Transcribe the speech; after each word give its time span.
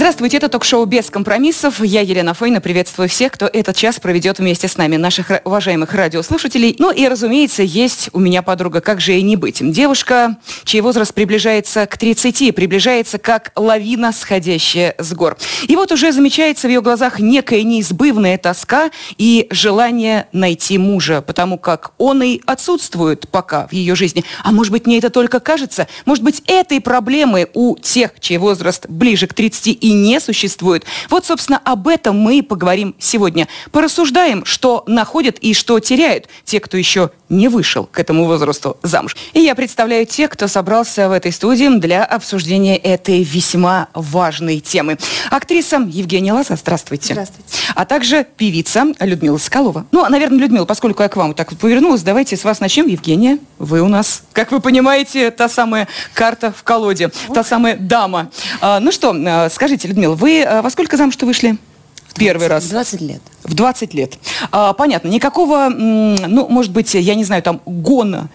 Здравствуйте, 0.00 0.38
это 0.38 0.48
ток-шоу 0.48 0.86
«Без 0.86 1.10
компромиссов». 1.10 1.84
Я, 1.84 2.00
Елена 2.00 2.32
Фойна, 2.32 2.62
приветствую 2.62 3.06
всех, 3.06 3.32
кто 3.32 3.44
этот 3.44 3.76
час 3.76 4.00
проведет 4.00 4.38
вместе 4.38 4.66
с 4.66 4.78
нами, 4.78 4.96
наших 4.96 5.30
уважаемых 5.44 5.92
радиослушателей. 5.92 6.74
Ну 6.78 6.90
и, 6.90 7.06
разумеется, 7.06 7.62
есть 7.62 8.08
у 8.14 8.18
меня 8.18 8.40
подруга, 8.40 8.80
как 8.80 8.98
же 8.98 9.12
и 9.12 9.20
не 9.20 9.36
быть. 9.36 9.58
Девушка, 9.60 10.38
чей 10.64 10.80
возраст 10.80 11.12
приближается 11.12 11.84
к 11.84 11.98
30, 11.98 12.54
приближается 12.54 13.18
как 13.18 13.52
лавина, 13.56 14.10
сходящая 14.12 14.94
с 14.96 15.12
гор. 15.12 15.36
И 15.68 15.76
вот 15.76 15.92
уже 15.92 16.12
замечается 16.12 16.66
в 16.66 16.70
ее 16.70 16.80
глазах 16.80 17.20
некая 17.20 17.62
неизбывная 17.62 18.38
тоска 18.38 18.90
и 19.18 19.48
желание 19.50 20.28
найти 20.32 20.78
мужа, 20.78 21.20
потому 21.20 21.58
как 21.58 21.92
он 21.98 22.22
и 22.22 22.40
отсутствует 22.46 23.28
пока 23.28 23.66
в 23.66 23.74
ее 23.74 23.94
жизни. 23.94 24.24
А 24.44 24.50
может 24.50 24.72
быть, 24.72 24.86
мне 24.86 24.96
это 24.96 25.10
только 25.10 25.40
кажется? 25.40 25.88
Может 26.06 26.24
быть, 26.24 26.42
этой 26.46 26.80
проблемы 26.80 27.48
у 27.52 27.76
тех, 27.76 28.12
чей 28.18 28.38
возраст 28.38 28.86
ближе 28.88 29.26
к 29.26 29.34
30 29.34 29.76
и 29.78 29.89
не 29.92 30.20
существует. 30.20 30.84
Вот, 31.08 31.24
собственно, 31.26 31.60
об 31.64 31.88
этом 31.88 32.16
мы 32.16 32.38
и 32.38 32.42
поговорим 32.42 32.94
сегодня. 32.98 33.48
Порассуждаем, 33.70 34.44
что 34.44 34.84
находят 34.86 35.38
и 35.38 35.54
что 35.54 35.78
теряют 35.80 36.28
те, 36.44 36.60
кто 36.60 36.76
еще 36.76 37.10
не 37.30 37.48
вышел 37.48 37.86
к 37.86 37.98
этому 37.98 38.26
возрасту 38.26 38.76
замуж. 38.82 39.16
И 39.32 39.40
я 39.40 39.54
представляю 39.54 40.04
тех, 40.04 40.30
кто 40.30 40.48
собрался 40.48 41.08
в 41.08 41.12
этой 41.12 41.32
студии 41.32 41.68
для 41.78 42.04
обсуждения 42.04 42.76
этой 42.76 43.22
весьма 43.22 43.88
важной 43.94 44.60
темы. 44.60 44.98
Актриса 45.30 45.76
Евгения 45.76 46.32
Лоза, 46.32 46.56
здравствуйте. 46.56 47.14
Здравствуйте. 47.14 47.48
А 47.74 47.84
также 47.84 48.26
певица 48.36 48.86
Людмила 48.98 49.38
Соколова. 49.38 49.86
Ну, 49.92 50.06
наверное, 50.08 50.38
Людмила, 50.38 50.64
поскольку 50.64 51.02
я 51.02 51.08
к 51.08 51.16
вам 51.16 51.34
так 51.34 51.50
вот 51.52 51.60
повернулась, 51.60 52.02
давайте 52.02 52.36
с 52.36 52.44
вас 52.44 52.60
начнем. 52.60 52.86
Евгения, 52.86 53.38
вы 53.58 53.80
у 53.80 53.88
нас, 53.88 54.22
как 54.32 54.50
вы 54.50 54.60
понимаете, 54.60 55.30
та 55.30 55.48
самая 55.48 55.86
карта 56.12 56.52
в 56.52 56.62
колоде, 56.64 57.10
та 57.32 57.44
самая 57.44 57.76
дама. 57.76 58.30
А, 58.60 58.80
ну 58.80 58.90
что, 58.90 59.14
а, 59.14 59.48
скажите, 59.50 59.86
Людмила, 59.86 60.14
вы 60.14 60.42
а, 60.42 60.62
во 60.62 60.70
сколько 60.70 60.96
замуж-то 60.96 61.26
вышли? 61.26 61.56
В 62.10 62.14
первый 62.14 62.48
раз. 62.48 62.66
20 62.66 63.00
лет. 63.00 63.22
В 63.44 63.54
20 63.54 63.94
лет. 63.94 64.18
А, 64.50 64.72
понятно. 64.72 65.08
Никакого, 65.08 65.68
ну, 65.68 66.48
может 66.48 66.72
быть, 66.72 66.94
я 66.94 67.14
не 67.14 67.24
знаю, 67.24 67.42
там, 67.42 67.60
гона 67.64 68.28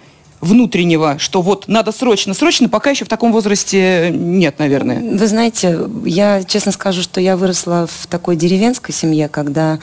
внутреннего, 0.45 1.17
что 1.19 1.41
вот 1.41 1.67
надо 1.67 1.91
срочно, 1.91 2.33
срочно, 2.33 2.69
пока 2.69 2.91
еще 2.91 3.05
в 3.05 3.09
таком 3.09 3.31
возрасте 3.31 4.11
нет, 4.11 4.59
наверное. 4.59 5.17
Вы 5.17 5.27
знаете, 5.27 5.79
я 6.05 6.43
честно 6.43 6.71
скажу, 6.71 7.01
что 7.01 7.19
я 7.19 7.35
выросла 7.37 7.87
в 7.87 8.07
такой 8.07 8.35
деревенской 8.35 8.93
семье, 8.93 9.27
когда, 9.27 9.79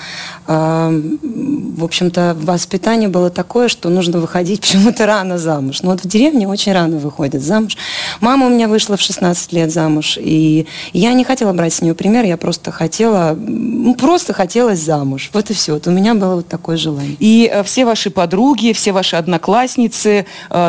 э, 0.46 1.02
в 1.22 1.84
общем-то, 1.84 2.36
воспитание 2.40 3.08
было 3.08 3.30
такое, 3.30 3.68
что 3.68 3.88
нужно 3.88 4.18
выходить 4.18 4.60
почему-то 4.62 5.06
рано 5.06 5.38
замуж. 5.38 5.82
Но 5.82 5.90
вот 5.90 6.04
в 6.04 6.08
деревне 6.08 6.48
очень 6.48 6.72
рано 6.72 6.98
выходят 6.98 7.42
замуж. 7.42 7.76
Мама 8.20 8.46
у 8.46 8.50
меня 8.50 8.68
вышла 8.68 8.96
в 8.96 9.00
16 9.00 9.52
лет 9.52 9.72
замуж, 9.72 10.18
и 10.20 10.66
я 10.92 11.12
не 11.12 11.24
хотела 11.24 11.52
брать 11.52 11.74
с 11.74 11.82
нее 11.82 11.94
пример, 11.94 12.24
я 12.24 12.36
просто 12.36 12.70
хотела, 12.70 13.36
ну, 13.36 13.94
просто 13.94 14.32
хотелось 14.32 14.80
замуж. 14.80 15.30
Вот 15.32 15.50
и 15.50 15.54
все. 15.54 15.74
Вот 15.74 15.86
у 15.86 15.90
меня 15.90 16.14
было 16.14 16.36
вот 16.36 16.48
такое 16.48 16.76
желание. 16.76 17.16
И 17.18 17.50
э, 17.52 17.62
все 17.64 17.84
ваши 17.84 18.10
подруги, 18.10 18.72
все 18.72 18.92
ваши 18.92 19.16
одноклассницы 19.16 20.26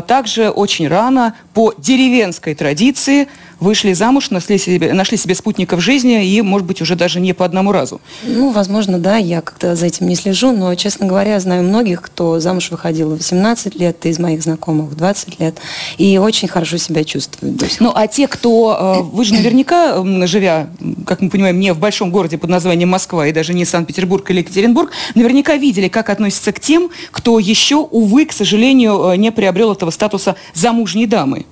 также 0.07 0.49
очень 0.49 0.87
рано 0.87 1.35
по 1.53 1.73
деревенской 1.77 2.55
традиции 2.55 3.27
вышли 3.59 3.93
замуж, 3.93 4.29
нашли 4.29 4.57
себе, 4.57 4.93
нашли 4.93 5.17
себе 5.17 5.35
спутников 5.35 5.81
жизни 5.81 6.25
и, 6.25 6.41
может 6.41 6.67
быть, 6.67 6.81
уже 6.81 6.95
даже 6.95 7.19
не 7.19 7.33
по 7.33 7.45
одному 7.45 7.71
разу. 7.71 8.01
Ну, 8.23 8.51
возможно, 8.51 8.99
да, 8.99 9.17
я 9.17 9.41
как-то 9.41 9.75
за 9.75 9.85
этим 9.85 10.07
не 10.07 10.15
слежу, 10.15 10.51
но, 10.51 10.73
честно 10.75 11.07
говоря, 11.07 11.39
знаю 11.39 11.63
многих, 11.63 12.01
кто 12.01 12.39
замуж 12.39 12.71
выходил 12.71 13.09
в 13.09 13.17
18 13.17 13.75
лет, 13.75 14.05
из 14.05 14.19
моих 14.19 14.41
знакомых 14.41 14.91
в 14.91 14.95
20 14.95 15.39
лет, 15.39 15.57
и 15.97 16.17
очень 16.17 16.47
хорошо 16.47 16.77
себя 16.77 17.03
чувствуют 17.03 17.63
Ну, 17.79 17.91
а 17.93 18.07
те, 18.07 18.27
кто... 18.27 18.97
э, 18.99 19.15
Вы 19.15 19.25
же 19.25 19.33
наверняка, 19.33 20.03
живя, 20.27 20.69
как 21.05 21.21
мы 21.21 21.29
понимаем, 21.29 21.59
не 21.59 21.73
в 21.73 21.79
большом 21.79 22.11
городе 22.11 22.37
под 22.37 22.49
названием 22.49 22.89
Москва 22.89 23.27
и 23.27 23.31
даже 23.31 23.53
не 23.53 23.65
Санкт-Петербург 23.65 24.29
или 24.29 24.39
Екатеринбург, 24.39 24.91
наверняка 25.15 25.55
видели, 25.55 25.87
как 25.87 26.09
относятся 26.09 26.51
к 26.51 26.59
тем, 26.59 26.89
кто 27.11 27.39
еще, 27.39 27.75
увы, 27.77 28.25
к 28.25 28.33
сожалению, 28.33 29.11
э, 29.11 29.17
не 29.17 29.31
приобрел 29.31 29.71
этого 29.71 29.91
статуса 29.91 30.35
замужней 30.53 31.05
дамы. 31.05 31.45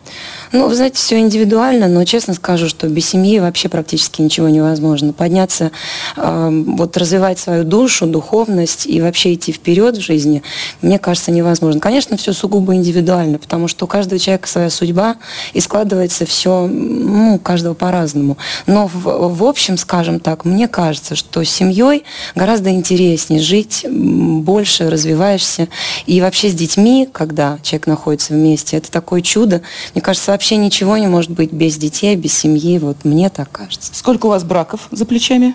Ну, 0.54 0.68
вы 0.68 0.76
знаете, 0.76 0.98
все 0.98 1.18
индивидуально, 1.20 1.88
но 1.88 2.04
честно 2.04 2.34
скажу, 2.34 2.68
что 2.68 2.88
без 2.88 3.08
семьи 3.08 3.40
вообще 3.40 3.70
практически 3.70 4.22
ничего 4.22 4.50
невозможно. 4.50 5.14
Подняться, 5.14 5.72
э, 6.18 6.64
вот 6.68 6.98
развивать 6.98 7.40
свою 7.40 7.64
душу, 7.64 8.06
духовность 8.06 8.86
и 8.86 9.00
вообще 9.00 9.34
идти 9.34 9.54
вперед 9.54 9.96
в 9.96 10.02
жизни, 10.02 10.44
мне 10.82 11.00
кажется, 11.00 11.32
невозможно. 11.32 11.80
Конечно, 11.80 12.18
все 12.18 12.34
сугубо 12.34 12.76
индивидуально, 12.76 13.38
потому 13.38 13.70
что 13.70 13.86
у 13.86 13.88
каждого 13.88 14.20
человека 14.20 14.50
своя 14.50 14.70
судьба, 14.70 15.16
и 15.54 15.62
складывается 15.62 16.26
все, 16.26 16.68
ну, 16.68 17.40
каждого 17.40 17.74
по-разному. 17.74 18.38
Но 18.68 18.88
в, 18.88 19.04
в 19.04 19.44
общем, 19.46 19.78
скажем 19.78 20.20
так, 20.20 20.44
мне 20.44 20.68
кажется, 20.68 21.16
что 21.16 21.46
с 21.46 21.50
семьей 21.50 22.04
гораздо 22.36 22.72
интереснее 22.72 23.42
жить, 23.42 23.86
больше 23.90 24.90
развиваешься. 24.90 25.70
И 26.08 26.20
вообще 26.20 26.50
с 26.50 26.54
детьми, 26.54 27.08
когда 27.10 27.58
человек 27.64 27.88
находится 27.88 28.34
вместе, 28.34 28.76
это 28.76 28.92
такое 28.92 29.22
чудо. 29.22 29.62
Мне 29.94 30.02
кажется, 30.02 30.34
вообще 30.42 30.58
ничего 30.58 30.98
не 30.98 31.06
может 31.06 31.30
быть 31.30 31.54
без 31.54 31.78
детей, 31.78 32.16
без 32.16 32.34
семьи. 32.34 32.80
Вот 32.80 33.06
мне 33.06 33.30
так 33.30 33.52
кажется. 33.52 33.92
Сколько 33.94 34.26
у 34.26 34.30
вас 34.30 34.44
браков 34.44 34.88
за 34.90 35.06
плечами? 35.06 35.54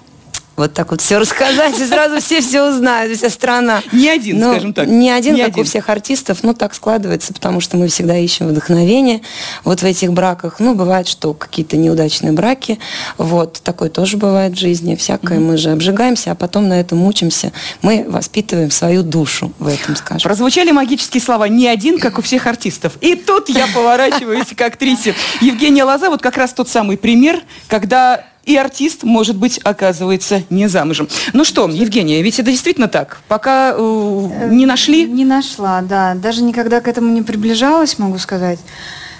Вот 0.57 0.73
так 0.73 0.91
вот 0.91 1.03
все 1.03 1.19
рассказать, 1.19 1.79
и 1.79 1.85
сразу 1.85 2.19
все 2.21 2.41
все 2.41 2.69
узнают, 2.71 3.17
вся 3.17 3.29
страна. 3.29 3.83
Не 3.93 4.09
один, 4.09 4.39
Ну, 4.39 4.53
скажем 4.53 4.73
так. 4.73 4.87
Не 4.89 5.11
один, 5.11 5.35
Не 5.35 5.43
как 5.43 5.51
один. 5.51 5.61
у 5.63 5.65
всех 5.65 5.89
артистов, 5.91 6.39
ну 6.43 6.55
так 6.55 6.75
складывается, 6.75 7.35
потому 7.35 7.61
что 7.61 7.77
мы 7.77 7.89
всегда 7.89 8.17
ищем 8.17 8.49
вдохновение 8.49 9.21
вот 9.65 9.83
в 9.83 9.85
этих 9.85 10.13
браках. 10.13 10.57
Ну, 10.59 10.75
бывает, 10.75 11.09
что 11.09 11.35
какие-то 11.35 11.77
неудачные 11.77 12.33
браки, 12.33 12.79
вот, 13.19 13.61
такое 13.63 13.91
тоже 13.91 14.17
бывает 14.17 14.55
в 14.55 14.59
жизни, 14.59 14.95
всякое. 14.95 15.39
Мы 15.39 15.59
же 15.59 15.71
обжигаемся, 15.71 16.33
а 16.33 16.35
потом 16.35 16.69
на 16.69 16.81
этом 16.81 17.05
учимся. 17.05 17.53
Мы 17.83 18.07
воспитываем 18.09 18.71
свою 18.71 19.03
душу 19.03 19.53
в 19.59 19.67
этом, 19.69 19.95
скажем. 19.95 20.23
Прозвучали 20.23 20.71
магические 20.71 21.21
слова 21.23 21.45
«не 21.49 21.69
один», 21.69 21.99
как 21.99 22.19
у 22.19 22.23
всех 22.23 22.47
артистов. 22.47 22.95
И 23.03 23.15
тут 23.15 23.51
я 23.51 23.67
поворачиваюсь 23.75 24.49
к 24.57 24.61
актрисе. 24.63 25.15
Евгения 25.41 25.85
Лоза, 25.85 26.09
вот 26.09 26.23
как 26.23 26.37
раз 26.39 26.53
тот 26.55 26.69
самый 26.69 26.97
пример, 26.97 27.43
когда 27.69 28.25
и 28.47 28.57
артист, 28.57 29.03
может 29.03 29.37
быть, 29.37 29.59
оказывается 29.59 30.43
не 30.51 30.69
замужем. 30.69 31.09
Ну 31.33 31.45
что, 31.45 31.69
Евгения, 31.69 32.23
ведь 32.23 32.39
это 32.39 32.51
действительно 32.51 32.89
так. 32.89 33.21
Пока 33.29 33.75
э, 33.77 34.49
не 34.51 34.65
нашли, 34.67 35.05
Не 35.07 35.25
нашла, 35.25 35.83
да. 35.83 36.15
Даже 36.15 36.43
никогда 36.43 36.81
к 36.81 36.89
этому 36.89 37.13
не 37.13 37.23
приближалась, 37.23 37.99
могу 37.99 38.19
сказать. 38.19 38.61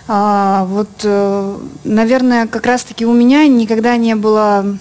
А, 0.09 0.65
вот, 0.67 0.89
э, 1.03 1.59
наверное, 1.85 2.47
как 2.47 2.67
раз-таки 2.67 3.05
у 3.05 3.13
меня 3.13 3.47
никогда 3.49 3.97
не 3.97 4.15
было 4.15 4.79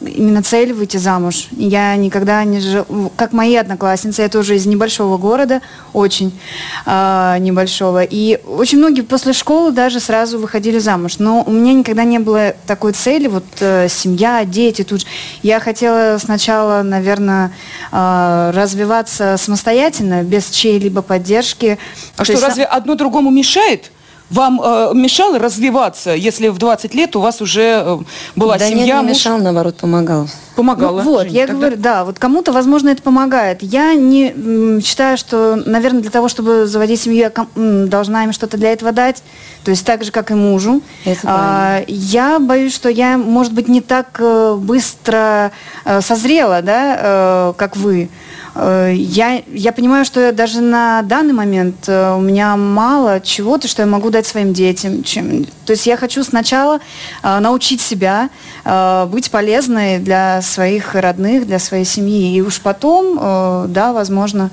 именно 0.00 0.42
цель 0.42 0.72
выйти 0.72 0.96
замуж. 0.96 1.48
Я 1.52 1.94
никогда 1.96 2.44
не 2.44 2.60
жил, 2.60 3.12
как 3.16 3.32
мои 3.32 3.56
одноклассницы, 3.56 4.22
я 4.22 4.28
тоже 4.28 4.56
из 4.56 4.66
небольшого 4.66 5.18
города, 5.18 5.60
очень 5.92 6.38
а, 6.86 7.38
небольшого. 7.38 8.04
И 8.04 8.40
очень 8.46 8.78
многие 8.78 9.02
после 9.02 9.32
школы 9.32 9.72
даже 9.72 10.00
сразу 10.00 10.38
выходили 10.38 10.78
замуж. 10.78 11.18
Но 11.18 11.42
у 11.46 11.50
меня 11.50 11.74
никогда 11.74 12.04
не 12.04 12.18
было 12.18 12.54
такой 12.66 12.92
цели, 12.92 13.28
вот 13.28 13.44
э, 13.60 13.88
семья, 13.88 14.44
дети 14.44 14.82
тут. 14.82 15.00
же. 15.00 15.06
Я 15.42 15.60
хотела 15.60 16.18
сначала, 16.18 16.82
наверное, 16.82 17.52
а, 17.92 18.52
развиваться 18.52 19.36
самостоятельно, 19.38 20.22
без 20.22 20.50
чьей-либо 20.50 21.02
поддержки. 21.02 21.78
а 22.16 22.18
То 22.18 22.24
что, 22.24 22.32
есть, 22.34 22.44
разве 22.44 22.64
одно 22.64 22.94
другому 22.94 23.30
мешает? 23.30 23.90
Вам 24.30 24.60
э, 24.62 24.90
мешало 24.94 25.38
развиваться, 25.38 26.10
если 26.10 26.48
в 26.48 26.58
20 26.58 26.94
лет 26.94 27.16
у 27.16 27.20
вас 27.20 27.40
уже 27.40 27.82
э, 27.84 27.98
была 28.36 28.58
да 28.58 28.68
семья, 28.68 28.84
нет, 28.84 28.96
не 28.96 29.08
муж 29.08 29.16
мешал, 29.16 29.38
наоборот, 29.38 29.76
помогал. 29.78 30.28
помогала? 30.54 31.00
Ну, 31.02 31.10
вот, 31.12 31.22
Жень, 31.24 31.32
я 31.34 31.46
тогда- 31.46 31.60
говорю, 31.60 31.76
да, 31.80 32.04
вот 32.04 32.18
кому-то, 32.18 32.52
возможно, 32.52 32.90
это 32.90 33.02
помогает. 33.02 33.62
Я 33.62 33.94
не 33.94 34.30
м, 34.32 34.82
считаю, 34.82 35.16
что, 35.16 35.56
наверное, 35.64 36.02
для 36.02 36.10
того, 36.10 36.28
чтобы 36.28 36.66
заводить 36.66 37.00
семью, 37.00 37.20
я 37.20 37.30
ком- 37.30 37.48
м, 37.56 37.88
должна 37.88 38.24
им 38.24 38.32
что-то 38.34 38.58
для 38.58 38.70
этого 38.72 38.92
дать. 38.92 39.22
То 39.64 39.70
есть 39.70 39.86
так 39.86 40.04
же, 40.04 40.10
как 40.12 40.30
и 40.30 40.34
мужу. 40.34 40.82
Это 41.06 41.20
А, 41.24 41.80
я 41.88 42.38
боюсь, 42.38 42.74
что 42.74 42.90
я, 42.90 43.16
может 43.16 43.54
быть, 43.54 43.68
не 43.68 43.80
так 43.80 44.08
э, 44.18 44.56
быстро 44.58 45.52
э, 45.86 46.00
созрела, 46.02 46.60
да, 46.62 46.98
э, 47.00 47.52
как 47.56 47.76
вы. 47.76 48.10
Э, 48.58 48.92
Я, 48.94 49.42
я 49.46 49.72
понимаю, 49.72 50.04
что 50.04 50.32
даже 50.32 50.60
на 50.60 51.02
данный 51.02 51.32
момент 51.32 51.88
э, 51.88 52.14
у 52.14 52.20
меня 52.20 52.56
мало 52.56 53.20
чего-то, 53.20 53.68
что 53.68 53.82
я 53.82 53.86
могу 53.86 54.10
дать 54.10 54.26
своим 54.26 54.52
детям. 54.52 55.04
Чем... 55.04 55.44
То 55.64 55.72
есть 55.72 55.86
я 55.86 55.96
хочу 55.96 56.24
сначала 56.24 56.80
э, 57.22 57.38
научить 57.38 57.80
себя 57.80 58.30
быть 59.06 59.30
полезной 59.30 59.98
для 59.98 60.42
своих 60.42 60.94
родных, 60.94 61.46
для 61.46 61.58
своей 61.58 61.86
семьи. 61.86 62.36
И 62.36 62.42
уж 62.42 62.60
потом, 62.60 63.16
да, 63.72 63.94
возможно... 63.94 64.50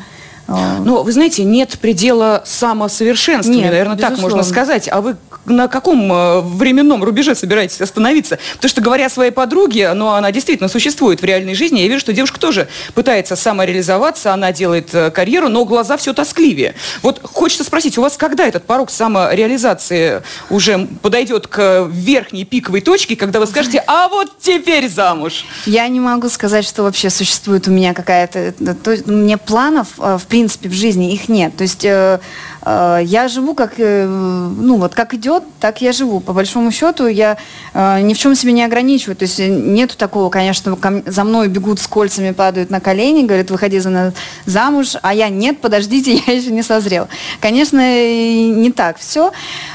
Ну, 0.47 1.03
вы 1.03 1.11
знаете, 1.11 1.43
нет 1.43 1.77
предела 1.79 2.43
самосовершенствования, 2.45 3.63
Нет, 3.63 3.71
наверное, 3.71 3.97
так 3.97 4.11
можно 4.11 4.37
безусловно. 4.37 4.43
сказать. 4.43 4.87
А 4.89 5.01
вы 5.01 5.17
на 5.45 5.67
каком 5.67 6.11
э, 6.11 6.41
временном 6.41 7.03
рубеже 7.03 7.35
собираетесь 7.35 7.81
остановиться? 7.81 8.39
Потому 8.55 8.69
что, 8.69 8.81
говоря 8.81 9.09
своей 9.09 9.31
подруге, 9.31 9.93
но 9.93 10.13
она 10.15 10.31
действительно 10.31 10.69
существует 10.69 11.21
в 11.21 11.25
реальной 11.25 11.55
жизни, 11.55 11.79
я 11.79 11.87
вижу, 11.87 11.99
что 11.99 12.13
девушка 12.13 12.39
тоже 12.39 12.67
пытается 12.93 13.35
самореализоваться, 13.35 14.33
она 14.33 14.51
делает 14.51 14.93
э, 14.93 15.11
карьеру, 15.11 15.49
но 15.49 15.65
глаза 15.65 15.97
все 15.97 16.13
тоскливее. 16.13 16.75
Вот 17.01 17.21
хочется 17.23 17.63
спросить, 17.63 17.97
у 17.97 18.01
вас 18.01 18.17
когда 18.17 18.47
этот 18.47 18.65
порог 18.65 18.89
самореализации 18.89 20.23
уже 20.49 20.87
подойдет 21.01 21.47
к 21.47 21.87
верхней 21.91 22.45
пиковой 22.45 22.81
точке, 22.81 23.15
когда 23.15 23.39
вы 23.39 23.47
скажете, 23.47 23.83
а 23.87 24.07
вот 24.07 24.39
теперь 24.39 24.89
замуж? 24.89 25.45
Я 25.65 25.87
не 25.87 25.99
могу 25.99 26.29
сказать, 26.29 26.65
что 26.65 26.83
вообще 26.83 27.09
существует 27.09 27.67
у 27.67 27.71
меня 27.71 27.93
какая-то... 27.93 28.53
У 29.05 29.11
меня 29.11 29.37
планов, 29.37 29.87
в 29.97 30.23
принципе, 30.27 30.69
в 30.69 30.73
жизни 30.73 31.13
их 31.13 31.29
нет. 31.29 31.55
То 31.55 31.63
есть 31.63 31.85
я 32.65 33.27
живу 33.27 33.53
как, 33.53 33.77
ну 33.77 34.77
вот, 34.77 34.95
как 34.95 35.13
идет, 35.13 35.43
так 35.59 35.81
я 35.81 35.91
живу. 35.91 36.19
По 36.19 36.33
большому 36.33 36.71
счету 36.71 37.07
я 37.07 37.37
э, 37.73 38.01
ни 38.01 38.13
в 38.13 38.17
чем 38.17 38.35
себе 38.35 38.53
не 38.53 38.63
ограничиваю. 38.63 39.15
То 39.15 39.25
есть 39.25 39.39
нету 39.39 39.95
такого, 39.97 40.29
конечно, 40.29 40.77
за 41.05 41.23
мной 41.23 41.47
бегут 41.47 41.79
с 41.79 41.87
кольцами, 41.87 42.31
падают 42.31 42.69
на 42.69 42.79
колени, 42.79 43.25
говорят, 43.25 43.51
выходи 43.51 43.79
за 43.79 43.89
нас 43.89 44.13
замуж, 44.45 44.95
а 45.01 45.13
я 45.13 45.29
нет, 45.29 45.59
подождите, 45.59 46.21
я 46.27 46.33
еще 46.33 46.51
не 46.51 46.63
созрел. 46.63 47.07
Конечно, 47.39 47.79
не 47.79 48.71
так 48.71 48.97
все, 48.97 49.31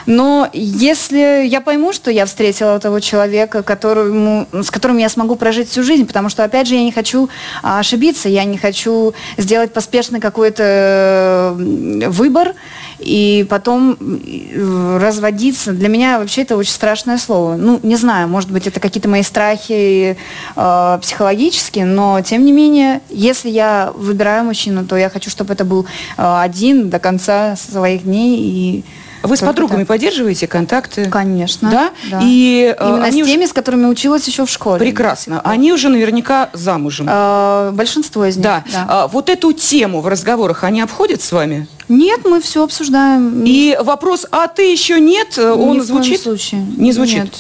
но 0.07 0.49
если 0.53 1.47
я 1.47 1.61
пойму, 1.61 1.93
что 1.93 2.11
я 2.11 2.27
встретила 2.27 2.79
того 2.81 3.01
человека, 3.01 3.63
которому, 3.63 4.47
с 4.53 4.71
которым 4.71 4.99
я 4.99 5.09
смогу 5.09 5.37
прожить 5.37 5.69
всю 5.69 5.83
жизнь, 5.83 6.07
потому 6.07 6.29
что, 6.29 6.45
опять 6.45 6.67
же, 6.67 6.75
я 6.75 6.83
не 6.83 6.93
хочу 6.93 7.29
ошибиться, 7.63 8.29
я 8.29 8.45
не 8.45 8.59
хочу 8.59 9.15
сделать 9.37 9.73
поспешный 9.73 10.21
какой-то 10.21 11.55
выбор, 11.57 12.55
и 13.01 13.47
потом 13.49 13.97
э, 14.01 14.99
разводиться. 15.01 15.73
Для 15.73 15.89
меня 15.89 16.19
вообще 16.19 16.43
это 16.43 16.57
очень 16.57 16.73
страшное 16.73 17.19
слово. 17.19 17.57
Ну, 17.57 17.81
не 17.83 17.97
знаю, 17.97 18.29
может 18.29 18.51
быть, 18.51 18.67
это 18.67 18.79
какие-то 18.79 19.09
мои 19.09 19.23
страхи 19.23 20.17
э, 20.57 20.99
психологические, 21.01 21.87
но 21.87 22.21
тем 22.21 22.45
не 22.45 22.53
менее, 22.53 23.01
если 23.09 23.49
я 23.49 23.93
выбираю 23.95 24.45
мужчину, 24.45 24.85
то 24.85 24.97
я 24.97 25.09
хочу, 25.09 25.31
чтобы 25.31 25.55
это 25.55 25.65
был 25.65 25.87
э, 26.17 26.41
один 26.41 26.91
до 26.91 26.99
конца 26.99 27.57
своих 27.57 28.05
дней 28.05 28.39
и 28.39 28.85
вы 29.23 29.37
с 29.37 29.41
подругами 29.41 29.81
так. 29.81 29.89
поддерживаете 29.89 30.47
контакты? 30.47 31.07
Конечно. 31.11 31.71
Да? 31.71 31.91
да. 32.11 32.21
И, 32.23 32.75
э, 32.79 32.89
Именно 32.89 33.05
они 33.05 33.23
с 33.23 33.27
теми, 33.27 33.43
уже... 33.43 33.51
с 33.51 33.53
которыми 33.53 33.87
училась 33.87 34.27
еще 34.27 34.47
в 34.47 34.51
школе. 34.51 34.79
Прекрасно. 34.79 35.41
Они 35.45 35.73
уже 35.73 35.89
наверняка 35.89 36.49
замужем. 36.53 37.07
А, 37.09 37.71
большинство 37.73 38.25
из 38.25 38.37
них. 38.37 38.45
Да. 38.45 38.65
да. 38.73 38.87
А, 38.89 39.09
вот 39.09 39.29
эту 39.29 39.53
тему 39.53 40.01
в 40.01 40.09
разговорах 40.09 40.65
они 40.65 40.81
обходят 40.81 41.21
с 41.21 41.33
вами? 41.33 41.69
Нет, 41.91 42.21
мы 42.25 42.41
все 42.41 42.63
обсуждаем. 42.63 43.43
И 43.45 43.77
вопрос, 43.83 44.25
а 44.31 44.47
ты 44.47 44.71
еще 44.71 45.01
нет, 45.01 45.37
он 45.39 45.79
Ни 45.79 45.81
звучит? 45.81 46.21
В 46.21 46.23
случае. 46.23 46.65
Не 46.77 46.93
звучит. 46.93 47.25
Нет. 47.25 47.35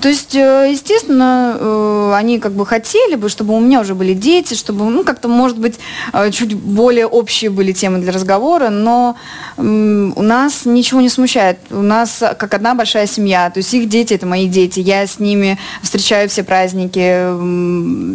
То 0.00 0.08
есть, 0.08 0.34
э, 0.34 0.68
естественно, 0.72 1.54
э, 1.60 2.12
они 2.14 2.38
как 2.38 2.52
бы 2.52 2.64
хотели 2.64 3.16
бы, 3.16 3.28
чтобы 3.28 3.54
у 3.54 3.60
меня 3.60 3.80
уже 3.80 3.94
были 3.94 4.14
дети, 4.14 4.54
чтобы, 4.54 4.86
ну, 4.86 5.04
как-то, 5.04 5.28
может 5.28 5.58
быть, 5.58 5.78
э, 6.14 6.30
чуть 6.30 6.54
более 6.54 7.06
общие 7.06 7.50
были 7.50 7.72
темы 7.72 7.98
для 7.98 8.10
разговора, 8.10 8.70
но 8.70 9.16
у 9.58 10.22
нас 10.22 10.64
ничего 10.64 11.02
не 11.02 11.10
смущает. 11.10 11.58
У 11.68 11.82
нас 11.82 12.22
как 12.38 12.54
одна 12.54 12.74
большая 12.74 13.06
семья, 13.06 13.50
то 13.50 13.58
есть 13.58 13.74
их 13.74 13.86
дети 13.86 14.14
это 14.14 14.24
мои 14.24 14.48
дети. 14.48 14.80
Я 14.80 15.06
с 15.06 15.18
ними 15.18 15.58
встречаю 15.82 16.30
все 16.30 16.42
праздники, 16.42 16.98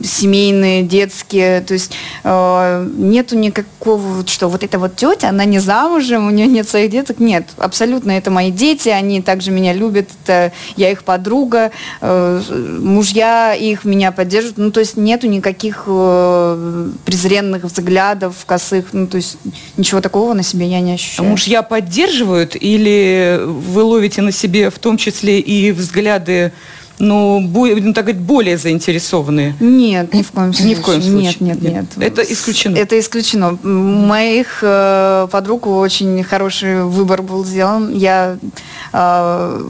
семейные, 0.04 0.82
детские, 0.82 1.62
то 1.62 1.74
есть 1.76 1.92
нету 2.24 3.38
никакого, 3.38 4.26
что 4.26 4.48
вот 4.48 4.64
эта 4.64 4.80
вот 4.80 4.96
тетя, 4.96 5.30
она 5.30 5.46
не 5.46 5.60
за 5.60 5.75
замужем, 5.76 6.28
у 6.28 6.30
нее 6.30 6.48
нет 6.48 6.68
своих 6.68 6.90
деток. 6.92 7.20
Нет, 7.20 7.50
абсолютно 7.58 8.12
это 8.12 8.32
мои 8.32 8.52
дети, 8.52 8.90
они 8.90 9.22
также 9.22 9.52
меня 9.52 9.74
любят, 9.74 10.10
это 10.24 10.52
я 10.78 10.92
их 10.92 11.04
подруга, 11.04 11.72
э, 12.02 12.42
мужья 12.82 13.54
их 13.54 13.86
меня 13.86 14.12
поддерживают. 14.12 14.58
Ну, 14.58 14.72
то 14.72 14.80
есть 14.80 14.98
нету 14.98 15.28
никаких 15.28 15.84
э, 15.88 16.90
презренных 17.06 17.64
взглядов, 17.64 18.46
косых, 18.46 18.86
ну, 18.94 19.08
то 19.08 19.18
есть 19.18 19.38
ничего 19.78 20.02
такого 20.02 20.34
на 20.34 20.44
себе 20.44 20.68
я 20.68 20.80
не 20.80 20.94
ощущаю. 20.94 21.28
Мужья 21.30 21.62
поддерживают 21.62 22.56
или 22.56 23.42
вы 23.44 23.84
ловите 23.84 24.22
на 24.22 24.32
себе 24.32 24.70
в 24.70 24.80
том 24.80 24.98
числе 24.98 25.40
и 25.40 25.72
взгляды 25.72 26.52
ну, 26.98 27.42
будем 27.42 27.94
так 27.94 28.06
говорить, 28.06 28.22
более 28.22 28.58
заинтересованные? 28.58 29.56
Нет, 29.60 30.14
ни 30.14 30.22
в 30.22 30.32
коем 30.32 30.54
случае. 30.54 30.70
Ни 30.70 30.76
в 30.76 30.82
коем 30.82 31.02
случае. 31.02 31.36
Нет, 31.40 31.62
нет, 31.62 31.62
нет. 31.62 31.86
Это 31.98 32.22
исключено. 32.22 32.78
Это 32.78 32.98
исключено. 33.00 33.58
У 33.64 33.68
моих 33.68 34.60
э, 34.62 35.28
подруг 35.30 35.68
очень 35.68 36.24
хороший 36.24 36.84
выбор 36.86 37.22
был 37.22 37.44
сделан. 37.44 37.94
Я, 37.94 38.38
э, 38.94 39.64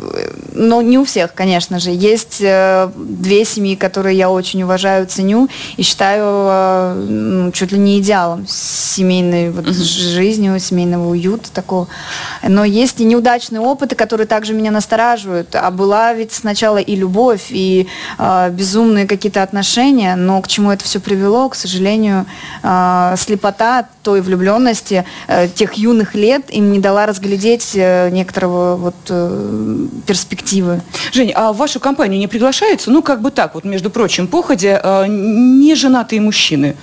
но 0.54 0.82
не 0.84 1.00
у 1.00 1.06
всех, 1.06 1.34
конечно 1.34 1.80
же. 1.80 1.90
Есть 1.90 2.42
э, 2.42 2.90
две 2.96 3.44
семьи, 3.44 3.76
которые 3.76 4.18
я 4.18 4.30
очень 4.30 4.62
уважаю, 4.62 5.08
ценю 5.08 5.50
и 5.78 5.84
считаю 5.84 6.26
э, 6.26 7.06
ну, 7.10 7.52
чуть 7.52 7.72
ли 7.72 7.80
не 7.80 8.00
идеалом 8.00 8.46
семейной 8.48 9.50
вот, 9.50 9.66
uh-huh. 9.66 9.74
жизни, 9.74 10.56
семейного 10.60 11.10
уюта 11.10 11.52
такого. 11.52 11.88
Но 12.48 12.64
есть 12.64 13.02
и 13.02 13.04
неудачные 13.04 13.62
опыты, 13.62 13.96
которые 13.96 14.28
также 14.28 14.54
меня 14.54 14.70
настораживают. 14.70 15.56
А 15.56 15.72
была 15.72 16.14
ведь 16.14 16.32
сначала 16.32 16.78
и 16.78 16.96
любовь 16.96 17.15
любовь 17.16 17.48
и 17.50 17.88
э, 18.18 18.50
безумные 18.52 19.08
какие-то 19.08 19.42
отношения, 19.42 20.16
но 20.16 20.42
к 20.42 20.48
чему 20.48 20.72
это 20.72 20.84
все 20.84 21.00
привело, 21.00 21.50
к 21.50 21.56
сожалению, 21.56 22.26
э, 22.62 23.16
слепота 23.18 23.86
той 24.04 24.22
влюбленности 24.22 25.06
э, 25.28 25.48
тех 25.48 25.74
юных 25.74 26.16
лет 26.16 26.44
им 26.50 26.72
не 26.72 26.80
дала 26.80 27.06
разглядеть 27.06 27.72
э, 27.76 28.10
некоторого 28.12 28.76
вот 28.76 28.96
э, 29.10 29.88
перспективы. 30.06 30.82
Жень, 31.14 31.32
а 31.36 31.54
в 31.54 31.58
вашу 31.58 31.80
компанию 31.80 32.20
не 32.20 32.28
приглашаются, 32.28 32.92
ну 32.92 33.02
как 33.02 33.22
бы 33.22 33.32
так, 33.32 33.56
вот 33.56 33.64
между 33.64 33.90
прочим, 33.90 34.28
походе, 34.28 34.80
э, 34.84 35.06
не 35.08 35.76
женатые 35.76 36.20
мужчины? 36.22 36.76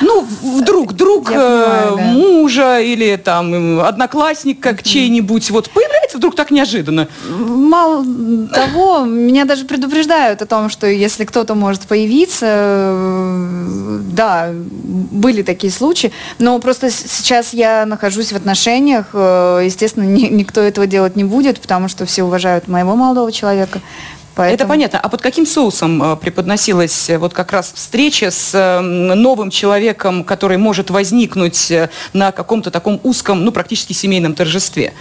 Ну, 0.00 0.26
вдруг 0.42 0.94
друг 0.94 1.26
понимаю, 1.26 1.94
э, 1.94 1.96
да. 1.96 2.02
мужа 2.02 2.80
или 2.80 3.16
там 3.16 3.80
одноклассник 3.80 4.60
как 4.60 4.80
mm-hmm. 4.80 4.88
чей-нибудь 4.88 5.50
вот 5.50 5.70
появляется 5.70 6.18
вдруг 6.18 6.34
так 6.34 6.50
неожиданно. 6.50 7.08
Мало 7.28 8.04
того, 8.52 9.04
меня 9.04 9.44
даже 9.44 9.64
предупреждают 9.64 10.42
о 10.42 10.46
том, 10.46 10.70
что 10.70 10.86
если 10.86 11.24
кто-то 11.24 11.54
может 11.54 11.82
появиться, 11.82 12.46
э, 12.46 13.98
да, 14.12 14.50
были 14.52 15.42
такие 15.42 15.72
случаи, 15.72 16.12
но 16.38 16.58
просто 16.58 16.90
сейчас 16.90 17.52
я 17.52 17.84
нахожусь 17.86 18.32
в 18.32 18.36
отношениях, 18.36 19.06
э, 19.12 19.62
естественно, 19.64 20.04
ни, 20.04 20.26
никто 20.26 20.60
этого 20.60 20.86
делать 20.86 21.16
не 21.16 21.24
будет, 21.24 21.60
потому 21.60 21.88
что 21.88 22.06
все 22.06 22.22
уважают 22.22 22.68
моего 22.68 22.96
молодого 22.96 23.32
человека. 23.32 23.80
Поэтому... 24.40 24.54
Это 24.54 24.66
понятно. 24.66 25.00
А 25.00 25.08
под 25.10 25.20
каким 25.20 25.44
соусом 25.44 26.02
э, 26.02 26.16
преподносилась 26.16 27.10
э, 27.10 27.18
вот 27.18 27.34
как 27.34 27.52
раз 27.52 27.72
встреча 27.74 28.30
с 28.30 28.54
э, 28.54 28.80
новым 28.80 29.50
человеком, 29.50 30.24
который 30.24 30.56
может 30.56 30.88
возникнуть 30.88 31.70
на 32.14 32.32
каком-то 32.32 32.70
таком 32.70 32.98
узком, 33.02 33.44
ну, 33.44 33.52
практически 33.52 33.92
семейном 33.92 34.34
торжестве? 34.34 34.94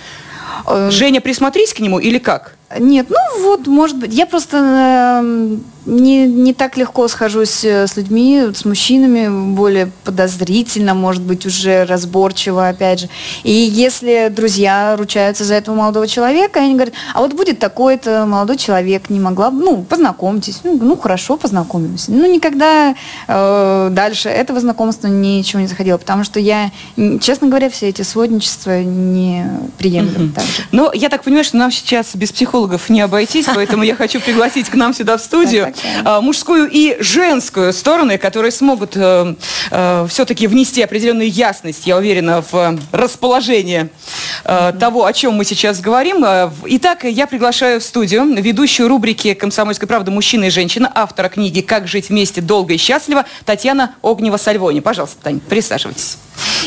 Женя, 0.89 1.21
присмотрись 1.21 1.73
к 1.73 1.79
нему 1.79 1.99
или 1.99 2.17
как? 2.17 2.57
Нет, 2.77 3.07
ну 3.09 3.43
вот, 3.43 3.65
может 3.65 3.97
быть, 3.97 4.13
я 4.13 4.27
просто 4.27 5.21
э, 5.23 5.57
не, 5.87 6.27
не 6.27 6.53
так 6.53 6.77
легко 6.77 7.07
схожусь 7.07 7.63
э, 7.63 7.87
с 7.87 7.97
людьми, 7.97 8.49
с 8.53 8.63
мужчинами, 8.63 9.55
более 9.55 9.91
подозрительно, 10.03 10.93
может 10.93 11.23
быть, 11.23 11.47
уже 11.47 11.85
разборчиво, 11.85 12.67
опять 12.67 12.99
же. 12.99 13.09
И 13.43 13.51
если 13.51 14.31
друзья 14.31 14.95
ручаются 14.95 15.45
за 15.45 15.55
этого 15.55 15.73
молодого 15.73 16.07
человека, 16.07 16.59
они 16.59 16.75
говорят, 16.75 16.93
а 17.15 17.21
вот 17.21 17.33
будет 17.33 17.57
такой-то 17.57 18.27
молодой 18.27 18.57
человек, 18.57 19.09
не 19.09 19.19
могла 19.19 19.49
бы, 19.49 19.63
ну, 19.63 19.81
познакомьтесь, 19.81 20.59
ну, 20.63 20.77
ну 20.79 20.95
хорошо, 20.95 21.37
познакомимся. 21.37 22.11
Ну, 22.11 22.31
никогда 22.31 22.93
э, 23.27 23.89
дальше 23.91 24.29
этого 24.29 24.59
знакомства 24.59 25.07
ничего 25.07 25.59
не 25.59 25.67
заходило, 25.67 25.97
потому 25.97 26.23
что 26.23 26.39
я, 26.39 26.69
честно 27.19 27.47
говоря, 27.47 27.71
все 27.71 27.89
эти 27.89 28.03
сводничества 28.03 28.83
не 28.83 29.47
приемлю. 29.79 30.27
Mm-hmm. 30.27 30.41
Но 30.71 30.91
я 30.93 31.09
так 31.09 31.23
понимаю, 31.23 31.45
что 31.45 31.57
нам 31.57 31.71
сейчас 31.71 32.15
без 32.15 32.31
психолога 32.31 32.58
психологов 32.59 32.89
не 32.89 33.01
обойтись, 33.01 33.45
поэтому 33.55 33.83
я 33.83 33.95
хочу 33.95 34.19
пригласить 34.19 34.69
к 34.69 34.75
нам 34.75 34.93
сюда 34.93 35.17
в 35.17 35.21
студию 35.21 35.73
а, 36.03 36.19
мужскую 36.19 36.69
и 36.69 36.97
женскую 37.01 37.71
стороны, 37.71 38.17
которые 38.17 38.51
смогут 38.51 38.93
э, 38.95 39.35
э, 39.71 40.07
все-таки 40.09 40.47
внести 40.47 40.81
определенную 40.81 41.29
ясность, 41.29 41.87
я 41.87 41.95
уверена, 41.97 42.43
в 42.51 42.77
расположение 42.91 43.89
э, 44.43 44.73
того, 44.77 45.05
о 45.05 45.13
чем 45.13 45.35
мы 45.35 45.45
сейчас 45.45 45.79
говорим. 45.79 46.25
Итак, 46.65 47.05
я 47.05 47.27
приглашаю 47.27 47.79
в 47.79 47.83
студию 47.83 48.25
ведущую 48.35 48.89
рубрики 48.89 49.33
«Комсомольская 49.33 49.87
правда. 49.87 50.11
Мужчина 50.11 50.45
и 50.45 50.49
женщина», 50.49 50.91
автора 50.93 51.29
книги 51.29 51.61
«Как 51.61 51.87
жить 51.87 52.09
вместе 52.09 52.41
долго 52.41 52.73
и 52.73 52.77
счастливо» 52.77 53.25
Татьяна 53.45 53.95
Огнева-Сальвони. 54.01 54.81
Пожалуйста, 54.81 55.17
Таня, 55.23 55.39
присаживайтесь. 55.47 56.17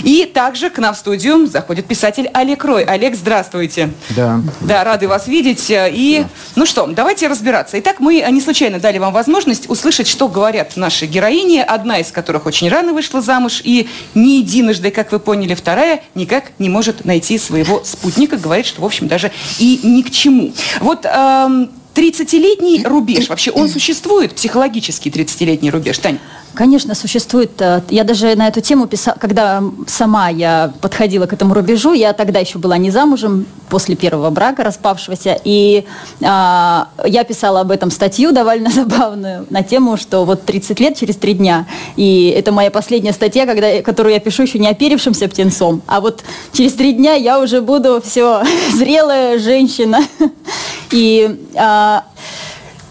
И 0.05 0.31
также 0.33 0.71
к 0.71 0.79
нам 0.79 0.95
в 0.95 0.99
студию 0.99 1.47
заходит 1.47 1.87
писатель 1.87 2.29
Олег 2.33 2.65
Рой. 2.65 2.85
Олег, 2.85 3.15
здравствуйте. 3.15 3.91
Да. 4.11 4.41
Да, 4.61 4.85
рады 4.85 5.09
вас 5.09 5.27
видеть. 5.27 5.71
И, 5.89 6.25
ну 6.57 6.67
что, 6.67 6.87
давайте 6.87 7.29
разбираться. 7.29 7.79
Итак, 7.81 8.01
мы 8.01 8.25
не 8.31 8.41
случайно 8.41 8.79
дали 8.79 8.99
вам 8.99 9.13
возможность 9.13 9.71
услышать, 9.71 10.07
что 10.07 10.29
говорят 10.29 10.77
наши 10.77 11.07
героини, 11.07 11.59
одна 11.59 11.99
из 11.99 12.11
которых 12.11 12.47
очень 12.47 12.69
рано 12.69 12.93
вышла 12.93 13.21
замуж 13.21 13.61
и 13.65 13.89
не 14.15 14.39
единожды, 14.39 14.91
как 14.91 15.13
вы 15.13 15.19
поняли, 15.19 15.55
вторая 15.55 16.03
никак 16.15 16.53
не 16.59 16.69
может 16.69 17.05
найти 17.05 17.39
своего 17.39 17.63
своего 17.63 17.85
спутника, 17.85 18.37
говорит, 18.37 18.67
что, 18.67 18.83
в 18.83 18.85
общем, 18.85 19.09
даже 19.09 19.31
и 19.59 19.81
ни 19.83 20.03
к 20.03 20.11
чему. 20.11 20.53
Вот 20.81 21.05
эм, 21.05 21.71
30-летний 21.95 22.85
рубеж, 22.85 23.29
вообще 23.29 23.51
он 23.51 23.69
существует, 23.69 24.35
психологический 24.35 25.11
30-летний 25.11 25.71
рубеж, 25.71 25.99
Тань? 25.99 26.19
Конечно, 26.55 26.95
существует. 26.95 27.51
Э, 27.61 27.81
я 27.89 28.05
даже 28.05 28.35
на 28.35 28.49
эту 28.49 28.61
тему 28.61 28.87
писала, 28.87 29.17
когда 29.19 29.63
сама 29.87 30.29
я 30.29 30.73
подходила 30.81 31.27
к 31.27 31.33
этому 31.33 31.55
рубежу, 31.55 31.93
я 31.93 32.13
тогда 32.13 32.41
еще 32.41 32.59
была 32.59 32.77
не 32.77 32.91
замужем, 32.91 33.47
после 33.73 33.97
первого 33.97 34.29
брака 34.29 34.65
распавшегося, 34.65 35.41
и 35.45 35.87
а, 36.23 36.89
я 37.07 37.25
писала 37.25 37.61
об 37.61 37.71
этом 37.71 37.91
статью 37.91 38.31
довольно 38.33 38.71
забавную 38.75 39.47
на 39.49 39.63
тему, 39.63 39.97
что 39.97 40.27
вот 40.27 40.45
30 40.45 40.79
лет 40.79 40.99
через 40.99 41.17
три 41.17 41.33
дня, 41.33 41.67
и 41.97 42.35
это 42.37 42.53
моя 42.53 42.71
последняя 42.71 43.13
статья, 43.13 43.47
когда, 43.47 43.81
которую 43.81 44.13
я 44.13 44.21
пишу 44.21 44.43
еще 44.43 44.59
не 44.59 44.69
оперившимся 44.69 45.27
птенцом, 45.27 45.81
а 45.87 46.03
вот 46.03 46.23
через 46.53 46.75
три 46.75 46.93
дня 46.93 47.15
я 47.15 47.41
уже 47.41 47.63
буду 47.63 48.03
все 48.05 48.43
зрелая 48.75 49.39
женщина. 49.39 50.01
И 50.91 51.47
а, 51.57 52.05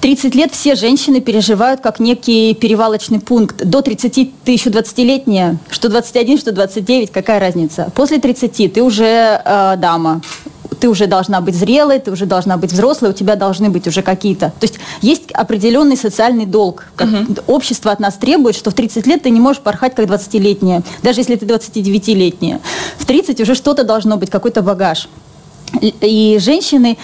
30 0.01 0.33
лет 0.33 0.51
все 0.51 0.75
женщины 0.75 1.21
переживают 1.21 1.81
как 1.81 1.99
некий 1.99 2.55
перевалочный 2.55 3.19
пункт. 3.19 3.63
До 3.63 3.81
30 3.81 4.31
ты 4.43 4.51
еще 4.51 4.71
20-летняя, 4.71 5.57
что 5.69 5.89
21, 5.89 6.39
что 6.39 6.51
29, 6.51 7.11
какая 7.11 7.39
разница? 7.39 7.91
После 7.95 8.17
30 8.17 8.73
ты 8.73 8.81
уже 8.81 9.41
э, 9.45 9.75
дама, 9.77 10.21
ты 10.79 10.89
уже 10.89 11.05
должна 11.05 11.39
быть 11.41 11.55
зрелой, 11.55 11.99
ты 11.99 12.11
уже 12.11 12.25
должна 12.25 12.57
быть 12.57 12.71
взрослой, 12.71 13.11
у 13.11 13.13
тебя 13.13 13.35
должны 13.35 13.69
быть 13.69 13.87
уже 13.87 14.01
какие-то... 14.01 14.51
То 14.59 14.63
есть 14.63 14.79
есть 15.01 15.31
определенный 15.33 15.95
социальный 15.95 16.47
долг. 16.47 16.87
Как 16.95 17.07
uh-huh. 17.07 17.43
Общество 17.45 17.91
от 17.91 17.99
нас 17.99 18.15
требует, 18.15 18.55
что 18.55 18.71
в 18.71 18.73
30 18.73 19.05
лет 19.05 19.21
ты 19.21 19.29
не 19.29 19.39
можешь 19.39 19.61
порхать 19.61 19.93
как 19.93 20.07
20-летняя, 20.07 20.81
даже 21.03 21.19
если 21.19 21.35
ты 21.35 21.45
29-летняя. 21.45 22.59
В 22.97 23.05
30 23.05 23.39
уже 23.41 23.53
что-то 23.53 23.83
должно 23.83 24.17
быть, 24.17 24.31
какой-то 24.31 24.63
багаж. 24.63 25.07
И 25.79 26.37
женщины 26.41 26.97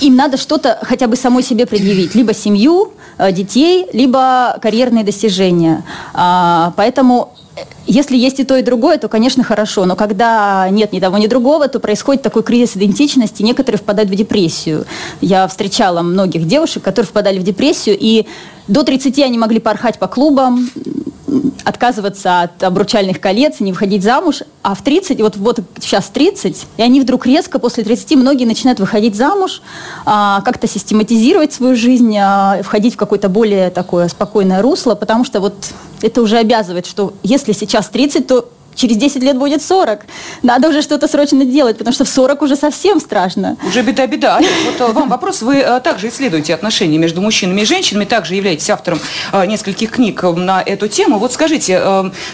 им 0.00 0.16
надо 0.16 0.36
что-то 0.36 0.78
хотя 0.82 1.06
бы 1.06 1.16
самой 1.16 1.42
себе 1.42 1.66
предъявить. 1.66 2.14
Либо 2.14 2.34
семью, 2.34 2.92
э, 3.18 3.32
детей, 3.32 3.86
либо 3.92 4.58
карьерные 4.62 5.04
достижения. 5.04 5.84
А, 6.14 6.72
поэтому 6.76 7.34
э, 7.56 7.60
если 7.86 8.16
есть 8.16 8.40
и 8.40 8.44
то, 8.44 8.56
и 8.56 8.62
другое, 8.62 8.98
то, 8.98 9.08
конечно, 9.08 9.42
хорошо. 9.42 9.84
Но 9.86 9.96
когда 9.96 10.68
нет 10.70 10.92
ни 10.92 11.00
того, 11.00 11.18
ни 11.18 11.26
другого, 11.26 11.68
то 11.68 11.80
происходит 11.80 12.22
такой 12.22 12.42
кризис 12.42 12.76
идентичности, 12.76 13.42
некоторые 13.42 13.78
впадают 13.78 14.10
в 14.10 14.14
депрессию. 14.14 14.86
Я 15.20 15.46
встречала 15.48 16.02
многих 16.02 16.46
девушек, 16.46 16.82
которые 16.82 17.08
впадали 17.08 17.38
в 17.38 17.42
депрессию, 17.42 17.96
и 17.98 18.26
до 18.68 18.82
30 18.82 19.18
они 19.20 19.38
могли 19.38 19.60
порхать 19.60 19.98
по 19.98 20.06
клубам, 20.06 20.70
отказываться 21.64 22.42
от 22.42 22.62
обручальных 22.62 23.20
колец, 23.20 23.60
не 23.60 23.72
выходить 23.72 24.02
замуж, 24.02 24.42
а 24.62 24.74
в 24.74 24.82
30, 24.82 25.20
вот, 25.20 25.36
вот 25.36 25.60
сейчас 25.80 26.08
30, 26.08 26.66
и 26.76 26.82
они 26.82 27.00
вдруг 27.00 27.26
резко 27.26 27.58
после 27.58 27.84
30, 27.84 28.16
многие 28.16 28.44
начинают 28.44 28.80
выходить 28.80 29.14
замуж, 29.14 29.62
а, 30.04 30.40
как-то 30.42 30.66
систематизировать 30.66 31.52
свою 31.52 31.76
жизнь, 31.76 32.16
а, 32.18 32.62
входить 32.62 32.94
в 32.94 32.96
какое-то 32.96 33.28
более 33.28 33.70
такое 33.70 34.08
спокойное 34.08 34.62
русло, 34.62 34.94
потому 34.94 35.24
что 35.24 35.40
вот 35.40 35.54
это 36.02 36.22
уже 36.22 36.38
обязывает, 36.38 36.86
что 36.86 37.12
если 37.22 37.52
сейчас 37.52 37.88
30, 37.88 38.26
то 38.26 38.48
через 38.78 38.96
10 38.96 39.22
лет 39.22 39.36
будет 39.36 39.62
40. 39.62 40.06
Надо 40.42 40.68
уже 40.68 40.82
что-то 40.82 41.08
срочно 41.08 41.44
делать, 41.44 41.76
потому 41.76 41.92
что 41.94 42.04
в 42.04 42.08
40 42.08 42.42
уже 42.42 42.56
совсем 42.56 43.00
страшно. 43.00 43.56
Уже 43.66 43.82
беда-беда. 43.82 44.40
Вот 44.66 44.88
э, 44.88 44.92
вам 44.92 45.08
вопрос. 45.08 45.42
Вы 45.42 45.56
э, 45.56 45.80
также 45.80 46.08
исследуете 46.08 46.54
отношения 46.54 46.98
между 46.98 47.20
мужчинами 47.20 47.62
и 47.62 47.64
женщинами, 47.64 48.04
также 48.04 48.34
являетесь 48.34 48.70
автором 48.70 49.00
э, 49.32 49.46
нескольких 49.46 49.90
книг 49.90 50.22
на 50.22 50.62
эту 50.62 50.88
тему. 50.88 51.18
Вот 51.18 51.32
скажите, 51.32 51.80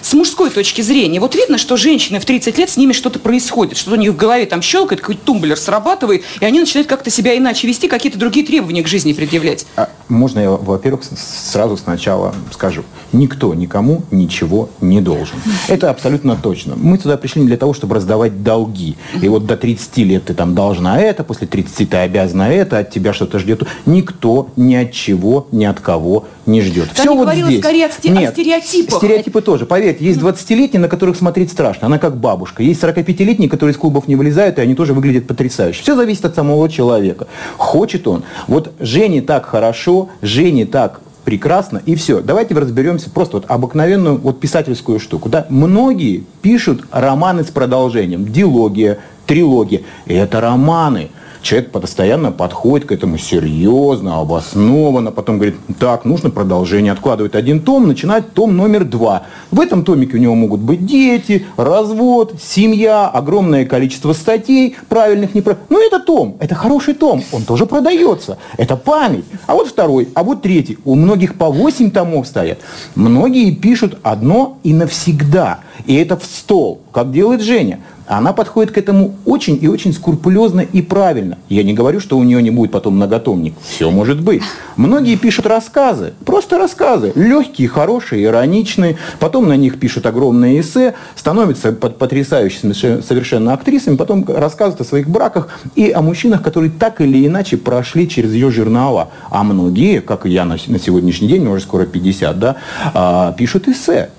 с 0.02 0.12
мужской 0.12 0.50
точки 0.50 0.82
зрения, 0.82 1.18
вот 1.20 1.34
видно, 1.34 1.58
что 1.58 1.76
женщины 1.76 2.20
в 2.20 2.24
30 2.24 2.58
лет, 2.58 2.70
с 2.70 2.76
ними 2.76 2.92
что-то 2.92 3.18
происходит, 3.18 3.78
что 3.78 3.92
у 3.92 3.96
них 3.96 4.12
в 4.12 4.16
голове 4.16 4.46
там 4.46 4.62
щелкает, 4.62 5.00
какой-то 5.00 5.22
тумблер 5.24 5.56
срабатывает, 5.56 6.24
и 6.40 6.44
они 6.44 6.60
начинают 6.60 6.88
как-то 6.88 7.10
себя 7.10 7.36
иначе 7.36 7.66
вести, 7.66 7.88
какие-то 7.88 8.18
другие 8.18 8.44
требования 8.44 8.82
к 8.82 8.88
жизни 8.88 9.12
предъявлять. 9.12 9.66
А 9.76 9.88
можно 10.08 10.40
я, 10.40 10.50
во-первых, 10.50 11.02
сразу 11.04 11.76
сначала 11.76 12.34
скажу. 12.52 12.84
Никто 13.12 13.54
никому 13.54 14.02
ничего 14.10 14.68
не 14.80 15.00
должен. 15.00 15.36
Это 15.68 15.90
абсолютно 15.90 16.33
совершенно 16.34 16.42
точно. 16.42 16.74
Мы 16.76 16.98
туда 16.98 17.16
пришли 17.16 17.42
не 17.42 17.48
для 17.48 17.56
того, 17.56 17.74
чтобы 17.74 17.94
раздавать 17.94 18.42
долги. 18.42 18.96
И 19.20 19.28
вот 19.28 19.46
до 19.46 19.56
30 19.56 19.96
лет 19.98 20.24
ты 20.24 20.34
там 20.34 20.54
должна 20.54 21.00
это, 21.00 21.24
после 21.24 21.46
30 21.46 21.88
ты 21.90 21.96
обязана 21.96 22.44
это, 22.44 22.78
от 22.78 22.90
тебя 22.90 23.12
что-то 23.12 23.38
ждет. 23.38 23.64
Никто 23.86 24.48
ни 24.56 24.74
от 24.74 24.92
чего, 24.92 25.46
ни 25.52 25.64
от 25.64 25.80
кого 25.80 26.24
не 26.46 26.60
ждет. 26.60 26.90
Все 26.94 27.14
вот 27.14 27.32
здесь. 27.32 27.60
скорее 27.60 27.86
о, 27.86 28.08
Нет, 28.08 28.30
о 28.30 28.32
стереотипах. 28.32 28.98
Стереотипы 28.98 29.40
тоже. 29.40 29.66
Поверьте, 29.66 30.04
есть 30.04 30.20
20-летние, 30.20 30.80
на 30.80 30.88
которых 30.88 31.16
смотреть 31.16 31.50
страшно. 31.50 31.86
Она 31.86 31.98
как 31.98 32.16
бабушка. 32.16 32.62
Есть 32.62 32.82
45-летние, 32.82 33.48
которые 33.48 33.72
из 33.72 33.78
клубов 33.78 34.08
не 34.08 34.16
вылезают, 34.16 34.58
и 34.58 34.60
они 34.60 34.74
тоже 34.74 34.92
выглядят 34.92 35.26
потрясающе. 35.26 35.82
Все 35.82 35.94
зависит 35.94 36.24
от 36.24 36.34
самого 36.34 36.68
человека. 36.68 37.26
Хочет 37.56 38.06
он. 38.06 38.24
Вот 38.46 38.72
Жене 38.80 39.22
так 39.22 39.46
хорошо, 39.46 40.08
Жене 40.22 40.66
так 40.66 41.00
прекрасно, 41.24 41.80
и 41.84 41.94
все. 41.94 42.20
Давайте 42.20 42.54
разберемся 42.54 43.10
просто 43.10 43.38
вот 43.38 43.46
обыкновенную 43.48 44.18
вот 44.18 44.40
писательскую 44.40 45.00
штуку. 45.00 45.28
Да? 45.28 45.46
Многие 45.48 46.24
пишут 46.42 46.84
романы 46.90 47.44
с 47.44 47.48
продолжением, 47.48 48.30
дилогия, 48.30 48.98
трилогия. 49.26 49.82
И 50.06 50.14
это 50.14 50.40
романы 50.40 51.10
человек 51.44 51.70
постоянно 51.70 52.32
подходит 52.32 52.88
к 52.88 52.92
этому 52.92 53.18
серьезно, 53.18 54.18
обоснованно, 54.20 55.12
потом 55.12 55.36
говорит, 55.36 55.56
так, 55.78 56.04
нужно 56.04 56.30
продолжение, 56.30 56.92
откладывает 56.92 57.36
один 57.36 57.60
том, 57.60 57.86
начинает 57.86 58.32
том 58.32 58.56
номер 58.56 58.84
два. 58.84 59.24
В 59.50 59.60
этом 59.60 59.84
томике 59.84 60.16
у 60.16 60.20
него 60.20 60.34
могут 60.34 60.60
быть 60.60 60.84
дети, 60.84 61.46
развод, 61.56 62.34
семья, 62.42 63.06
огромное 63.08 63.66
количество 63.66 64.12
статей, 64.14 64.76
правильных, 64.88 65.34
неправильных. 65.34 65.68
Ну, 65.70 65.86
это 65.86 66.00
том, 66.00 66.36
это 66.40 66.54
хороший 66.54 66.94
том, 66.94 67.22
он 67.30 67.42
тоже 67.42 67.66
продается, 67.66 68.38
это 68.56 68.76
память. 68.76 69.24
А 69.46 69.54
вот 69.54 69.68
второй, 69.68 70.08
а 70.14 70.24
вот 70.24 70.42
третий. 70.42 70.78
У 70.84 70.94
многих 70.94 71.34
по 71.36 71.50
8 71.50 71.90
томов 71.90 72.26
стоят. 72.26 72.58
Многие 72.94 73.54
пишут 73.54 73.98
одно 74.02 74.58
и 74.62 74.72
навсегда. 74.72 75.60
И 75.86 75.94
это 75.94 76.16
в 76.16 76.24
стол, 76.24 76.80
как 76.92 77.12
делает 77.12 77.42
Женя. 77.42 77.80
Она 78.06 78.34
подходит 78.34 78.70
к 78.70 78.78
этому 78.78 79.14
очень 79.24 79.58
и 79.60 79.66
очень 79.66 79.92
скрупулезно 79.94 80.60
и 80.60 80.82
правильно. 80.82 81.38
Я 81.48 81.62
не 81.62 81.72
говорю, 81.72 82.00
что 82.00 82.18
у 82.18 82.22
нее 82.22 82.42
не 82.42 82.50
будет 82.50 82.70
потом 82.70 82.96
многотомник. 82.96 83.54
Все 83.66 83.90
может 83.90 84.20
быть. 84.20 84.42
Многие 84.76 85.16
пишут 85.16 85.46
рассказы, 85.46 86.12
просто 86.24 86.58
рассказы. 86.58 87.12
Легкие, 87.14 87.68
хорошие, 87.68 88.24
ироничные. 88.24 88.98
Потом 89.20 89.48
на 89.48 89.56
них 89.56 89.78
пишут 89.78 90.04
огромные 90.04 90.60
эссе, 90.60 90.94
становятся 91.14 91.72
потрясающими 91.72 92.72
совершенно 93.00 93.54
актрисами, 93.54 93.96
потом 93.96 94.24
рассказывают 94.26 94.82
о 94.82 94.84
своих 94.84 95.08
браках 95.08 95.48
и 95.74 95.90
о 95.90 96.02
мужчинах, 96.02 96.42
которые 96.42 96.70
так 96.70 97.00
или 97.00 97.26
иначе 97.26 97.56
прошли 97.56 98.08
через 98.08 98.32
ее 98.32 98.50
жернова. 98.50 99.08
А 99.30 99.42
многие, 99.44 100.00
как 100.00 100.26
я 100.26 100.44
на, 100.44 100.58
на 100.66 100.78
сегодняшний 100.78 101.28
день, 101.28 101.46
уже 101.46 101.62
скоро 101.62 101.86
50, 101.86 102.38
да, 102.38 102.56
а, 102.92 103.32
пишут 103.32 103.68
эссе. 103.68 104.10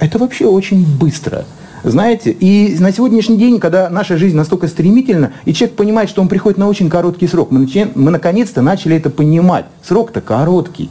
Это 0.00 0.18
вообще 0.18 0.46
очень 0.46 0.84
быстро. 0.98 1.44
Знаете, 1.84 2.30
и 2.30 2.76
на 2.80 2.92
сегодняшний 2.92 3.36
день, 3.36 3.60
когда 3.60 3.90
наша 3.90 4.16
жизнь 4.16 4.36
настолько 4.36 4.68
стремительна, 4.68 5.32
и 5.44 5.52
человек 5.52 5.76
понимает, 5.76 6.08
что 6.08 6.22
он 6.22 6.28
приходит 6.28 6.58
на 6.58 6.66
очень 6.66 6.88
короткий 6.88 7.26
срок, 7.26 7.50
мы, 7.50 7.60
начинаем, 7.60 7.92
мы 7.94 8.10
наконец-то 8.10 8.62
начали 8.62 8.96
это 8.96 9.10
понимать. 9.10 9.66
Срок-то 9.86 10.22
короткий. 10.22 10.90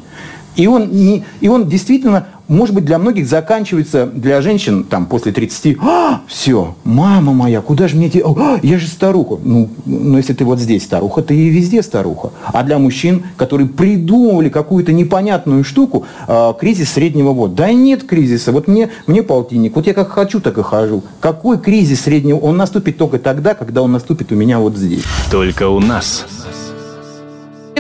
И 0.56 0.68
он, 0.68 0.92
не, 0.92 1.26
и 1.42 1.48
он 1.48 1.68
действительно 1.68 2.28
может 2.54 2.76
быть, 2.76 2.86
для 2.86 3.00
многих 3.00 3.28
заканчивается, 3.28 4.06
для 4.06 4.42
женщин 4.42 4.84
там 4.84 5.06
после 5.06 5.32
30, 5.32 5.78
а, 5.82 6.22
все, 6.28 6.76
мама 6.84 7.34
моя, 7.34 7.62
куда 7.62 7.88
же 7.88 7.96
мне 7.96 8.08
идти? 8.08 8.24
А, 8.24 8.60
я 8.62 8.78
же 8.78 8.88
старуха. 8.88 9.40
Ну, 9.44 9.70
ну, 9.86 10.18
если 10.18 10.34
ты 10.34 10.46
вот 10.46 10.60
здесь 10.60 10.84
старуха, 10.84 11.22
ты 11.22 11.36
и 11.36 11.50
везде 11.50 11.82
старуха. 11.82 12.32
А 12.46 12.64
для 12.64 12.78
мужчин, 12.78 13.24
которые 13.38 13.68
придумывали 13.68 14.50
какую-то 14.50 14.94
непонятную 14.94 15.64
штуку, 15.64 16.06
э, 16.28 16.54
кризис 16.60 16.92
среднего 16.92 17.32
возраста. 17.32 17.64
Да 17.64 17.74
нет 17.74 18.04
кризиса. 18.04 18.52
Вот 18.52 18.68
мне, 18.68 18.90
мне 19.08 19.24
полтинник, 19.24 19.76
вот 19.76 19.88
я 19.88 19.94
как 19.94 20.10
хочу, 20.10 20.40
так 20.40 20.58
и 20.58 20.64
хожу. 20.64 21.04
Какой 21.20 21.58
кризис 21.58 22.02
среднего? 22.02 22.38
Он 22.38 22.58
наступит 22.58 22.98
только 22.98 23.20
тогда, 23.20 23.54
когда 23.54 23.82
он 23.82 23.92
наступит 23.92 24.32
у 24.32 24.36
меня 24.36 24.60
вот 24.60 24.78
здесь. 24.78 25.04
Только 25.32 25.68
у 25.68 25.80
нас. 25.80 26.26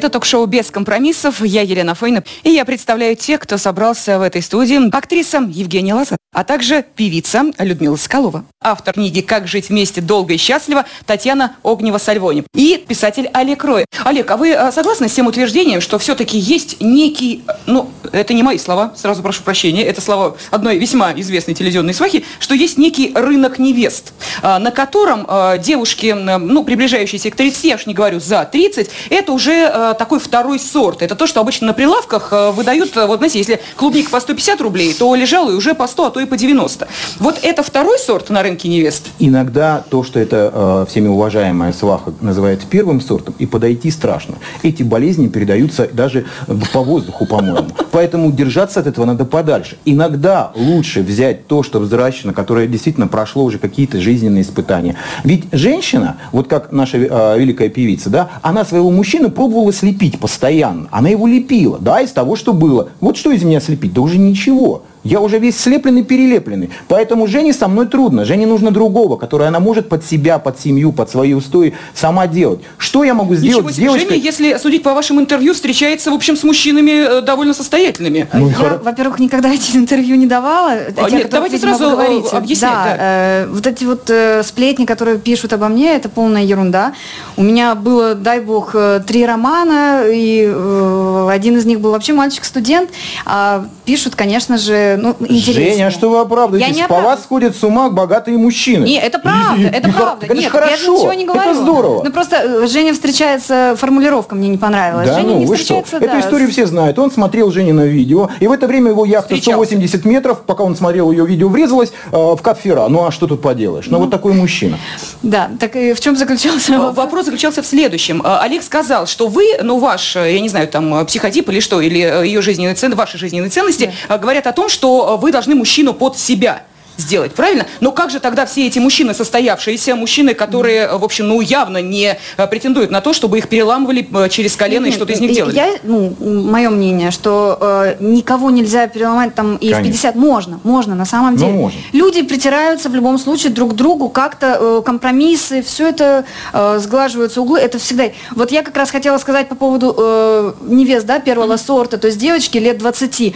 Это 0.03 0.09
ток-шоу 0.09 0.47
«Без 0.47 0.69
компромиссов». 0.69 1.39
Я 1.45 1.61
Елена 1.61 1.95
Фойна. 1.95 2.25
И 2.43 2.49
я 2.49 2.65
представляю 2.65 3.15
тех, 3.15 3.39
кто 3.39 3.57
собрался 3.57 4.19
в 4.19 4.21
этой 4.21 4.41
студии. 4.41 4.93
Актриса 4.93 5.37
Евгения 5.37 5.93
Лазар, 5.93 6.17
а 6.33 6.43
также 6.43 6.85
певица 6.95 7.43
Людмила 7.59 7.95
Скалова. 7.95 8.45
Автор 8.61 8.93
книги 8.93 9.21
«Как 9.21 9.47
жить 9.47 9.69
вместе 9.69 10.01
долго 10.01 10.33
и 10.33 10.37
счастливо» 10.37 10.85
Татьяна 11.05 11.55
Огнева-Сальвони. 11.63 12.45
И 12.55 12.83
писатель 12.87 13.29
Олег 13.33 13.63
Рой. 13.63 13.85
Олег, 14.03 14.29
а 14.31 14.37
вы 14.37 14.53
а, 14.53 14.71
согласны 14.71 15.07
с 15.07 15.13
тем 15.13 15.27
утверждением, 15.27 15.81
что 15.81 15.99
все-таки 15.99 16.37
есть 16.37 16.81
некий, 16.81 17.43
ну, 17.65 17.89
это 18.11 18.33
не 18.33 18.43
мои 18.43 18.57
слова, 18.57 18.93
сразу 18.95 19.21
прошу 19.21 19.43
прощения, 19.43 19.83
это 19.83 20.01
слова 20.01 20.35
одной 20.51 20.77
весьма 20.77 21.13
известной 21.13 21.53
телевизионной 21.53 21.93
свахи, 21.93 22.25
что 22.39 22.55
есть 22.55 22.77
некий 22.77 23.11
рынок 23.13 23.59
невест, 23.59 24.13
а, 24.41 24.59
на 24.59 24.71
котором 24.71 25.27
девушки, 25.61 26.13
ну, 26.13 26.63
приближающиеся 26.63 27.29
к 27.31 27.35
30, 27.35 27.63
я 27.65 27.75
уж 27.75 27.85
не 27.85 27.93
говорю 27.93 28.19
за 28.19 28.45
30, 28.45 28.89
это 29.09 29.31
уже 29.31 29.69
э, 29.73 29.95
такой 29.97 30.19
второй 30.19 30.59
сорт. 30.59 31.01
Это 31.01 31.15
то, 31.15 31.27
что 31.27 31.39
обычно 31.39 31.67
на 31.67 31.73
прилавках 31.73 32.29
э, 32.31 32.51
выдают, 32.51 32.95
э, 32.97 33.05
вот 33.05 33.17
знаете, 33.17 33.39
если 33.39 33.61
клубника 33.75 34.09
по 34.09 34.19
150 34.19 34.61
рублей, 34.61 34.93
то 34.93 35.13
лежал 35.15 35.49
и 35.49 35.53
уже 35.53 35.73
по 35.73 35.87
100, 35.87 36.05
а 36.05 36.11
то 36.11 36.19
и 36.23 36.25
по 36.25 36.37
90. 36.37 36.87
Вот 37.19 37.39
это 37.43 37.63
второй 37.63 37.99
сорт 37.99 38.29
на 38.29 38.43
рынке 38.43 38.67
невест? 38.67 39.07
Иногда 39.19 39.83
то, 39.89 40.03
что 40.03 40.19
это 40.19 40.51
э, 40.53 40.85
всеми 40.89 41.07
уважаемая 41.07 41.71
сваха 41.73 42.13
называет 42.21 42.61
первым 42.69 43.01
сортом, 43.01 43.35
и 43.39 43.45
подойти 43.45 43.91
страшно. 43.91 44.35
Эти 44.63 44.83
болезни 44.83 45.27
передаются 45.27 45.87
даже 45.91 46.25
по 46.73 46.81
воздуху, 46.81 47.25
по-моему. 47.25 47.67
Поэтому 47.91 48.31
держаться 48.31 48.79
от 48.79 48.87
этого 48.87 49.05
надо 49.05 49.25
подальше. 49.25 49.77
Иногда 49.85 50.51
лучше 50.55 51.01
взять 51.01 51.47
то, 51.47 51.63
что 51.63 51.79
взращено, 51.79 52.33
которое 52.33 52.67
действительно 52.67 53.07
прошло 53.07 53.43
уже 53.43 53.59
какие-то 53.59 53.99
жизненные 53.99 54.43
испытания. 54.43 54.95
Ведь 55.23 55.45
женщина, 55.51 56.17
вот 56.31 56.47
как 56.47 56.71
наша 56.71 56.97
э, 56.97 57.39
великая 57.39 57.69
певица, 57.69 58.09
да, 58.09 58.29
она 58.41 58.65
своего 58.65 58.89
мужчину 58.89 59.29
пробовала 59.29 59.73
слепить 59.73 60.19
постоянно. 60.19 60.87
Она 60.91 61.09
его 61.09 61.27
лепила, 61.27 61.77
да, 61.79 62.01
из 62.01 62.11
того, 62.11 62.35
что 62.35 62.53
было. 62.53 62.89
Вот 62.99 63.17
что 63.17 63.31
из 63.31 63.43
меня 63.43 63.59
слепить? 63.59 63.93
Да 63.93 64.01
уже 64.01 64.17
ничего. 64.17 64.83
Я 65.03 65.19
уже 65.19 65.37
весь 65.37 65.59
слепленный, 65.59 66.03
перелепленный. 66.03 66.69
Поэтому 66.87 67.27
Жене 67.27 67.53
со 67.53 67.67
мной 67.67 67.87
трудно. 67.87 68.23
Жене 68.23 68.47
нужно 68.47 68.71
другого, 68.71 69.17
который 69.17 69.47
она 69.47 69.59
может 69.59 69.89
под 69.89 70.05
себя, 70.05 70.39
под 70.39 70.59
семью, 70.59 70.93
под 70.93 71.09
свои 71.09 71.33
устои 71.33 71.73
сама 71.93 72.27
делать. 72.27 72.61
Что 72.77 73.03
я 73.03 73.13
могу 73.13 73.35
сделать 73.35 73.65
Ничего 73.65 73.71
с 73.71 73.75
девочкой? 73.75 74.09
Женя, 74.09 74.23
если 74.23 74.57
судить 74.57 74.81
по 74.83 74.93
вашему 74.93 75.19
интервью, 75.19 75.53
встречается, 75.53 76.09
в 76.11 76.13
общем, 76.13 76.37
с 76.37 76.43
мужчинами 76.43 77.19
э, 77.19 77.21
довольно 77.21 77.53
состоятельными. 77.53 78.27
Ну, 78.33 78.47
и 78.47 78.51
я, 78.51 78.55
хоро- 78.55 78.83
во-первых, 78.83 79.19
никогда 79.19 79.53
эти 79.53 79.75
интервью 79.75 80.15
не 80.15 80.25
давала. 80.25 80.71
о 80.71 81.09
тех, 81.09 81.11
нет, 81.11 81.29
давайте 81.29 81.57
сразу, 81.57 81.83
э, 81.83 82.21
объяснять, 82.31 82.71
да. 82.71 82.97
э, 82.99 83.47
вот 83.47 83.67
эти 83.67 83.83
вот 83.83 84.09
э, 84.09 84.41
сплетни, 84.43 84.85
которые 84.85 85.17
пишут 85.17 85.51
обо 85.51 85.67
мне, 85.67 85.95
это 85.95 86.07
полная 86.07 86.43
ерунда. 86.43 86.93
У 87.35 87.43
меня 87.43 87.75
было, 87.75 88.15
дай 88.15 88.39
бог, 88.39 88.71
э, 88.73 89.01
три 89.05 89.25
романа, 89.25 90.03
и 90.07 90.49
э, 90.49 91.27
один 91.29 91.57
из 91.57 91.65
них 91.65 91.81
был 91.81 91.91
вообще 91.91 92.13
мальчик-студент. 92.13 92.89
А 93.25 93.65
пишут, 93.85 94.15
конечно 94.15 94.57
же, 94.57 94.92
ну, 94.97 95.15
интереснее. 95.19 95.71
Женя, 95.73 95.91
что 95.91 96.09
вы 96.09 96.19
оправдываетесь? 96.19 96.75
Я 96.75 96.83
не 96.83 96.87
По 96.87 97.01
вас 97.01 97.23
сходят 97.23 97.55
с 97.55 97.63
ума 97.63 97.89
богатые 97.89 98.37
мужчины. 98.37 98.85
Не, 98.85 98.99
это 98.99 99.19
правда, 99.19 99.61
И- 99.61 99.65
это 99.65 99.89
и- 99.89 99.91
правда. 99.91 100.25
Это 100.25 100.35
же 100.35 100.41
Нет, 100.41 100.51
хорошо. 100.51 100.71
я 100.71 100.77
же 100.77 100.87
ничего 100.91 101.13
не 101.13 101.25
говорю. 101.25 101.41
Это 101.51 101.53
здорово. 101.61 102.03
Ну 102.03 102.11
просто 102.11 102.35
э, 102.37 102.67
Женя 102.67 102.93
встречается, 102.93 103.75
формулировка 103.77 104.35
мне 104.35 104.47
не 104.49 104.57
понравилась. 104.57 105.07
Да 105.07 105.15
Женя 105.15 105.29
ну, 105.33 105.39
не 105.39 105.45
вы 105.45 105.55
что? 105.55 105.63
встречается, 105.83 105.97
Эту 105.97 106.05
да, 106.07 106.19
историю 106.19 106.49
с- 106.49 106.51
все 106.51 106.65
знают. 106.65 106.99
Он 106.99 107.11
смотрел 107.11 107.51
Женина 107.51 107.81
видео, 107.81 108.29
и 108.39 108.47
в 108.47 108.51
это 108.51 108.67
время 108.67 108.89
его 108.91 109.05
яхта 109.05 109.35
Встречался. 109.35 109.65
180 109.65 110.05
метров, 110.05 110.41
пока 110.41 110.63
он 110.63 110.75
смотрел 110.75 111.11
ее 111.11 111.25
видео, 111.25 111.47
врезалась 111.49 111.91
э, 112.11 112.15
в 112.15 112.37
Капфера. 112.41 112.87
Ну 112.87 113.05
а 113.05 113.11
что 113.11 113.27
тут 113.27 113.41
поделаешь? 113.41 113.85
Ну, 113.87 113.99
вот 113.99 114.09
такой 114.11 114.33
мужчина. 114.33 114.77
Да, 115.21 115.49
так 115.59 115.75
и 115.75 115.93
в 115.93 115.99
чем 115.99 116.15
заключался 116.15 116.73
Э, 116.73 116.77
вопрос? 116.77 116.95
Вопрос 116.97 117.25
заключался 117.25 117.61
в 117.61 117.65
следующем. 117.65 118.21
Э, 118.21 118.37
Олег 118.41 118.63
сказал, 118.63 119.05
что 119.07 119.27
вы, 119.27 119.43
ну 119.61 119.77
ваш, 119.79 120.15
я 120.15 120.39
не 120.39 120.49
знаю, 120.49 120.67
там 120.67 121.05
психотип 121.05 121.49
или 121.49 121.59
что, 121.59 121.81
или 121.81 121.97
ее 121.97 122.41
жизненные 122.41 122.75
ценности, 122.75 122.97
ваши 122.97 123.17
жизненные 123.17 123.49
ценности, 123.49 123.91
э, 124.09 124.17
говорят 124.17 124.47
о 124.47 124.51
том, 124.53 124.69
что 124.69 124.82
э, 124.87 125.17
вы 125.17 125.31
должны 125.31 125.55
мужчину 125.55 125.93
под 125.93 126.17
себя 126.17 126.63
сделать, 126.97 127.33
правильно? 127.33 127.65
Но 127.79 127.91
как 127.91 128.11
же 128.11 128.19
тогда 128.19 128.45
все 128.45 128.67
эти 128.67 128.79
мужчины 128.79 129.13
состоявшиеся, 129.13 129.95
мужчины, 129.95 130.33
которые, 130.33 130.81
э, 130.81 130.97
в 130.97 131.03
общем, 131.03 131.27
ну 131.27 131.41
явно 131.41 131.81
не 131.81 132.17
э, 132.37 132.47
претендуют 132.47 132.91
на 132.91 133.01
то, 133.01 133.13
чтобы 133.13 133.37
их 133.37 133.49
переламывали 133.49 134.07
через 134.29 134.55
колено 134.55 134.85
и 134.85 134.91
что-то 134.91 135.13
из 135.13 135.19
них 135.19 135.33
делали? 135.33 135.55
Я, 135.55 135.73
ну, 135.83 136.15
мое 136.19 136.69
мнение, 136.69 137.11
что 137.11 137.57
э, 137.59 137.95
никого 137.99 138.51
нельзя 138.51 138.87
переломать 138.87 139.33
там 139.35 139.55
и 139.55 139.69
в 139.69 139.71
Конечно. 139.71 139.91
50. 139.91 140.15
Можно, 140.15 140.59
можно, 140.63 140.95
на 140.95 141.05
самом 141.05 141.33
Ну, 141.33 141.39
деле. 141.39 141.51
можно. 141.53 141.79
Люди 141.93 142.21
притираются 142.21 142.89
в 142.89 142.95
любом 142.95 143.17
случае 143.17 143.51
друг 143.51 143.71
к 143.71 143.75
другу, 143.75 144.09
как-то 144.09 144.57
э, 144.59 144.81
компромиссы, 144.85 145.61
все 145.63 145.89
это 145.89 146.25
э, 146.53 146.79
сглаживаются 146.79 147.41
углы, 147.41 147.59
это 147.59 147.79
всегда. 147.79 148.05
Вот 148.35 148.51
я 148.51 148.61
как 148.61 148.77
раз 148.77 148.91
хотела 148.91 149.17
сказать 149.17 149.49
по 149.49 149.55
поводу 149.55 149.95
э, 149.97 150.53
невест, 150.67 151.05
да, 151.05 151.19
первого 151.19 151.57
сорта, 151.57 151.97
то 151.97 152.07
есть 152.07 152.19
девочки 152.19 152.57
лет 152.57 152.77
20. 152.77 153.33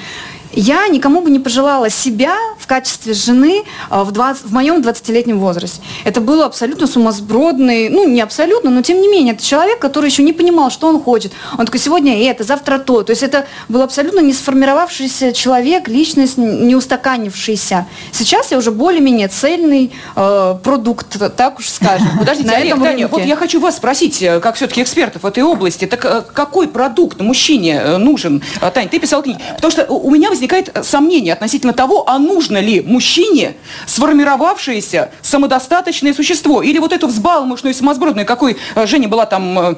Я 0.53 0.87
никому 0.87 1.21
бы 1.21 1.29
не 1.29 1.39
пожелала 1.39 1.89
себя 1.89 2.35
в 2.59 2.67
качестве 2.67 3.13
жены 3.13 3.63
э, 3.89 4.03
в, 4.03 4.11
20 4.11 4.45
в 4.45 4.53
моем 4.53 4.81
20-летнем 4.81 5.39
возрасте. 5.39 5.81
Это 6.03 6.21
было 6.21 6.45
абсолютно 6.45 6.87
сумасбродный, 6.87 7.89
ну 7.89 8.07
не 8.07 8.21
абсолютно, 8.21 8.69
но 8.69 8.81
тем 8.81 9.01
не 9.01 9.07
менее, 9.07 9.33
это 9.33 9.43
человек, 9.43 9.79
который 9.79 10.09
еще 10.09 10.23
не 10.23 10.33
понимал, 10.33 10.71
что 10.71 10.87
он 10.87 11.01
хочет. 11.01 11.31
Он 11.57 11.65
такой, 11.65 11.79
сегодня 11.79 12.29
это, 12.29 12.43
завтра 12.43 12.79
то. 12.79 13.03
То 13.03 13.11
есть 13.11 13.23
это 13.23 13.45
был 13.69 13.81
абсолютно 13.81 14.19
не 14.19 14.33
сформировавшийся 14.33 15.33
человек, 15.33 15.87
личность, 15.87 16.37
не 16.37 16.75
устаканившийся. 16.75 17.85
Сейчас 18.11 18.51
я 18.51 18.57
уже 18.57 18.71
более-менее 18.71 19.27
цельный 19.27 19.91
э, 20.15 20.55
продукт, 20.63 21.17
так 21.35 21.59
уж 21.59 21.69
скажем. 21.69 22.07
Подождите, 22.19 22.49
на 22.49 22.55
Олег, 22.55 22.73
этом 22.73 22.83
Таня, 22.83 23.07
вот 23.07 23.23
я 23.23 23.35
хочу 23.35 23.59
вас 23.59 23.77
спросить, 23.77 24.21
э, 24.21 24.39
как 24.39 24.55
все-таки 24.55 24.81
экспертов 24.81 25.23
в 25.23 25.25
этой 25.25 25.43
области, 25.43 25.85
так 25.85 26.03
э, 26.05 26.23
какой 26.33 26.67
продукт 26.67 27.19
мужчине 27.21 27.81
э, 27.83 27.97
нужен? 27.97 28.41
Э, 28.61 28.71
Тань, 28.71 28.89
ты 28.89 28.99
писал 28.99 29.21
книги. 29.23 29.39
Потому 29.55 29.71
что 29.71 29.85
у 29.85 30.09
меня 30.09 30.29
возникает 30.37 30.71
сомнение 30.85 31.33
относительно 31.33 31.73
того, 31.73 32.07
а 32.07 32.19
нужно 32.19 32.59
ли 32.59 32.81
мужчине 32.81 33.55
сформировавшееся 33.87 35.11
самодостаточное 35.21 36.13
существо? 36.13 36.61
Или 36.61 36.77
вот 36.77 36.93
эту 36.93 37.07
взбалмошную 37.07 37.73
и 37.73 37.77
сумасбродную, 37.77 38.25
какой 38.25 38.57
э, 38.75 38.85
Женя 38.85 39.07
была 39.07 39.25
там 39.25 39.57
э, 39.57 39.75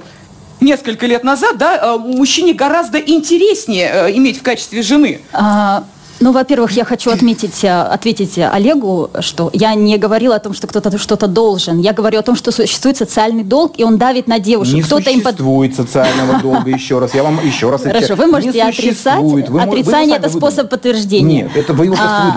несколько 0.60 1.05
лет 1.07 1.23
назад, 1.23 1.57
да, 1.57 1.77
э, 1.77 1.97
мужчине 1.97 2.53
гораздо 2.53 2.99
интереснее 2.99 4.15
иметь 4.17 4.39
в 4.39 4.43
качестве 4.43 4.81
жены. 4.81 5.21
А, 5.31 5.86
Ну, 6.19 6.32
во-первых, 6.34 6.71
я 6.71 6.84
хочу 6.84 7.12
отметить, 7.12 7.63
э, 7.63 7.69
ответить 7.82 8.38
Олегу, 8.38 9.10
что 9.21 9.49
я 9.53 9.73
не 9.75 9.97
говорила 9.97 10.36
о 10.36 10.39
том, 10.39 10.53
что 10.53 10.67
кто-то 10.67 10.97
что-то 10.97 11.27
должен. 11.27 11.79
Я 11.79 11.93
говорю 11.93 12.19
о 12.19 12.21
том, 12.21 12.36
что 12.36 12.51
существует 12.51 12.97
социальный 12.97 13.43
долг, 13.43 13.73
и 13.77 13.84
он 13.84 13.97
давит 13.97 14.27
на 14.27 14.39
девушек. 14.39 14.73
Не 14.75 14.82
Кто-то 14.82 15.10
им 15.10 15.21
под... 15.21 15.34
существует 15.36 15.75
социального 15.75 16.39
долга, 16.41 16.69
еще 16.69 16.99
раз. 16.99 17.13
Я 17.13 17.23
вам 17.23 17.39
еще 17.45 17.69
раз 17.69 17.84
Хорошо, 17.84 18.15
вы 18.15 18.27
можете 18.27 18.62
отрицать. 18.62 19.19
существует. 19.19 19.49
Отрицание 19.49 20.17
это 20.17 20.29
способ 20.29 20.69
подтверждения. 20.69 21.43
Нет, 21.43 21.55
это 21.55 21.73
вы 21.73 21.86
его 21.86 21.95
А, 21.97 22.36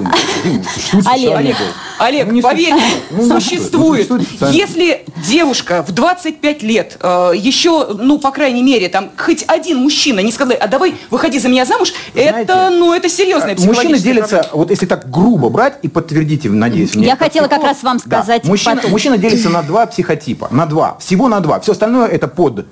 существует 0.74 1.06
Олег, 1.06 1.56
Олег. 1.98 2.44
Олег, 2.44 2.74
Ну, 3.10 3.40
существует. 3.40 4.08
Ну, 4.10 4.20
существует. 4.20 4.54
Если 4.54 5.04
девушка 5.28 5.84
в 5.86 5.92
25 5.92 6.62
лет 6.62 6.96
э, 7.00 7.32
еще, 7.34 7.88
ну, 7.94 8.18
по 8.18 8.30
крайней 8.30 8.62
мере, 8.62 8.88
там, 8.88 9.10
хоть 9.16 9.44
один 9.46 9.78
мужчина 9.78 10.20
не 10.20 10.32
сказал, 10.32 10.56
а 10.60 10.66
давай 10.68 10.94
выходи 11.10 11.38
за 11.38 11.48
меня 11.48 11.64
замуж, 11.64 11.92
это, 12.14 12.70
ну, 12.70 12.92
это 12.92 13.08
серьезная 13.08 13.54
Мужчины 13.74 13.98
делятся, 13.98 14.36
проблема. 14.38 14.56
вот 14.58 14.70
если 14.70 14.86
так 14.86 15.10
грубо 15.10 15.48
брать, 15.48 15.78
и 15.82 15.88
подтвердите, 15.88 16.48
надеюсь, 16.50 16.94
мне. 16.94 17.06
Я 17.06 17.16
хотела 17.16 17.44
как 17.48 17.60
психолог. 17.60 17.74
раз 17.74 17.82
вам 17.82 17.98
Да. 18.04 18.18
сказать 18.22 18.44
Мужчина, 18.44 18.76
потом. 18.76 18.90
мужчина 18.90 19.18
делится 19.18 19.48
на 19.50 19.62
два 19.62 19.86
психотипа, 19.86 20.48
на 20.50 20.66
два, 20.66 20.96
всего 20.98 21.28
на 21.28 21.40
два. 21.40 21.60
Все 21.60 21.72
остальное 21.72 22.06
это 22.08 22.28
под. 22.28 22.66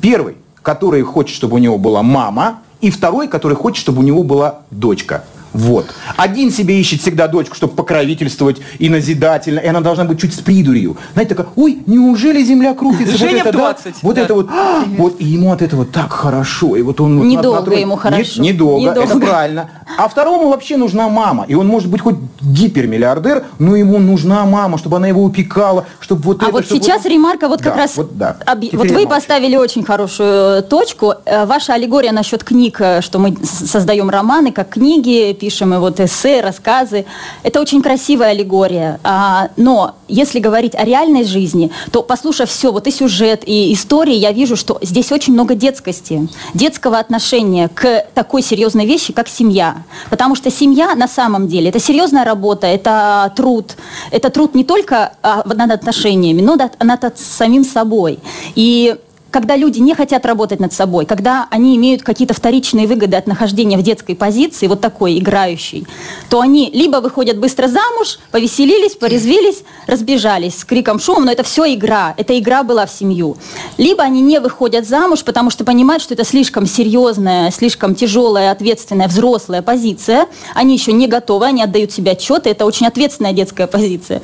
Первый, 0.00 0.36
который 0.62 1.02
хочет, 1.02 1.36
чтобы 1.36 1.54
у 1.56 1.58
него 1.58 1.78
была 1.78 2.02
мама, 2.02 2.60
и 2.80 2.90
второй, 2.90 3.28
который 3.28 3.56
хочет, 3.56 3.78
чтобы 3.80 4.00
у 4.00 4.02
него 4.02 4.22
была 4.22 4.60
дочка. 4.70 5.24
Вот. 5.56 5.86
Один 6.16 6.50
себе 6.50 6.78
ищет 6.78 7.00
всегда 7.00 7.28
дочку, 7.28 7.56
чтобы 7.56 7.74
покровительствовать 7.74 8.58
и 8.78 8.88
назидательно, 8.88 9.58
и 9.60 9.66
она 9.66 9.80
должна 9.80 10.04
быть 10.04 10.20
чуть 10.20 10.34
с 10.34 10.38
придурью. 10.38 10.96
Знаете, 11.14 11.34
такая, 11.34 11.52
ой, 11.56 11.78
неужели 11.86 12.42
земля 12.44 12.74
крутится? 12.74 13.16
Женя 13.16 13.38
вот 13.38 13.46
это, 13.46 13.58
в 13.58 13.60
20, 13.60 13.84
да? 13.84 13.92
Вот 14.02 14.14
да. 14.16 14.22
это 14.22 14.34
вот, 14.34 14.48
«А!» 14.50 14.84
вот, 14.98 15.16
и 15.20 15.24
ему 15.24 15.52
от 15.52 15.62
этого 15.62 15.84
так 15.84 16.12
хорошо. 16.12 16.76
И 16.76 16.82
вот 16.82 17.00
он 17.00 17.18
вот 17.18 17.24
Недолго 17.24 17.70
трое- 17.70 17.80
ему 17.80 17.96
хорошо. 17.96 18.42
недолго, 18.42 18.90
это 18.90 19.02
Недолго. 19.02 19.26
правильно. 19.26 19.70
А 19.98 20.08
второму 20.08 20.48
вообще 20.50 20.76
нужна 20.76 21.08
мама. 21.08 21.44
И 21.48 21.54
он 21.54 21.66
может 21.66 21.88
быть 21.90 22.00
хоть 22.02 22.16
гипермиллиардер, 22.40 23.44
но 23.58 23.76
ему 23.76 23.98
нужна 23.98 24.44
мама, 24.44 24.78
чтобы 24.78 24.96
она 24.96 25.08
его 25.08 25.22
упекала, 25.22 25.86
чтобы 26.00 26.22
вот 26.22 26.42
А 26.42 26.46
это... 26.46 26.52
вот 26.52 26.64
чтобы 26.66 26.82
сейчас 26.82 27.04
вот- 27.04 27.12
ремарка 27.12 27.48
вот 27.48 27.62
как 27.62 27.74
Да, 27.74 27.80
раз... 27.82 27.96
Вот, 27.96 28.16
да. 28.16 28.36
Теперь 28.60 28.76
вот 28.76 28.90
вы 28.90 29.06
поставили 29.06 29.56
очень 29.56 29.84
хорошую 29.84 30.58
э, 30.58 30.62
точку. 30.62 31.14
Э, 31.24 31.46
Ваша 31.46 31.74
аллегория 31.74 32.12
насчет 32.12 32.42
книг, 32.44 32.80
э, 32.80 33.00
что 33.00 33.18
мы 33.18 33.36
создаем 33.42 34.10
романы, 34.10 34.52
как 34.52 34.70
книги, 34.70 35.32
пишем 35.46 35.72
и 35.74 35.78
вот 35.78 36.00
эссе, 36.00 36.40
рассказы. 36.40 37.04
Это 37.44 37.60
очень 37.60 37.80
красивая 37.80 38.30
аллегория. 38.30 38.98
А, 39.04 39.50
Но 39.56 39.94
если 40.08 40.40
говорить 40.40 40.74
о 40.74 40.84
реальной 40.84 41.22
жизни, 41.22 41.70
то 41.92 42.02
послушав 42.02 42.50
все, 42.50 42.72
вот 42.72 42.88
и 42.88 42.90
сюжет, 42.90 43.44
и 43.46 43.72
истории, 43.72 44.16
я 44.16 44.32
вижу, 44.32 44.56
что 44.56 44.78
здесь 44.82 45.12
очень 45.12 45.34
много 45.34 45.54
детскости, 45.54 46.28
детского 46.54 46.98
отношения 46.98 47.68
к 47.68 48.06
такой 48.12 48.42
серьезной 48.42 48.86
вещи, 48.86 49.12
как 49.12 49.28
семья. 49.28 49.76
Потому 50.10 50.34
что 50.34 50.50
семья 50.50 50.96
на 50.96 51.06
самом 51.06 51.46
деле 51.46 51.68
это 51.68 51.78
серьезная 51.78 52.24
работа, 52.24 52.66
это 52.66 53.32
труд. 53.36 53.76
Это 54.10 54.30
труд 54.30 54.56
не 54.56 54.64
только 54.64 55.12
а, 55.22 55.44
над 55.46 55.70
отношениями, 55.70 56.42
но 56.42 56.56
над, 56.56 56.82
над 56.82 57.18
самим 57.18 57.64
собой. 57.64 58.18
И 58.56 58.96
когда 59.36 59.54
люди 59.54 59.80
не 59.80 59.92
хотят 59.92 60.24
работать 60.24 60.60
над 60.60 60.72
собой, 60.72 61.04
когда 61.04 61.46
они 61.50 61.76
имеют 61.76 62.02
какие-то 62.02 62.32
вторичные 62.32 62.86
выгоды 62.86 63.18
от 63.18 63.26
нахождения 63.26 63.76
в 63.76 63.82
детской 63.82 64.14
позиции, 64.14 64.66
вот 64.66 64.80
такой 64.80 65.18
играющей, 65.18 65.86
то 66.30 66.40
они 66.40 66.70
либо 66.72 67.02
выходят 67.02 67.38
быстро 67.38 67.68
замуж, 67.68 68.18
повеселились, 68.30 68.94
порезвились, 68.94 69.62
разбежались 69.86 70.60
с 70.60 70.64
криком, 70.64 70.98
шумом, 70.98 71.26
но 71.26 71.32
это 71.32 71.42
все 71.42 71.74
игра, 71.74 72.14
эта 72.16 72.38
игра 72.38 72.62
была 72.62 72.86
в 72.86 72.90
семью. 72.90 73.36
Либо 73.76 74.02
они 74.02 74.22
не 74.22 74.40
выходят 74.40 74.88
замуж, 74.88 75.22
потому 75.22 75.50
что 75.50 75.64
понимают, 75.64 76.02
что 76.02 76.14
это 76.14 76.24
слишком 76.24 76.64
серьезная, 76.64 77.50
слишком 77.50 77.94
тяжелая, 77.94 78.52
ответственная, 78.52 79.06
взрослая 79.06 79.60
позиция, 79.60 80.28
они 80.54 80.72
еще 80.72 80.94
не 80.94 81.08
готовы, 81.08 81.44
они 81.44 81.62
отдают 81.62 81.92
себе 81.92 82.12
отчет, 82.12 82.46
это 82.46 82.64
очень 82.64 82.86
ответственная 82.86 83.34
детская 83.34 83.66
позиция. 83.66 84.22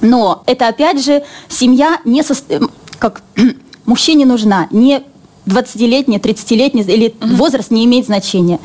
Но 0.00 0.42
это 0.46 0.68
опять 0.68 1.04
же 1.04 1.22
семья 1.50 2.00
не 2.06 2.22
сос- 2.22 2.44
эм, 2.48 2.70
как 2.98 3.20
мужчине 3.88 4.26
нужна 4.26 4.68
не 4.70 5.02
20-летний, 5.46 6.18
30-летний 6.18 6.82
или 6.82 7.14
возраст 7.20 7.70
не 7.70 7.84
имеет 7.86 8.06
значения. 8.06 8.60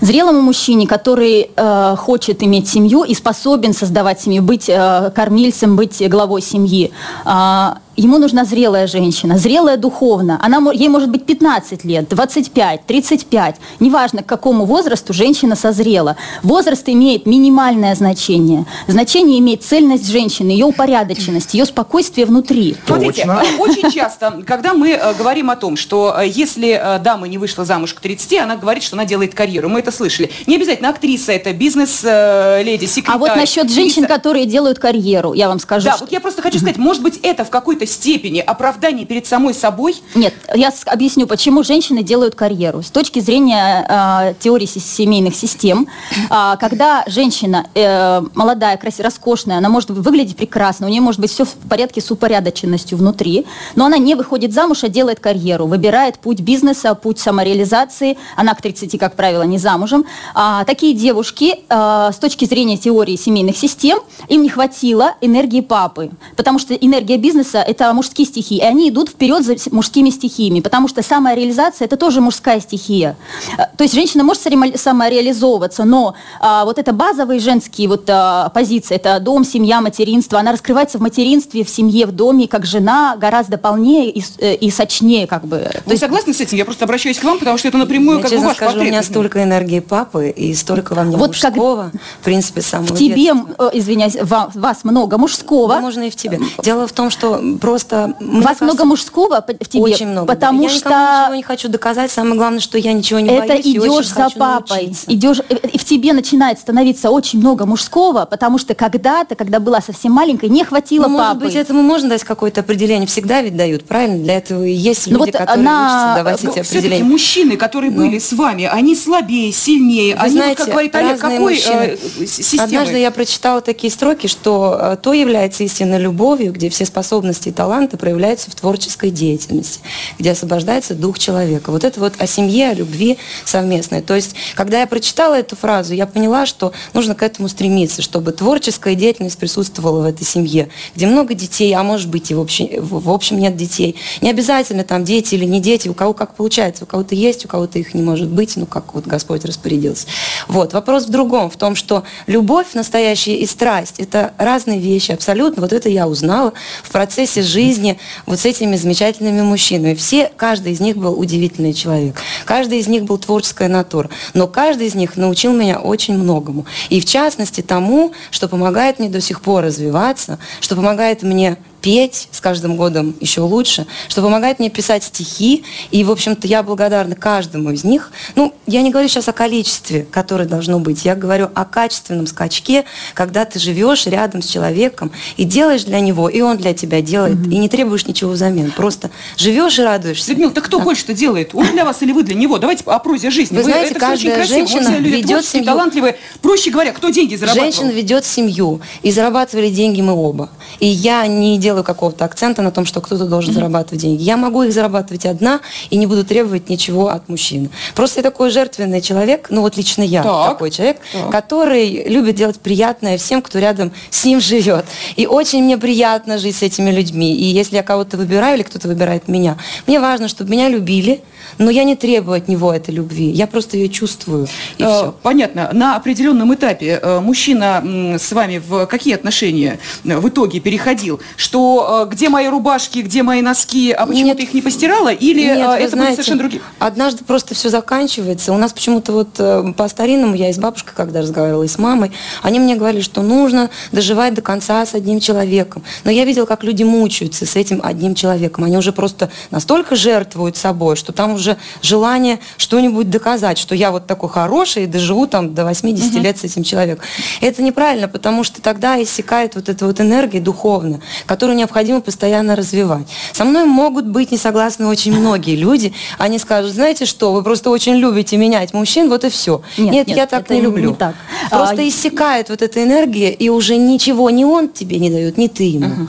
Зрелому 0.00 0.42
мужчине, 0.42 0.86
который 0.86 1.50
э, 1.56 1.96
хочет 1.96 2.42
иметь 2.42 2.68
семью 2.68 3.04
и 3.04 3.14
способен 3.14 3.72
создавать 3.72 4.20
семью, 4.20 4.42
быть 4.42 4.68
э, 4.68 5.10
кормильцем, 5.14 5.76
быть 5.76 6.06
главой 6.08 6.42
семьи, 6.42 6.92
э, 7.24 7.68
ему 7.96 8.18
нужна 8.18 8.44
зрелая 8.44 8.86
женщина, 8.86 9.38
зрелая 9.38 9.76
духовно. 9.76 10.38
Она, 10.42 10.70
ей 10.72 10.88
может 10.88 11.10
быть 11.10 11.24
15 11.24 11.84
лет, 11.84 12.08
25, 12.08 12.86
35. 12.86 13.56
Неважно, 13.80 14.22
к 14.22 14.26
какому 14.26 14.64
возрасту 14.64 15.12
женщина 15.12 15.56
созрела. 15.56 16.16
Возраст 16.42 16.88
имеет 16.88 17.26
минимальное 17.26 17.94
значение. 17.94 18.66
Значение 18.86 19.38
имеет 19.38 19.62
цельность 19.62 20.08
женщины, 20.10 20.50
ее 20.50 20.66
упорядоченность, 20.66 21.54
ее 21.54 21.64
спокойствие 21.64 22.26
внутри. 22.26 22.76
Смотрите, 22.86 23.24
Точно. 23.24 23.42
э, 23.42 23.58
очень 23.58 23.90
часто, 23.90 24.42
когда 24.46 24.74
мы 24.74 24.90
э, 24.90 25.14
говорим 25.14 25.50
о 25.50 25.56
том, 25.56 25.76
что 25.76 26.14
э, 26.18 26.28
если 26.28 26.98
дама 27.02 27.28
не 27.28 27.38
вышла 27.38 27.64
замуж 27.64 27.94
к 27.94 28.00
30, 28.00 28.40
она 28.40 28.56
говорит, 28.56 28.82
что 28.82 28.96
она 28.96 29.04
делает 29.04 29.34
карьеру. 29.34 29.68
Мы 29.68 29.80
это 29.80 29.90
слышали. 29.90 30.30
Не 30.46 30.56
обязательно 30.56 30.90
актриса, 30.90 31.32
это 31.32 31.52
бизнес-леди, 31.52 32.84
секретарь. 32.86 33.16
А 33.16 33.18
вот 33.18 33.36
насчет 33.36 33.70
женщин, 33.70 34.06
которые 34.06 34.46
делают 34.46 34.78
карьеру, 34.78 35.32
я 35.32 35.48
вам 35.48 35.58
скажу. 35.58 35.86
Да, 35.86 35.92
что- 35.92 36.04
вот 36.04 36.12
я 36.12 36.20
просто 36.20 36.42
хочу 36.42 36.58
сказать, 36.58 36.76
может 36.76 37.02
быть, 37.02 37.18
это 37.22 37.44
в 37.44 37.50
какой-то 37.50 37.85
степени 37.86 38.40
оправдание 38.40 39.06
перед 39.06 39.26
самой 39.26 39.54
собой? 39.54 39.96
Нет, 40.14 40.34
я 40.54 40.72
объясню, 40.86 41.26
почему 41.26 41.62
женщины 41.62 42.02
делают 42.02 42.34
карьеру. 42.34 42.82
С 42.82 42.90
точки 42.90 43.20
зрения 43.20 43.86
э, 43.88 44.34
теории 44.40 44.66
семейных 44.66 45.34
систем, 45.34 45.88
а, 46.30 46.56
когда 46.56 47.04
женщина 47.06 47.66
э, 47.74 48.22
молодая, 48.34 48.76
красивая, 48.76 49.06
роскошная, 49.06 49.58
она 49.58 49.68
может 49.68 49.90
выглядеть 49.90 50.36
прекрасно, 50.36 50.86
у 50.86 50.90
нее 50.90 51.00
может 51.00 51.20
быть 51.20 51.30
все 51.30 51.44
в 51.44 51.54
порядке 51.68 52.00
с 52.00 52.10
упорядоченностью 52.10 52.98
внутри, 52.98 53.46
но 53.74 53.86
она 53.86 53.98
не 53.98 54.14
выходит 54.14 54.52
замуж, 54.52 54.84
а 54.84 54.88
делает 54.88 55.20
карьеру, 55.20 55.66
выбирает 55.66 56.18
путь 56.18 56.40
бизнеса, 56.40 56.94
путь 56.94 57.18
самореализации. 57.18 58.18
Она 58.36 58.54
к 58.54 58.62
30, 58.62 58.98
как 58.98 59.14
правило, 59.14 59.42
не 59.42 59.58
замужем. 59.58 60.04
А, 60.34 60.64
такие 60.64 60.94
девушки, 60.94 61.60
э, 61.68 62.10
с 62.12 62.16
точки 62.16 62.44
зрения 62.44 62.76
теории 62.76 63.16
семейных 63.16 63.56
систем, 63.56 63.98
им 64.28 64.42
не 64.42 64.48
хватило 64.48 65.14
энергии 65.20 65.60
папы, 65.60 66.10
потому 66.36 66.58
что 66.58 66.74
энергия 66.74 67.16
бизнеса– 67.16 67.62
мужские 67.92 68.26
стихии, 68.26 68.58
и 68.58 68.62
они 68.62 68.88
идут 68.90 69.10
вперед 69.10 69.44
за 69.44 69.56
мужскими 69.70 70.10
стихиями, 70.10 70.60
потому 70.60 70.88
что 70.88 71.02
самореализация– 71.02 71.84
это 71.86 71.96
тоже 71.96 72.20
мужская 72.20 72.60
стихия. 72.60 73.16
Э, 73.58 73.62
То 73.76 73.84
есть 73.84 73.94
женщина 73.94 74.24
может 74.24 74.42
самореализовываться, 74.76 75.84
но 75.84 76.14
а, 76.40 76.64
вот 76.64 76.78
это 76.78 76.92
базовые 76.92 77.40
женские 77.40 77.88
вот 77.88 78.04
а, 78.08 78.48
позиции, 78.50 78.94
это 78.96 79.20
дом, 79.20 79.44
семья, 79.44 79.80
материнство, 79.80 80.38
она 80.38 80.52
раскрывается 80.52 80.98
в 80.98 81.00
материнстве, 81.02 81.64
в 81.64 81.68
семье, 81.70 82.06
в 82.06 82.12
доме, 82.12 82.48
как 82.48 82.64
жена, 82.66 83.16
гораздо 83.16 83.58
полнее 83.58 84.10
и, 84.10 84.24
э, 84.38 84.54
и 84.54 84.70
сочнее 84.70 85.26
как 85.26 85.44
бы. 85.46 85.58
То 85.58 85.82
Вы 85.86 85.92
есть 85.92 86.00
согласны 86.02 86.32
с 86.32 86.40
этим? 86.40 86.56
Я 86.56 86.64
просто 86.64 86.84
обращаюсь 86.84 87.18
к 87.18 87.24
вам, 87.24 87.38
потому 87.38 87.58
что 87.58 87.68
это 87.68 87.76
напрямую 87.78 88.18
Я 88.18 88.22
как 88.24 88.32
бы 88.32 88.38
ваш 88.38 88.56
скажу, 88.56 88.80
у 88.80 88.82
меня 88.82 89.02
столько 89.02 89.42
энергии 89.42 89.80
папы 89.80 90.28
и 90.30 90.54
столько 90.54 90.94
во 90.94 91.02
мне 91.04 91.16
Вот 91.16 91.36
как- 91.38 91.54
мужского, 91.56 91.92
в 92.20 92.24
принципе, 92.24 92.62
самого 92.62 92.94
в 92.94 92.98
тебе, 92.98 93.14
детства. 93.34 93.70
э, 93.72 93.78
извиняюсь, 93.78 94.16
ва- 94.22 94.50
вас 94.54 94.84
много 94.84 95.18
мужского, 95.18 95.68
Да, 95.74 95.80
можно 95.80 96.02
и 96.02 96.10
в 96.10 96.16
тебе. 96.16 96.40
Дело 96.62 96.86
в 96.86 96.92
том, 96.92 97.10
что 97.10 97.40
просто... 97.70 98.14
мне 98.20 98.36
вас 98.36 98.44
кажется, 98.44 98.64
много 98.64 98.84
мужского 98.84 99.44
в 99.60 99.68
тебе, 99.68 99.82
Очень 99.82 100.08
много. 100.08 100.26
потому 100.26 100.62
я 100.62 100.68
что 100.68 100.88
никому 100.88 101.22
ничего 101.22 101.34
не 101.34 101.42
хочу 101.42 101.68
доказать. 101.68 102.10
Самое 102.12 102.36
главное, 102.36 102.60
что 102.60 102.78
я 102.78 102.92
ничего 102.92 103.18
не 103.20 103.28
это 103.30 103.48
боюсь 103.48 103.66
и 103.66 103.78
очень 103.78 103.92
идешь 103.92 104.08
за 104.08 104.14
хочу 104.14 104.38
папой, 104.38 104.76
научиться. 104.84 105.04
идешь, 105.08 105.40
э, 105.48 105.56
и 105.72 105.78
в 105.78 105.84
тебе 105.84 106.12
начинает 106.12 106.58
становиться 106.60 107.10
очень 107.10 107.40
много 107.40 107.66
мужского, 107.66 108.24
потому 108.24 108.58
что 108.58 108.74
когда-то, 108.74 109.34
когда 109.34 109.58
была 109.58 109.80
совсем 109.80 110.12
маленькой, 110.12 110.48
не 110.48 110.64
хватило 110.64 111.08
Ну, 111.08 111.18
папы. 111.18 111.34
может 111.34 111.42
быть, 111.42 111.54
этому 111.56 111.82
можно 111.82 112.08
дать 112.10 112.22
какое-то 112.24 112.60
определение. 112.60 113.06
Всегда 113.08 113.42
ведь 113.42 113.56
дают, 113.56 113.84
правильно? 113.84 114.18
Для 114.22 114.36
этого 114.36 114.62
и 114.64 114.72
есть 114.72 115.06
Ну 115.08 115.18
люди, 115.18 115.30
вот 115.32 115.38
которые 115.38 115.64
на- 115.64 115.86
учатся 115.86 116.14
давать 116.24 116.42
Но 116.44 116.50
эти 116.52 116.58
определения. 116.60 117.04
мужчины, 117.04 117.56
которые 117.56 117.90
были 117.90 118.18
с 118.18 118.32
вами, 118.32 118.64
они 118.72 118.94
слабее, 118.94 119.52
сильнее. 119.52 120.14
Вы 120.14 120.20
они, 120.20 120.30
вот, 120.34 120.38
знаете, 120.42 120.56
как 120.62 120.68
говорит 120.70 120.94
Олег, 120.94 121.18
какой 121.18 121.38
мужчины. 121.38 121.98
э, 122.20 122.26
системы? 122.26 122.62
Однажды 122.64 122.98
я 122.98 123.10
прочитала 123.10 123.60
такие 123.60 123.92
строки, 123.92 124.28
что 124.28 124.78
э, 124.80 124.96
то 125.02 125.12
является 125.12 125.64
истинной 125.64 125.98
любовью, 125.98 126.52
где 126.52 126.68
все 126.70 126.84
способности 126.84 127.50
таланты 127.56 127.96
проявляются 127.96 128.50
в 128.50 128.54
творческой 128.54 129.10
деятельности, 129.10 129.80
где 130.18 130.32
освобождается 130.32 130.94
дух 130.94 131.18
человека. 131.18 131.72
Вот 131.72 131.82
это 131.82 131.98
вот 131.98 132.14
о 132.18 132.26
семье, 132.26 132.70
о 132.70 132.74
любви 132.74 133.18
совместной. 133.44 134.02
То 134.02 134.14
есть, 134.14 134.36
когда 134.54 134.80
я 134.80 134.86
прочитала 134.86 135.34
эту 135.34 135.56
фразу, 135.56 135.94
я 135.94 136.06
поняла, 136.06 136.46
что 136.46 136.72
нужно 136.92 137.14
к 137.14 137.22
этому 137.22 137.48
стремиться, 137.48 138.02
чтобы 138.02 138.32
творческая 138.32 138.94
деятельность 138.94 139.38
присутствовала 139.38 140.02
в 140.02 140.04
этой 140.04 140.24
семье, 140.24 140.68
где 140.94 141.06
много 141.06 141.34
детей, 141.34 141.72
а 141.74 141.82
может 141.82 142.08
быть 142.08 142.30
и 142.30 142.34
в 142.34 142.40
общем, 142.40 142.68
в 142.80 143.10
общем 143.10 143.38
нет 143.38 143.56
детей. 143.56 143.96
Не 144.20 144.30
обязательно 144.30 144.84
там 144.84 145.04
дети 145.04 145.34
или 145.34 145.44
не 145.44 145.60
дети, 145.60 145.88
у 145.88 145.94
кого 145.94 146.12
как 146.12 146.34
получается, 146.34 146.84
у 146.84 146.86
кого-то 146.86 147.14
есть, 147.14 147.44
у 147.44 147.48
кого-то 147.48 147.78
их 147.78 147.94
не 147.94 148.02
может 148.02 148.28
быть, 148.28 148.56
ну 148.56 148.66
как 148.66 148.94
вот 148.94 149.06
Господь 149.06 149.44
распорядился. 149.44 150.06
Вот, 150.46 150.74
вопрос 150.74 151.06
в 151.06 151.10
другом, 151.10 151.50
в 151.50 151.56
том, 151.56 151.74
что 151.74 152.04
любовь 152.26 152.74
настоящая 152.74 153.36
и 153.36 153.46
страсть– 153.46 153.94
это 153.98 154.34
разные 154.36 154.78
вещи 154.78 155.12
абсолютно. 155.12 155.62
Вот 155.62 155.72
это 155.72 155.88
я 155.88 156.06
узнала 156.06 156.52
в 156.82 156.90
процессе 156.90 157.42
жизни 157.46 157.98
вот 158.26 158.40
с 158.40 158.44
этими 158.44 158.76
замечательными 158.76 159.42
мужчинами. 159.42 159.94
Все, 159.94 160.30
каждый 160.36 160.72
из 160.72 160.80
них 160.80 160.96
был 160.96 161.18
удивительный 161.18 161.72
человек. 161.72 162.16
Каждый 162.44 162.78
из 162.78 162.88
них 162.88 163.04
был 163.04 163.18
творческая 163.18 163.68
натура. 163.68 164.10
Но 164.34 164.46
каждый 164.46 164.86
из 164.86 164.94
них 164.94 165.16
научил 165.16 165.52
меня 165.52 165.78
очень 165.78 166.14
многому. 166.14 166.66
И 166.90 167.00
в 167.00 167.04
частности 167.04 167.60
тому, 167.60 168.12
что 168.30 168.48
помогает 168.48 168.98
мне 168.98 169.08
до 169.08 169.20
сих 169.20 169.40
пор 169.40 169.64
развиваться, 169.64 170.38
что 170.60 170.76
помогает 170.76 171.22
мне 171.22 171.56
петь 171.86 172.26
с 172.32 172.40
каждым 172.40 172.74
годом 172.74 173.14
еще 173.20 173.42
лучше, 173.42 173.86
что 174.08 174.20
помогает 174.20 174.58
мне 174.58 174.70
писать 174.70 175.04
стихи. 175.04 175.62
И, 175.92 176.02
в 176.02 176.10
общем-то, 176.10 176.48
я 176.48 176.64
благодарна 176.64 177.14
каждому 177.14 177.70
из 177.70 177.84
них. 177.84 178.10
Ну, 178.34 178.52
я 178.66 178.82
не 178.82 178.90
говорю 178.90 179.08
сейчас 179.08 179.28
о 179.28 179.32
количестве, 179.32 180.04
которое 180.10 180.48
должно 180.48 180.80
быть. 180.80 181.04
Я 181.04 181.14
говорю 181.14 181.48
о 181.54 181.64
качественном 181.64 182.26
скачке, 182.26 182.86
когда 183.14 183.44
ты 183.44 183.60
живешь 183.60 184.04
рядом 184.06 184.42
с 184.42 184.48
человеком 184.48 185.12
и 185.36 185.44
делаешь 185.44 185.84
для 185.84 186.00
него, 186.00 186.28
и 186.28 186.40
он 186.40 186.56
для 186.56 186.74
тебя 186.74 187.00
делает, 187.02 187.36
и 187.46 187.56
не 187.56 187.68
требуешь 187.68 188.04
ничего 188.04 188.32
взамен. 188.32 188.72
Просто 188.72 189.12
живешь 189.36 189.78
и 189.78 189.82
радуешься. 189.82 190.30
Людмила, 190.30 190.50
так 190.50 190.64
кто 190.64 190.80
больше-то 190.80 191.14
делает? 191.14 191.54
Он 191.54 191.70
для 191.70 191.84
вас 191.84 192.02
или 192.02 192.10
вы 192.10 192.24
для 192.24 192.34
него? 192.34 192.58
Давайте 192.58 192.82
о 192.86 192.98
прозе 192.98 193.30
жизни. 193.30 193.56
Вы 193.56 193.62
знаете, 193.62 193.94
это 193.94 194.06
очень 194.06 194.08
каждая 194.08 194.34
красиво. 194.34 194.58
Мы 194.58 194.66
женщина 194.66 194.96
люди 194.98 195.14
ведет 195.14 195.44
семью. 195.44 195.66
талантливые. 195.66 196.16
Проще 196.42 196.70
говоря, 196.70 196.90
кто 196.90 197.10
деньги 197.10 197.36
зарабатывал? 197.36 197.70
Женщина 197.70 197.90
ведет 197.90 198.24
семью, 198.24 198.80
и 199.02 199.12
зарабатывали 199.12 199.70
деньги 199.70 200.00
мы 200.00 200.14
оба. 200.14 200.50
И 200.80 200.88
я 200.88 201.24
не 201.28 201.58
делаю 201.58 201.75
какого-то 201.82 202.24
акцента 202.24 202.62
на 202.62 202.70
том, 202.70 202.84
что 202.84 203.00
кто-то 203.00 203.26
должен 203.26 203.52
зарабатывать 203.54 204.00
деньги. 204.02 204.22
Я 204.22 204.36
могу 204.36 204.62
их 204.62 204.72
зарабатывать 204.72 205.26
одна 205.26 205.60
и 205.90 205.96
не 205.96 206.06
буду 206.06 206.24
требовать 206.24 206.68
ничего 206.68 207.08
от 207.08 207.28
мужчины. 207.28 207.70
Просто 207.94 208.20
я 208.20 208.22
такой 208.22 208.50
жертвенный 208.50 209.00
человек, 209.00 209.48
ну 209.50 209.60
вот 209.60 209.76
лично 209.76 210.02
я 210.02 210.22
Так. 210.22 210.50
такой 210.52 210.70
человек, 210.70 210.98
Так. 211.12 211.30
который 211.30 212.08
любит 212.08 212.34
делать 212.36 212.58
приятное 212.60 213.18
всем, 213.18 213.42
кто 213.42 213.58
рядом 213.58 213.92
с 214.10 214.24
ним 214.24 214.40
живет. 214.40 214.84
И 215.16 215.26
очень 215.26 215.62
мне 215.64 215.78
приятно 215.78 216.38
жить 216.38 216.56
с 216.56 216.62
этими 216.62 216.90
людьми. 216.90 217.34
И 217.34 217.44
если 217.44 217.76
я 217.76 217.82
кого-то 217.82 218.16
выбираю 218.16 218.56
или 218.56 218.62
кто-то 218.62 218.88
выбирает 218.88 219.28
меня, 219.28 219.56
мне 219.86 220.00
важно, 220.00 220.28
чтобы 220.28 220.50
меня 220.50 220.68
любили, 220.68 221.22
но 221.58 221.70
я 221.70 221.84
не 221.84 221.96
требую 221.96 222.38
от 222.38 222.48
него 222.48 222.72
этой 222.72 222.94
любви. 222.94 223.30
Я 223.30 223.46
просто 223.46 223.76
ее 223.76 223.88
чувствую. 223.88 224.48
И 224.78 224.86
Э, 224.86 224.86
все. 224.86 225.14
Понятно. 225.22 225.70
На 225.72 225.96
определенном 225.96 226.54
этапе 226.54 226.98
э, 227.02 227.20
мужчина 227.20 228.16
с 228.18 228.32
вами 228.32 228.58
в 228.66 228.86
какие 228.86 229.14
отношения 229.14 229.78
э, 230.04 230.16
в 230.16 230.28
итоге 230.28 230.60
переходил? 230.60 231.20
Что 231.36 232.06
э, 232.06 232.12
где 232.12 232.28
мои 232.28 232.48
рубашки, 232.48 233.00
где 233.00 233.22
мои 233.22 233.42
носки, 233.42 233.92
а 233.92 234.06
почему 234.06 234.26
Нет. 234.26 234.38
ты 234.38 234.44
их 234.44 234.54
не 234.54 234.62
постирала? 234.62 235.12
Или 235.12 235.42
Нет, 235.42 235.58
это 235.58 235.76
были 235.76 235.86
знаете, 235.88 236.12
совершенно 236.14 236.38
другие? 236.38 236.62
Однажды 236.78 237.24
просто 237.24 237.54
все 237.54 237.68
заканчивается. 237.68 238.52
У 238.52 238.58
нас 238.58 238.72
почему-то 238.72 239.12
вот 239.12 239.76
по-старинному, 239.76 240.34
я 240.34 240.50
и 240.50 240.52
с 240.52 240.58
бабушкой, 240.58 240.94
когда 240.94 241.20
разговаривала, 241.20 241.62
и 241.62 241.68
с 241.68 241.78
мамой, 241.78 242.12
они 242.42 242.58
мне 242.58 242.76
говорили, 242.76 243.02
что 243.02 243.22
нужно 243.22 243.70
доживать 243.92 244.34
до 244.34 244.42
конца 244.42 244.84
с 244.84 244.94
одним 244.94 245.20
человеком. 245.20 245.82
Но 246.04 246.10
я 246.10 246.24
видела, 246.24 246.46
как 246.46 246.64
люди 246.64 246.82
мучаются 246.82 247.46
с 247.46 247.56
этим 247.56 247.80
одним 247.82 248.14
человеком. 248.14 248.64
Они 248.64 248.76
уже 248.76 248.92
просто 248.92 249.30
настолько 249.50 249.96
жертвуют 249.96 250.56
собой, 250.56 250.96
что 250.96 251.12
там 251.12 251.35
уже 251.36 251.56
желание 251.82 252.40
что-нибудь 252.56 253.08
доказать, 253.08 253.58
что 253.58 253.74
я 253.74 253.90
вот 253.90 254.06
такой 254.06 254.28
хороший 254.28 254.84
и 254.84 254.86
доживу 254.86 255.26
там 255.26 255.54
до 255.54 255.64
80 255.64 256.14
лет 256.14 256.38
с 256.38 256.44
этим 256.44 256.64
человеком. 256.64 257.04
Это 257.40 257.62
неправильно, 257.62 258.08
потому 258.08 258.44
что 258.44 258.60
тогда 258.60 259.00
иссякает 259.02 259.54
вот 259.54 259.68
эта 259.68 259.86
вот 259.86 260.00
энергия 260.00 260.40
духовная, 260.40 261.00
которую 261.26 261.56
необходимо 261.56 262.00
постоянно 262.00 262.56
развивать. 262.56 263.06
Со 263.32 263.44
мной 263.44 263.64
могут 263.64 264.06
быть 264.06 264.32
не 264.32 264.38
согласны 264.38 264.86
очень 264.86 265.12
многие 265.12 265.56
люди. 265.56 265.92
Они 266.18 266.38
скажут, 266.38 266.72
знаете 266.72 267.06
что, 267.06 267.32
вы 267.32 267.42
просто 267.42 267.70
очень 267.70 267.94
любите 267.96 268.36
менять 268.36 268.74
мужчин, 268.74 269.08
вот 269.08 269.24
и 269.24 269.28
все. 269.30 269.62
Нет, 269.78 269.92
Нет, 269.92 270.06
нет, 270.08 270.16
я 270.16 270.26
так 270.26 270.50
не 270.50 270.56
не 270.56 270.62
люблю. 270.62 270.94
так. 270.94 271.14
Просто 271.50 271.82
А, 271.82 271.88
иссякает 271.88 272.48
вот 272.48 272.62
эта 272.62 272.82
энергия, 272.82 273.30
и 273.32 273.48
уже 273.48 273.76
ничего 273.76 274.30
ни 274.30 274.44
он 274.44 274.68
тебе 274.68 274.98
не 274.98 275.10
дает, 275.10 275.38
ни 275.38 275.48
ты 275.48 275.64
ему. 275.64 276.08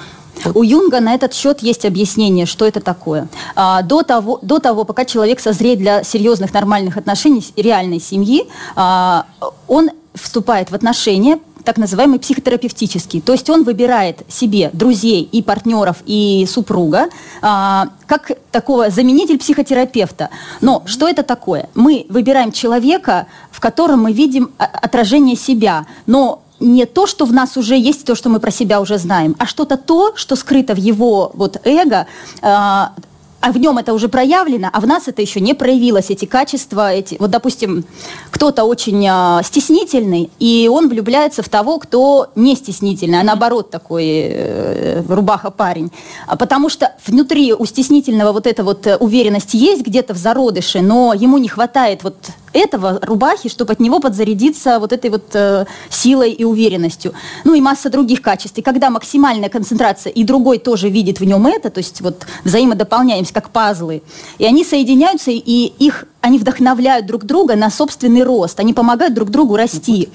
У 0.53 0.63
Юнга 0.63 0.99
на 0.99 1.13
этот 1.13 1.33
счет 1.33 1.61
есть 1.61 1.85
объяснение, 1.85 2.45
что 2.45 2.65
это 2.65 2.79
такое. 2.79 3.27
А, 3.55 3.81
до, 3.81 4.03
того, 4.03 4.39
до 4.41 4.59
того, 4.59 4.83
пока 4.83 5.05
человек 5.05 5.39
созреет 5.39 5.79
для 5.79 6.03
серьезных 6.03 6.53
нормальных 6.53 6.97
отношений, 6.97 7.45
реальной 7.55 7.99
семьи, 7.99 8.47
а, 8.75 9.25
он 9.67 9.91
вступает 10.13 10.71
в 10.71 10.75
отношения, 10.75 11.39
так 11.67 11.77
называемый 11.77 12.17
психотерапевтический. 12.17 13.19
То 13.19 13.33
есть 13.33 13.49
он 13.49 13.63
выбирает 13.63 14.21
себе 14.29 14.69
друзей 14.71 15.27
и 15.29 15.43
партнеров, 15.43 15.97
и 16.05 16.47
супруга, 16.49 17.09
а, 17.41 17.89
как 18.05 18.31
такого 18.51 18.89
заменитель 18.89 19.37
психотерапевта. 19.37 20.29
Но 20.61 20.83
что 20.85 21.09
это 21.09 21.23
такое? 21.23 21.67
Мы 21.75 22.05
выбираем 22.07 22.53
человека, 22.53 23.27
в 23.51 23.59
котором 23.59 24.03
мы 24.03 24.13
видим 24.13 24.51
а, 24.57 24.63
отражение 24.63 25.35
себя, 25.35 25.85
но 26.05 26.41
не 26.59 26.85
то, 26.85 27.07
что 27.07 27.25
в 27.25 27.33
нас 27.33 27.57
уже 27.57 27.77
есть, 27.77 28.05
то, 28.05 28.15
что 28.15 28.29
мы 28.29 28.39
про 28.39 28.51
себя 28.51 28.81
уже 28.81 28.97
знаем, 28.97 29.35
а 29.39 29.45
что-то 29.45 29.77
то, 29.77 30.13
что 30.15 30.35
скрыто 30.35 30.73
в 30.73 30.77
его 30.77 31.31
вот 31.33 31.59
эго, 31.65 32.07
а, 32.41 32.93
а 33.39 33.51
в 33.51 33.57
нем 33.57 33.77
это 33.77 33.93
уже 33.93 34.09
проявлено, 34.09 34.69
а 34.73 34.79
в 34.79 34.87
нас 34.87 35.07
это 35.07 35.21
еще 35.21 35.39
не 35.39 35.53
проявилось, 35.53 36.09
эти 36.09 36.25
качества, 36.25 36.91
эти, 36.91 37.17
вот, 37.19 37.29
допустим, 37.29 37.85
кто-то 38.31 38.63
очень 38.63 39.05
э, 39.07 39.43
стеснительный, 39.43 40.31
и 40.39 40.69
он 40.71 40.89
влюбляется 40.89 41.43
в 41.43 41.49
того, 41.49 41.77
кто 41.77 42.27
не 42.35 42.55
стеснительный, 42.55 43.19
а 43.19 43.23
наоборот 43.23 43.69
такой 43.69 44.05
э, 44.07 45.03
рубаха 45.07 45.51
парень, 45.51 45.91
а 46.25 46.35
потому 46.35 46.69
что 46.69 46.93
внутри 47.05 47.53
у 47.53 47.65
стеснительного 47.65 48.31
вот 48.31 48.47
эта 48.47 48.63
вот 48.63 48.87
э, 48.87 48.97
уверенность 48.97 49.53
есть 49.53 49.85
где-то 49.85 50.13
в 50.15 50.17
зародыше, 50.17 50.81
но 50.81 51.13
ему 51.13 51.37
не 51.37 51.47
хватает 51.47 52.03
вот 52.03 52.15
этого 52.53 52.99
рубахи, 53.01 53.49
чтобы 53.49 53.73
от 53.73 53.79
него 53.79 53.99
подзарядиться 53.99 54.79
вот 54.79 54.93
этой 54.93 55.09
вот 55.09 55.29
э, 55.33 55.65
силой 55.89 56.31
и 56.31 56.43
уверенностью. 56.43 57.13
Ну 57.43 57.53
и 57.53 57.61
масса 57.61 57.89
других 57.89 58.21
качеств. 58.21 58.57
И 58.57 58.61
когда 58.61 58.89
максимальная 58.89 59.49
концентрация, 59.49 60.11
и 60.11 60.23
другой 60.23 60.59
тоже 60.59 60.89
видит 60.89 61.19
в 61.19 61.25
нем 61.25 61.45
это, 61.47 61.69
то 61.69 61.79
есть 61.79 62.01
вот 62.01 62.25
взаимодополняемся, 62.43 63.33
как 63.33 63.49
пазлы, 63.49 64.01
и 64.37 64.45
они 64.45 64.63
соединяются, 64.63 65.31
и 65.31 65.73
их, 65.79 66.05
они 66.21 66.39
вдохновляют 66.39 67.05
друг 67.05 67.23
друга 67.25 67.55
на 67.55 67.69
собственный 67.69 68.23
рост, 68.23 68.59
они 68.59 68.73
помогают 68.73 69.13
друг 69.13 69.29
другу 69.29 69.55
расти. 69.55 70.09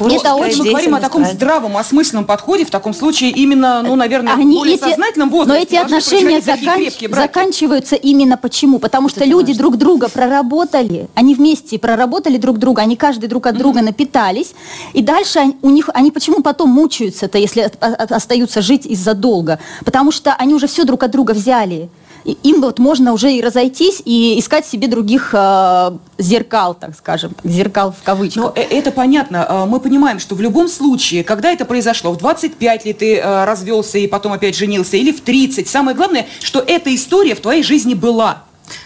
Ну, 0.00 0.08
это 0.08 0.34
очень 0.34 0.58
мы 0.64 0.70
говорим 0.70 0.94
о 0.94 1.00
таком 1.00 1.24
здравом, 1.24 1.76
осмысленном 1.76 2.24
подходе, 2.24 2.64
в 2.64 2.70
таком 2.70 2.94
случае 2.94 3.30
именно, 3.30 3.82
ну, 3.82 3.96
наверное, 3.96 4.34
Они, 4.34 4.56
более 4.56 4.76
эти, 4.76 4.84
сознательном 4.84 5.30
возрасте. 5.30 5.58
Но 5.58 5.62
эти 5.62 5.74
отношения 5.76 6.40
закан... 6.40 6.80
заканчиваются 7.14 7.96
именно 7.96 8.36
почему? 8.36 8.78
Потому 8.78 9.08
что 9.08 9.24
люди 9.24 9.48
важно. 9.48 9.58
друг 9.58 9.76
друга 9.76 10.08
проработали, 10.08 11.08
они 11.14 11.34
вместе 11.34 11.78
проработали 11.78 12.36
друг 12.36 12.58
друга, 12.58 12.82
они 12.82 12.96
каждый 12.96 13.28
друг 13.28 13.46
от 13.46 13.56
друга 13.56 13.80
mm-hmm. 13.80 13.84
напитались, 13.84 14.54
и 14.92 15.02
дальше 15.02 15.52
у 15.62 15.70
них, 15.70 15.88
они 15.94 16.10
почему 16.10 16.42
потом 16.42 16.70
мучаются-то, 16.70 17.38
если 17.38 17.70
остаются 17.80 18.62
жить 18.62 18.86
из-за 18.86 19.14
долга? 19.14 19.58
Потому 19.84 20.10
что 20.10 20.34
они 20.34 20.54
уже 20.54 20.66
все 20.66 20.84
друг 20.84 21.02
от 21.02 21.10
друга 21.10 21.32
взяли 21.32 21.88
им 22.32 22.60
вот 22.60 22.78
можно 22.78 23.12
уже 23.12 23.32
и 23.32 23.40
разойтись 23.40 24.02
и 24.04 24.38
искать 24.38 24.66
себе 24.66 24.88
других 24.88 25.30
э, 25.32 25.90
зеркал, 26.18 26.74
так 26.74 26.96
скажем, 26.96 27.34
зеркал 27.44 27.92
в 27.92 28.04
кавычках. 28.04 28.42
Но 28.42 28.52
э, 28.54 28.62
это 28.62 28.90
понятно. 28.90 29.46
А, 29.48 29.66
мы 29.66 29.80
понимаем, 29.80 30.18
что 30.18 30.34
в 30.34 30.40
любом 30.40 30.68
случае, 30.68 31.24
когда 31.24 31.52
это 31.52 31.64
произошло, 31.64 32.12
в 32.12 32.18
25 32.18 32.84
ли 32.84 32.92
ты 32.92 33.16
э, 33.16 33.44
развелся 33.44 33.98
и 33.98 34.06
потом 34.06 34.32
опять 34.32 34.56
женился, 34.56 34.96
или 34.96 35.12
в 35.12 35.20
30, 35.20 35.68
самое 35.68 35.96
главное, 35.96 36.26
что 36.40 36.60
эта 36.60 36.94
история 36.94 37.34
в 37.34 37.40
твоей 37.40 37.62
жизни 37.62 37.94
была. 37.94 38.42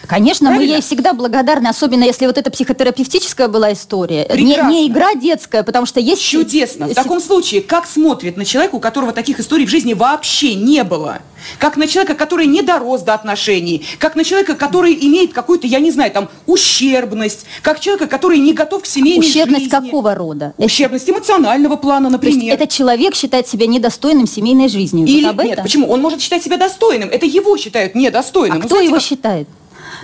Конечно, 0.07 0.47
Правильно? 0.47 0.71
мы 0.71 0.75
ей 0.77 0.81
всегда 0.81 1.13
благодарны, 1.13 1.67
особенно 1.67 2.03
если 2.03 2.25
вот 2.25 2.37
эта 2.37 2.51
психотерапевтическая 2.51 3.47
была 3.47 3.73
история. 3.73 4.27
Не, 4.33 4.57
не 4.69 4.87
игра 4.87 5.15
детская, 5.15 5.63
потому 5.63 5.85
что 5.85 5.99
есть... 5.99 6.21
Чудесно. 6.21 6.87
В 6.87 6.93
таком 6.93 7.21
случае, 7.21 7.61
как 7.61 7.87
смотрит 7.87 8.37
на 8.37 8.45
человека, 8.45 8.75
у 8.75 8.79
которого 8.79 9.13
таких 9.13 9.39
историй 9.39 9.65
в 9.65 9.69
жизни 9.69 9.93
вообще 9.93 10.55
не 10.55 10.83
было? 10.83 11.19
Как 11.57 11.77
на 11.77 11.87
человека, 11.87 12.15
который 12.15 12.45
не 12.45 12.61
дорос 12.61 13.01
до 13.01 13.13
отношений, 13.13 13.83
как 13.97 14.15
на 14.15 14.23
человека, 14.23 14.55
который 14.55 14.93
имеет 14.93 15.33
какую-то, 15.33 15.65
я 15.65 15.79
не 15.79 15.91
знаю, 15.91 16.11
там, 16.11 16.29
ущербность, 16.45 17.45
как 17.61 17.79
человека, 17.79 18.07
который 18.07 18.37
не 18.37 18.53
готов 18.53 18.83
к 18.83 18.85
семейной 18.85 19.25
ущербность 19.25 19.63
жизни. 19.63 19.67
Ущербность 19.67 19.91
какого 19.91 20.15
рода? 20.15 20.53
Ущербность 20.57 21.09
эмоционального 21.09 21.77
плана, 21.77 22.09
например. 22.09 22.53
Этот 22.53 22.69
человек 22.69 23.15
считает 23.15 23.47
себя 23.47 23.65
недостойным 23.65 24.27
семейной 24.27 24.67
жизни. 24.67 25.03
Или, 25.09 25.25
вот 25.25 25.43
нет, 25.43 25.59
почему? 25.63 25.89
Он 25.89 26.01
может 26.01 26.21
считать 26.21 26.43
себя 26.43 26.57
достойным. 26.57 27.09
Это 27.09 27.25
его 27.25 27.57
считают 27.57 27.95
недостойным. 27.95 28.57
А 28.57 28.59
кто 28.59 28.69
знаете, 28.69 28.87
его 28.87 28.97
как... 28.97 29.03
считает? 29.03 29.47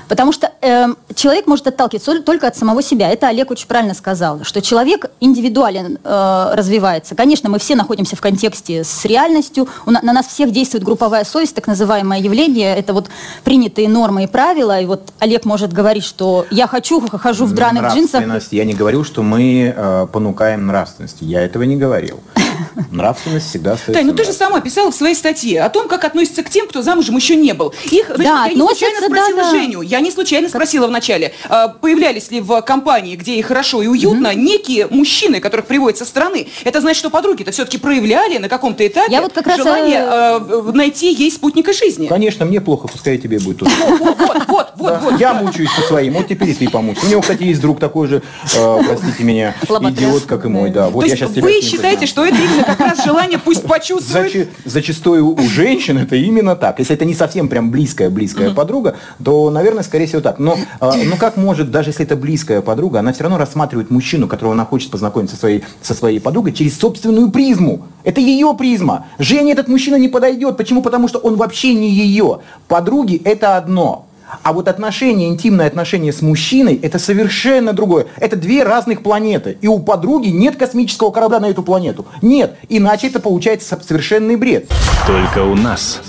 Потому 0.08 0.32
что 0.32 0.52
э, 0.62 0.88
человек 1.15 1.48
может 1.48 1.67
отталкиваться 1.67 2.22
только 2.22 2.48
от 2.48 2.56
самого 2.56 2.82
себя. 2.82 3.10
Это 3.10 3.28
Олег 3.28 3.52
очень 3.52 3.67
правильно 3.67 3.93
сказал, 3.93 4.43
что 4.43 4.62
человек 4.62 5.12
индивидуален 5.20 6.00
э, 6.04 6.50
развивается. 6.54 7.15
Конечно, 7.15 7.50
мы 7.50 7.60
все 7.60 7.76
находимся 7.76 8.15
в 8.15 8.22
контексте 8.22 8.84
с 8.84 9.06
реальностью. 9.06 9.67
У, 9.86 9.91
на, 9.91 10.02
на 10.02 10.13
нас 10.13 10.28
всех 10.28 10.52
действует 10.52 10.84
групповая 10.84 11.24
совесть, 11.24 11.56
так 11.56 11.67
называемое 11.67 12.20
явление. 12.20 12.76
Это 12.76 12.93
вот 12.93 13.10
принятые 13.43 13.89
нормы 13.89 14.24
и 14.24 14.28
правила. 14.28 14.80
И 14.80 14.86
вот 14.86 15.13
Олег 15.20 15.46
может 15.46 15.74
говорить, 15.74 16.04
что 16.04 16.46
я 16.52 16.67
хочу, 16.67 17.02
хожу 17.08 17.46
в 17.46 17.54
драных 17.54 17.93
джинсах. 17.93 18.24
Я 18.52 18.65
не 18.65 18.74
говорил, 18.74 19.04
что 19.04 19.24
мы 19.24 19.74
э, 19.76 20.08
понукаем 20.12 20.67
нравственности. 20.67 21.24
Я 21.24 21.41
этого 21.41 21.63
не 21.63 21.76
говорил. 21.76 22.20
Нравственность 22.91 23.50
всегда 23.50 23.74
остается. 23.74 23.93
Тань, 23.93 24.06
ну 24.06 24.13
ты 24.13 24.24
же 24.24 24.34
сама 24.34 24.62
писала 24.62 24.91
в 24.91 24.96
своей 24.96 25.15
статье 25.15 25.62
о 25.62 25.70
том, 25.70 25.88
как 25.88 26.04
относятся 26.04 26.43
к 26.43 26.50
тем, 26.50 26.67
кто 26.67 26.82
замужем 26.82 27.15
еще 27.15 27.36
не 27.36 27.54
был. 27.54 27.74
Их, 27.91 28.08
значит, 28.08 28.24
да, 28.24 28.46
я 28.46 28.54
не 28.54 28.60
случайно 28.60 29.00
спросила 29.00 29.41
да, 29.41 29.50
Женю, 29.50 29.82
я 29.82 29.97
не 30.00 30.12
случайно 30.12 30.50
спросила 30.50 30.88
вначале, 30.88 31.34
а, 31.50 31.68
появлялись 31.70 32.32
ли 32.32 32.42
в 32.42 32.62
компании, 32.62 33.16
где 33.16 33.34
ей 33.34 33.42
хорошо 33.42 33.82
и 33.82 33.88
уютно, 33.88 34.30
угу. 34.30 34.40
некие 34.40 34.88
мужчины, 34.88 35.40
которых 35.40 35.66
приводят 35.66 35.98
со 35.98 36.06
стороны. 36.06 36.48
Это 36.64 36.82
значит, 36.82 37.00
что 37.00 37.10
подруги-то 37.10 37.52
все-таки 37.52 37.78
проявляли 37.78 38.38
на 38.38 38.50
каком-то 38.50 38.86
этапе 38.86 39.12
я 39.12 39.22
вот 39.22 39.34
как 39.34 39.48
раз 39.48 39.58
желание 39.58 40.00
э... 40.00 40.72
найти 40.74 41.14
ей 41.14 41.32
спутника 41.32 41.74
жизни. 41.74 42.08
Конечно, 42.08 42.46
мне 42.46 42.62
плохо, 42.62 42.88
пускай 42.88 43.18
тебе 43.18 43.40
будет 43.40 43.60
тут. 43.60 43.70
Вот, 43.88 44.48
вот, 44.48 44.68
вот, 44.76 45.02
вот. 45.02 45.20
Я 45.20 45.34
мучаюсь 45.34 45.72
со 45.72 45.82
своим, 45.82 46.14
вот 46.14 46.28
теперь 46.28 46.50
и 46.50 46.54
ты 46.54 46.70
помучь. 46.70 46.98
У 47.04 47.08
него, 47.08 47.22
кстати, 47.22 47.44
есть 47.44 47.62
друг 47.62 47.80
такой 47.80 48.08
же, 48.08 48.22
э, 48.56 48.80
простите 48.86 49.24
меня, 49.24 49.56
идиот, 49.64 50.24
как 50.24 50.46
и 50.46 50.48
мой, 50.48 50.70
да. 50.70 50.90
Вот 50.90 51.06
я 51.06 51.16
сейчас 51.16 51.32
вы 51.32 51.62
считаете, 51.62 52.06
что 52.06 52.26
это 52.26 52.38
именно 52.38 52.64
как 52.64 52.80
раз 52.80 53.04
желание 53.04 53.40
пусть 53.40 53.64
почувствует. 53.64 54.50
Зачастую 54.66 55.34
у 55.34 55.50
женщин 55.50 55.98
это 55.98 56.16
именно 56.16 56.56
так. 56.56 56.80
Если 56.80 56.96
это 56.96 57.06
не 57.06 57.14
совсем 57.14 57.48
прям 57.48 57.72
близкая-близкая 57.72 58.52
подруга, 58.52 58.96
то, 59.24 59.50
наверное, 59.50 59.84
скорее 59.88 60.06
всего 60.06 60.21
так. 60.21 60.39
Но 60.39 60.58
а, 60.80 60.93
ну 60.95 61.17
как 61.17 61.38
может, 61.38 61.71
даже 61.71 61.89
если 61.89 62.06
это 62.06 62.15
близкая 62.15 62.62
подруга, 62.62 63.00
она 63.00 63.13
все 63.13 63.23
равно 63.23 63.38
рассматривает 63.38 63.89
мужчину, 63.89 64.28
которого 64.28 64.54
она 64.54 64.65
хочет 64.65 64.91
познакомиться 64.91 65.36
со 65.36 65.39
своей, 65.39 65.63
со 65.82 65.93
своей 65.93 66.19
подругой, 66.19 66.54
через 66.54 66.78
собственную 66.78 67.32
призму. 67.32 67.88
Это 68.04 68.21
ее 68.21 68.54
призма. 68.58 69.08
Жене 69.17 69.54
этот 69.54 69.67
мужчина 69.67 69.95
не 69.95 70.08
подойдет. 70.08 70.58
Почему? 70.58 70.82
Потому 70.82 71.08
что 71.08 71.19
он 71.19 71.36
вообще 71.36 71.73
не 71.73 71.89
ее. 71.89 72.39
Подруги 72.67 73.21
это 73.23 73.58
одно. 73.58 74.08
А 74.43 74.52
вот 74.54 74.67
отношения, 74.67 75.30
интимные 75.30 75.67
отношения 75.67 76.12
с 76.12 76.21
мужчиной, 76.21 76.80
это 76.82 77.00
совершенно 77.00 77.73
другое. 77.73 78.08
Это 78.17 78.36
две 78.36 78.63
разных 78.63 79.02
планеты. 79.02 79.58
И 79.62 79.67
у 79.67 79.80
подруги 79.80 80.28
нет 80.28 80.58
космического 80.58 81.12
корабля 81.12 81.39
на 81.39 81.45
эту 81.45 81.63
планету. 81.63 82.06
Нет. 82.21 82.58
Иначе 82.67 83.08
это 83.08 83.19
получается 83.19 83.78
совершенный 83.82 84.36
бред. 84.36 84.69
Только 85.06 85.43
у 85.43 85.56
нас. 85.56 86.02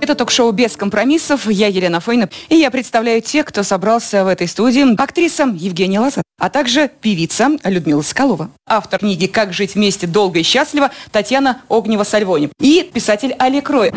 Это 0.00 0.14
ток-шоу 0.14 0.52
«Без 0.52 0.76
компромиссов». 0.76 1.50
Я 1.50 1.66
Елена 1.66 1.98
Фойна. 1.98 2.30
И 2.48 2.54
я 2.54 2.70
представляю 2.70 3.20
тех, 3.20 3.46
кто 3.46 3.64
собрался 3.64 4.24
в 4.24 4.28
этой 4.28 4.46
студии. 4.46 4.94
Актриса 5.00 5.44
Евгения 5.52 5.98
Лазар, 5.98 6.22
а 6.38 6.48
также 6.50 6.88
певица 7.00 7.50
Людмила 7.64 8.02
Соколова. 8.02 8.50
Автор 8.66 9.00
книги 9.00 9.26
«Как 9.26 9.52
жить 9.52 9.74
вместе 9.74 10.06
долго 10.06 10.38
и 10.38 10.42
счастливо» 10.44 10.92
Татьяна 11.10 11.62
Огнева-Сальвони. 11.68 12.52
И 12.60 12.88
писатель 12.94 13.34
Олег 13.38 13.68
Рой. 13.70 13.92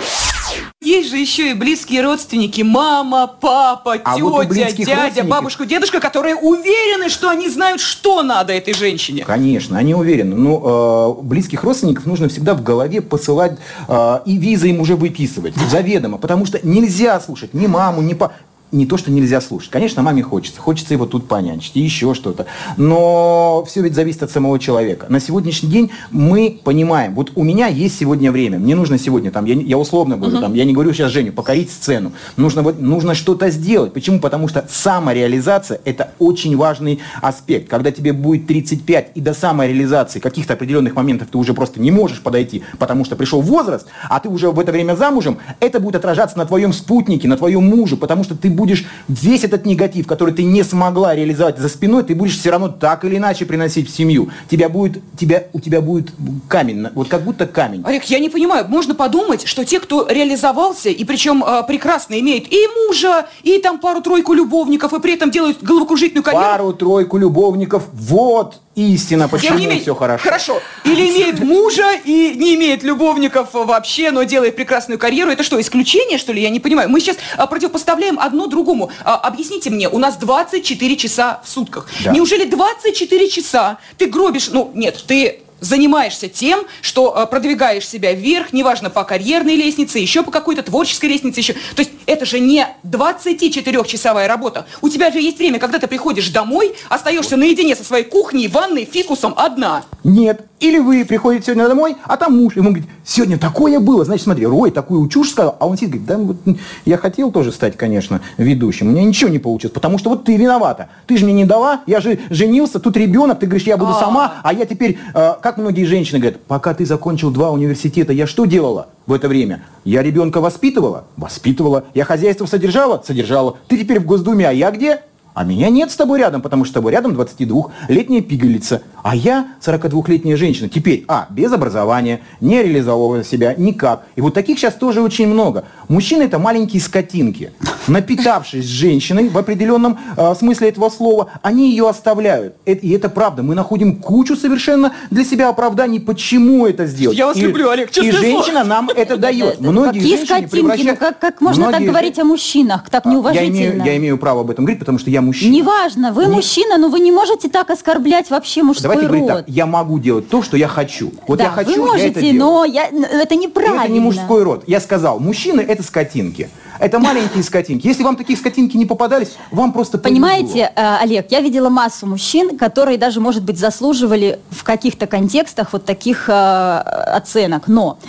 Есть 0.82 1.10
же 1.10 1.18
еще 1.18 1.52
и 1.52 1.54
близкие 1.54 2.02
родственники, 2.02 2.62
мама, 2.62 3.28
папа, 3.28 3.94
а 3.94 4.16
тетя, 4.16 4.24
вот 4.24 4.48
дядя, 4.50 5.24
бабушка, 5.24 5.66
дедушка, 5.66 6.00
которые 6.00 6.36
уверены, 6.36 7.10
что 7.10 7.30
они 7.30 7.50
знают, 7.50 7.82
что 7.82 8.24
надо 8.24 8.54
этой 8.54 8.74
женщине. 8.74 9.24
Конечно, 9.24 9.78
они 9.78 9.94
уверены. 9.94 10.36
Но 10.36 10.50
ну, 10.50 11.20
э, 11.20 11.22
близких 11.24 11.64
родственников 11.64 12.06
нужно 12.06 12.30
всегда 12.30 12.56
в 12.56 12.64
голове 12.64 13.02
посылать 13.02 13.60
э, 13.88 14.20
и 14.26 14.38
визы 14.38 14.70
им 14.70 14.82
уже 14.82 14.96
выписывать 14.96 15.56
заведомо, 15.56 16.18
потому 16.18 16.46
что 16.46 16.60
нельзя 16.64 17.20
слушать 17.20 17.54
ни 17.54 17.68
маму, 17.68 18.02
ни 18.02 18.14
папу 18.14 18.34
не 18.72 18.86
то, 18.86 18.98
что 18.98 19.12
нельзя 19.12 19.42
слушать. 19.42 19.70
Конечно, 19.70 20.02
маме 20.02 20.24
хочется. 20.24 20.62
Хочется 20.62 20.94
его 20.94 21.06
тут 21.06 21.28
понянчить 21.28 21.76
и 21.76 21.82
еще 21.82 22.14
что-то. 22.14 22.46
Но 22.78 23.66
все 23.68 23.82
ведь 23.82 23.96
зависит 23.96 24.24
от 24.24 24.32
самого 24.32 24.60
человека. 24.60 25.08
На 25.10 25.20
сегодняшний 25.20 25.70
день 25.70 25.92
мы 26.12 26.60
понимаем, 26.64 27.14
вот 27.16 27.32
у 27.36 27.44
меня 27.44 27.68
есть 27.68 27.98
сегодня 27.98 28.32
время, 28.32 28.60
мне 28.60 28.76
нужно 28.76 28.98
сегодня, 28.98 29.32
там, 29.32 29.46
я, 29.46 29.56
я 29.56 29.78
условно 29.78 30.18
говорю, 30.18 30.38
uh-huh. 30.38 30.42
там, 30.42 30.54
я 30.54 30.66
не 30.66 30.74
говорю 30.74 30.94
сейчас 30.94 31.12
Женю, 31.12 31.34
покорить 31.34 31.72
сцену. 31.72 32.14
Нужно, 32.38 32.62
вот, 32.62 32.80
нужно 32.80 33.14
что-то 33.14 33.50
сделать. 33.50 33.94
Почему? 33.94 34.20
Потому 34.20 34.48
что 34.48 34.66
самореализация– 34.70 35.82
это 35.86 36.14
очень 36.20 36.56
важный 36.56 37.00
аспект. 37.22 37.70
Когда 37.70 37.92
тебе 37.92 38.14
будет 38.14 38.48
35 38.48 39.12
и 39.16 39.22
до 39.22 39.34
самореализации 39.34 40.20
каких-то 40.20 40.54
определенных 40.54 40.96
моментов 40.96 41.30
ты 41.32 41.38
уже 41.38 41.54
просто 41.54 41.82
не 41.82 41.92
можешь 41.92 42.22
подойти, 42.22 42.64
потому 42.80 43.06
что 43.06 43.16
пришел 43.16 43.42
возраст, 43.42 43.88
а 44.10 44.20
ты 44.20 44.30
уже 44.30 44.52
в 44.52 44.60
это 44.60 44.72
время 44.72 44.96
замужем, 44.96 45.38
это 45.60 45.80
будет 45.80 45.96
отражаться 45.96 46.38
на 46.38 46.46
твоем 46.46 46.74
спутнике, 46.74 47.28
на 47.28 47.38
твоем 47.38 47.64
муже, 47.64 47.98
потому 47.98 48.24
что 48.24 48.36
ты 48.36 48.50
будешь 48.50 48.61
весь 49.08 49.44
этот 49.44 49.66
негатив, 49.66 50.08
который 50.08 50.34
ты 50.34 50.44
не 50.44 50.64
смогла 50.64 51.16
реализовать 51.16 51.58
за 51.58 51.70
спиной, 51.70 52.04
ты 52.04 52.16
будешь 52.16 52.38
все 52.38 52.52
равно 52.52 52.70
так 52.70 53.06
или 53.06 53.18
иначе 53.18 53.46
приносить 53.46 53.90
в 53.90 53.96
семью. 53.96 54.30
Тебя 54.50 54.70
будет, 54.70 55.02
тебя, 55.18 55.46
у 55.54 55.60
тебя 55.60 55.82
будет 55.82 56.14
камень, 56.48 56.88
вот 56.94 57.08
как 57.08 57.24
будто 57.24 57.48
камень. 57.48 57.84
Олег, 57.86 58.04
я 58.06 58.20
не 58.20 58.30
понимаю, 58.30 58.66
можно 58.68 58.96
подумать, 58.96 59.48
что 59.48 59.66
те, 59.66 59.80
кто 59.80 60.08
реализовался, 60.10 60.90
и 60.90 61.04
причем 61.04 61.44
э, 61.44 61.64
прекрасно 61.68 62.20
имеет 62.20 62.52
и 62.52 62.68
мужа, 62.88 63.28
и 63.44 63.60
там 63.60 63.80
пару-тройку 63.80 64.34
любовников, 64.34 64.94
и 64.94 65.00
при 65.00 65.14
этом 65.14 65.32
делают 65.32 65.62
головокружительную 65.64 66.24
карьеру. 66.24 66.44
Пару-тройку 66.44 67.18
любовников, 67.18 67.84
вот, 67.94 68.62
истина, 68.90 69.28
почему 69.28 69.58
не 69.58 69.66
имеет, 69.66 69.82
все 69.82 69.96
хорошо. 69.96 70.24
Хорошо. 70.24 70.62
Или 70.84 71.10
имеет 71.10 71.40
мужа 71.40 71.94
и 72.04 72.34
не 72.36 72.56
имеет 72.56 72.84
любовников 72.84 73.50
вообще, 73.54 74.12
но 74.12 74.24
делает 74.24 74.56
прекрасную 74.56 74.98
карьеру. 75.00 75.32
Это 75.32 75.44
что, 75.44 75.60
исключение, 75.60 76.18
что 76.18 76.34
ли? 76.34 76.42
Я 76.42 76.50
не 76.50 76.60
понимаю. 76.60 76.90
Мы 76.90 77.00
сейчас 77.00 77.18
а, 77.38 77.48
противопоставляем 77.48 78.20
одно 78.20 78.48
другому. 78.48 78.92
А, 79.04 79.16
объясните 79.16 79.70
мне, 79.70 79.90
у 79.90 80.00
нас 80.00 80.18
24 80.18 80.98
часа 80.98 81.42
в 81.44 81.50
сутках. 81.50 81.88
Да. 82.04 82.12
Неужели 82.12 82.46
24 82.46 83.30
часа 83.30 83.78
ты 83.98 84.08
гробишь... 84.08 84.50
Ну, 84.50 84.72
нет, 84.74 85.04
ты 85.08 85.42
занимаешься 85.62 86.28
тем, 86.28 86.66
что 86.82 87.16
э, 87.16 87.26
продвигаешь 87.28 87.88
себя 87.88 88.12
вверх, 88.12 88.52
неважно, 88.52 88.90
по 88.90 89.06
карьерной 89.06 89.56
лестнице, 89.56 90.00
еще 90.00 90.24
по 90.24 90.32
какой-то 90.32 90.64
творческой 90.64 91.06
лестнице, 91.06 91.40
еще. 91.40 91.54
То 91.54 91.80
есть 91.80 91.92
это 92.06 92.26
же 92.26 92.40
не 92.40 92.68
24-часовая 92.84 94.28
работа. 94.28 94.66
У 94.82 94.90
тебя 94.90 95.12
же 95.12 95.22
есть 95.22 95.38
время, 95.38 95.60
когда 95.60 95.80
ты 95.80 95.88
приходишь 95.88 96.30
домой, 96.30 96.76
остаешься 96.90 97.38
наедине 97.38 97.76
со 97.76 97.86
своей 97.86 98.04
кухней, 98.04 98.48
ванной, 98.48 98.86
фикусом 98.92 99.34
одна. 99.38 99.86
Нет. 100.04 100.46
Или 100.62 100.78
вы 100.78 101.06
приходите 101.06 101.46
сегодня 101.48 101.68
домой, 101.68 101.96
а 102.04 102.18
там 102.18 102.38
муж, 102.38 102.56
ему 102.56 102.70
говорит, 102.70 102.88
сегодня 103.04 103.40
такое 103.40 103.80
было. 103.80 104.06
Значит, 104.06 104.26
смотри, 104.26 104.46
Рой 104.46 104.70
такую 104.70 105.10
чушь 105.10 105.32
сказал, 105.32 105.58
а 105.60 105.68
он 105.68 105.76
сидит, 105.76 106.06
говорит, 106.06 106.08
да, 106.08 106.18
вот, 106.52 106.58
я 106.86 106.98
хотел 106.98 107.32
тоже 107.32 107.52
стать, 107.52 107.76
конечно, 107.78 108.22
ведущим, 108.38 108.88
у 108.88 108.92
меня 108.92 109.04
ничего 109.04 109.32
не 109.32 109.40
получилось, 109.40 109.74
потому 109.74 109.98
что 109.98 110.12
вот 110.12 110.24
ты 110.24 110.38
виновата. 110.38 110.90
Ты 111.08 111.18
же 111.18 111.26
мне 111.26 111.34
не 111.34 111.46
дала, 111.46 111.82
я 111.88 112.00
же 112.00 112.20
женился, 112.30 112.80
тут 112.80 112.96
ребенок, 112.96 113.40
ты 113.40 113.48
говоришь, 113.48 113.66
я 113.66 113.76
буду 113.76 113.94
сама, 113.94 114.36
а 114.44 114.54
я 114.54 114.68
теперь, 114.68 115.00
э, 115.16 115.34
как 115.42 115.51
многие 115.58 115.86
женщины 115.86 116.20
говорят, 116.20 116.42
пока 116.42 116.74
ты 116.74 116.86
закончил 116.86 117.32
два 117.32 117.52
университета, 117.52 118.14
я 118.14 118.28
что 118.28 118.46
делала 118.46 118.88
в 119.06 119.14
это 119.14 119.28
время? 119.28 119.64
Я 119.84 120.04
ребенка 120.04 120.42
воспитывала? 120.42 121.06
Воспитывала. 121.18 121.86
Я 121.94 122.06
хозяйство 122.06 122.46
содержала? 122.46 123.02
Содержала. 123.06 123.58
Ты 123.68 123.78
теперь 123.78 124.00
в 124.00 124.06
Госдуме, 124.06 124.48
а 124.48 124.52
я 124.52 124.72
где? 124.72 125.02
А 125.34 125.46
меня 125.46 125.70
нет 125.70 125.92
с 125.92 125.96
тобой 125.96 126.20
рядом, 126.20 126.42
потому 126.42 126.66
что 126.66 126.72
с 126.72 126.74
тобой 126.76 126.92
рядом 126.92 127.14
22-летняя 127.14 128.22
пигалица. 128.22 128.82
А 129.04 129.16
я 129.16 129.48
42-летняя 129.66 130.36
женщина. 130.38 130.70
Теперь, 130.70 131.06
а, 131.08 131.28
без 131.30 131.52
образования, 131.52 132.22
не 132.40 132.62
реализовывая 132.62 133.24
себя 133.24 133.54
никак. 133.58 134.04
И 134.16 134.22
вот 134.22 134.34
таких 134.34 134.60
сейчас 134.60 134.76
тоже 134.76 135.02
очень 135.02 135.28
много. 135.28 135.64
Мужчины 135.88 136.24
это 136.24 136.40
маленькие 136.40 136.82
скотинки. 136.82 137.52
Напитавшись 137.88 138.66
женщиной 138.66 139.30
в 139.30 139.38
определенном 139.38 139.98
э, 140.16 140.34
смысле 140.36 140.70
этого 140.70 140.90
слова, 140.90 141.32
они 141.42 141.72
ее 141.72 141.90
оставляют. 141.90 142.56
Это, 142.66 142.86
и 142.86 142.92
это 142.92 143.10
правда. 143.10 143.44
Мы 143.44 143.56
находим 143.56 143.98
кучу 143.98 144.36
совершенно 144.36 144.94
для 145.10 145.24
себя 145.26 145.50
оправданий, 145.50 146.00
почему 146.00 146.68
это 146.68 146.86
сделать. 146.86 147.18
Я 147.18 147.26
вас 147.28 147.38
и, 147.38 147.42
люблю, 147.42 147.70
Олег, 147.70 147.90
И 147.90 147.94
честное 147.94 148.12
слово. 148.22 148.44
женщина 148.44 148.64
нам 148.64 148.90
это 148.96 149.18
дает. 149.18 149.60
Многие 149.60 150.00
Какие 150.00 150.16
женщины 150.18 150.48
скотинки? 150.48 150.88
Ну, 150.92 150.96
как, 150.98 151.20
как 151.20 151.42
можно 151.42 151.72
так 151.72 151.82
говорить 151.82 152.20
о 152.20 152.24
мужчинах? 152.24 152.90
Так 152.90 153.06
А, 153.06 153.10
я 153.10 153.14
неуважительно. 153.16 153.50
имею, 153.56 153.84
я 153.84 153.98
имею 153.98 154.18
право 154.18 154.42
об 154.42 154.52
этом 154.52 154.66
говорить, 154.66 154.80
потому 154.80 155.00
что 155.00 155.10
я 155.10 155.22
мужчина. 155.22 155.52
Неважно, 155.54 156.14
вы 156.14 156.26
Не- 156.28 156.32
мужчина, 156.34 156.78
но 156.78 156.90
вы 156.90 157.00
не 157.00 157.12
можете 157.12 157.50
так 157.50 157.70
оскорблять 157.70 158.30
вообще 158.30 158.64
мужской 158.64 158.91
Давайте 158.94 159.08
говорить 159.08 159.30
род. 159.30 159.46
так, 159.46 159.50
я 159.50 159.66
могу 159.66 160.00
делать 160.00 160.30
то, 160.30 160.42
что 160.42 160.58
я 160.58 160.68
хочу. 160.68 161.12
Вот 161.28 161.38
да, 161.38 161.46
я 161.46 161.50
хочу, 161.52 161.82
вы 161.82 161.88
можете, 161.88 162.06
я 162.06 162.12
это 162.12 162.22
делаю. 162.22 162.40
но 162.40 162.66
я, 162.66 162.88
это 162.88 163.36
неправильно. 163.36 163.84
Это 163.84 163.92
не 163.92 164.00
мужской 164.00 164.44
род. 164.44 164.64
Я 164.68 164.80
сказал, 164.80 165.20
мужчины 165.20 165.62
это 165.62 165.84
скотинки. 165.84 166.50
Это 166.80 166.98
маленькие 166.98 167.44
скотинки. 167.44 167.86
Если 167.86 168.02
вам 168.02 168.16
такие 168.16 168.38
скотинки 168.38 168.76
не 168.76 168.88
попадались, 168.88 169.36
вам 169.52 169.72
просто 169.72 170.00
повезло. 170.00 170.16
Понимаете, 170.16 170.72
э, 170.76 170.96
Олег, 171.02 171.28
я 171.30 171.40
видела 171.40 171.70
массу 171.70 172.08
мужчин, 172.08 172.58
которые 172.58 172.98
даже, 172.98 173.20
может 173.20 173.44
быть, 173.44 173.60
заслуживали 173.60 174.40
в 174.50 174.64
каких-то 174.64 175.06
контекстах 175.06 175.74
вот 175.74 175.86
таких 175.86 176.28
э, 176.28 176.34
оценок. 176.34 177.68
Но 177.68 178.00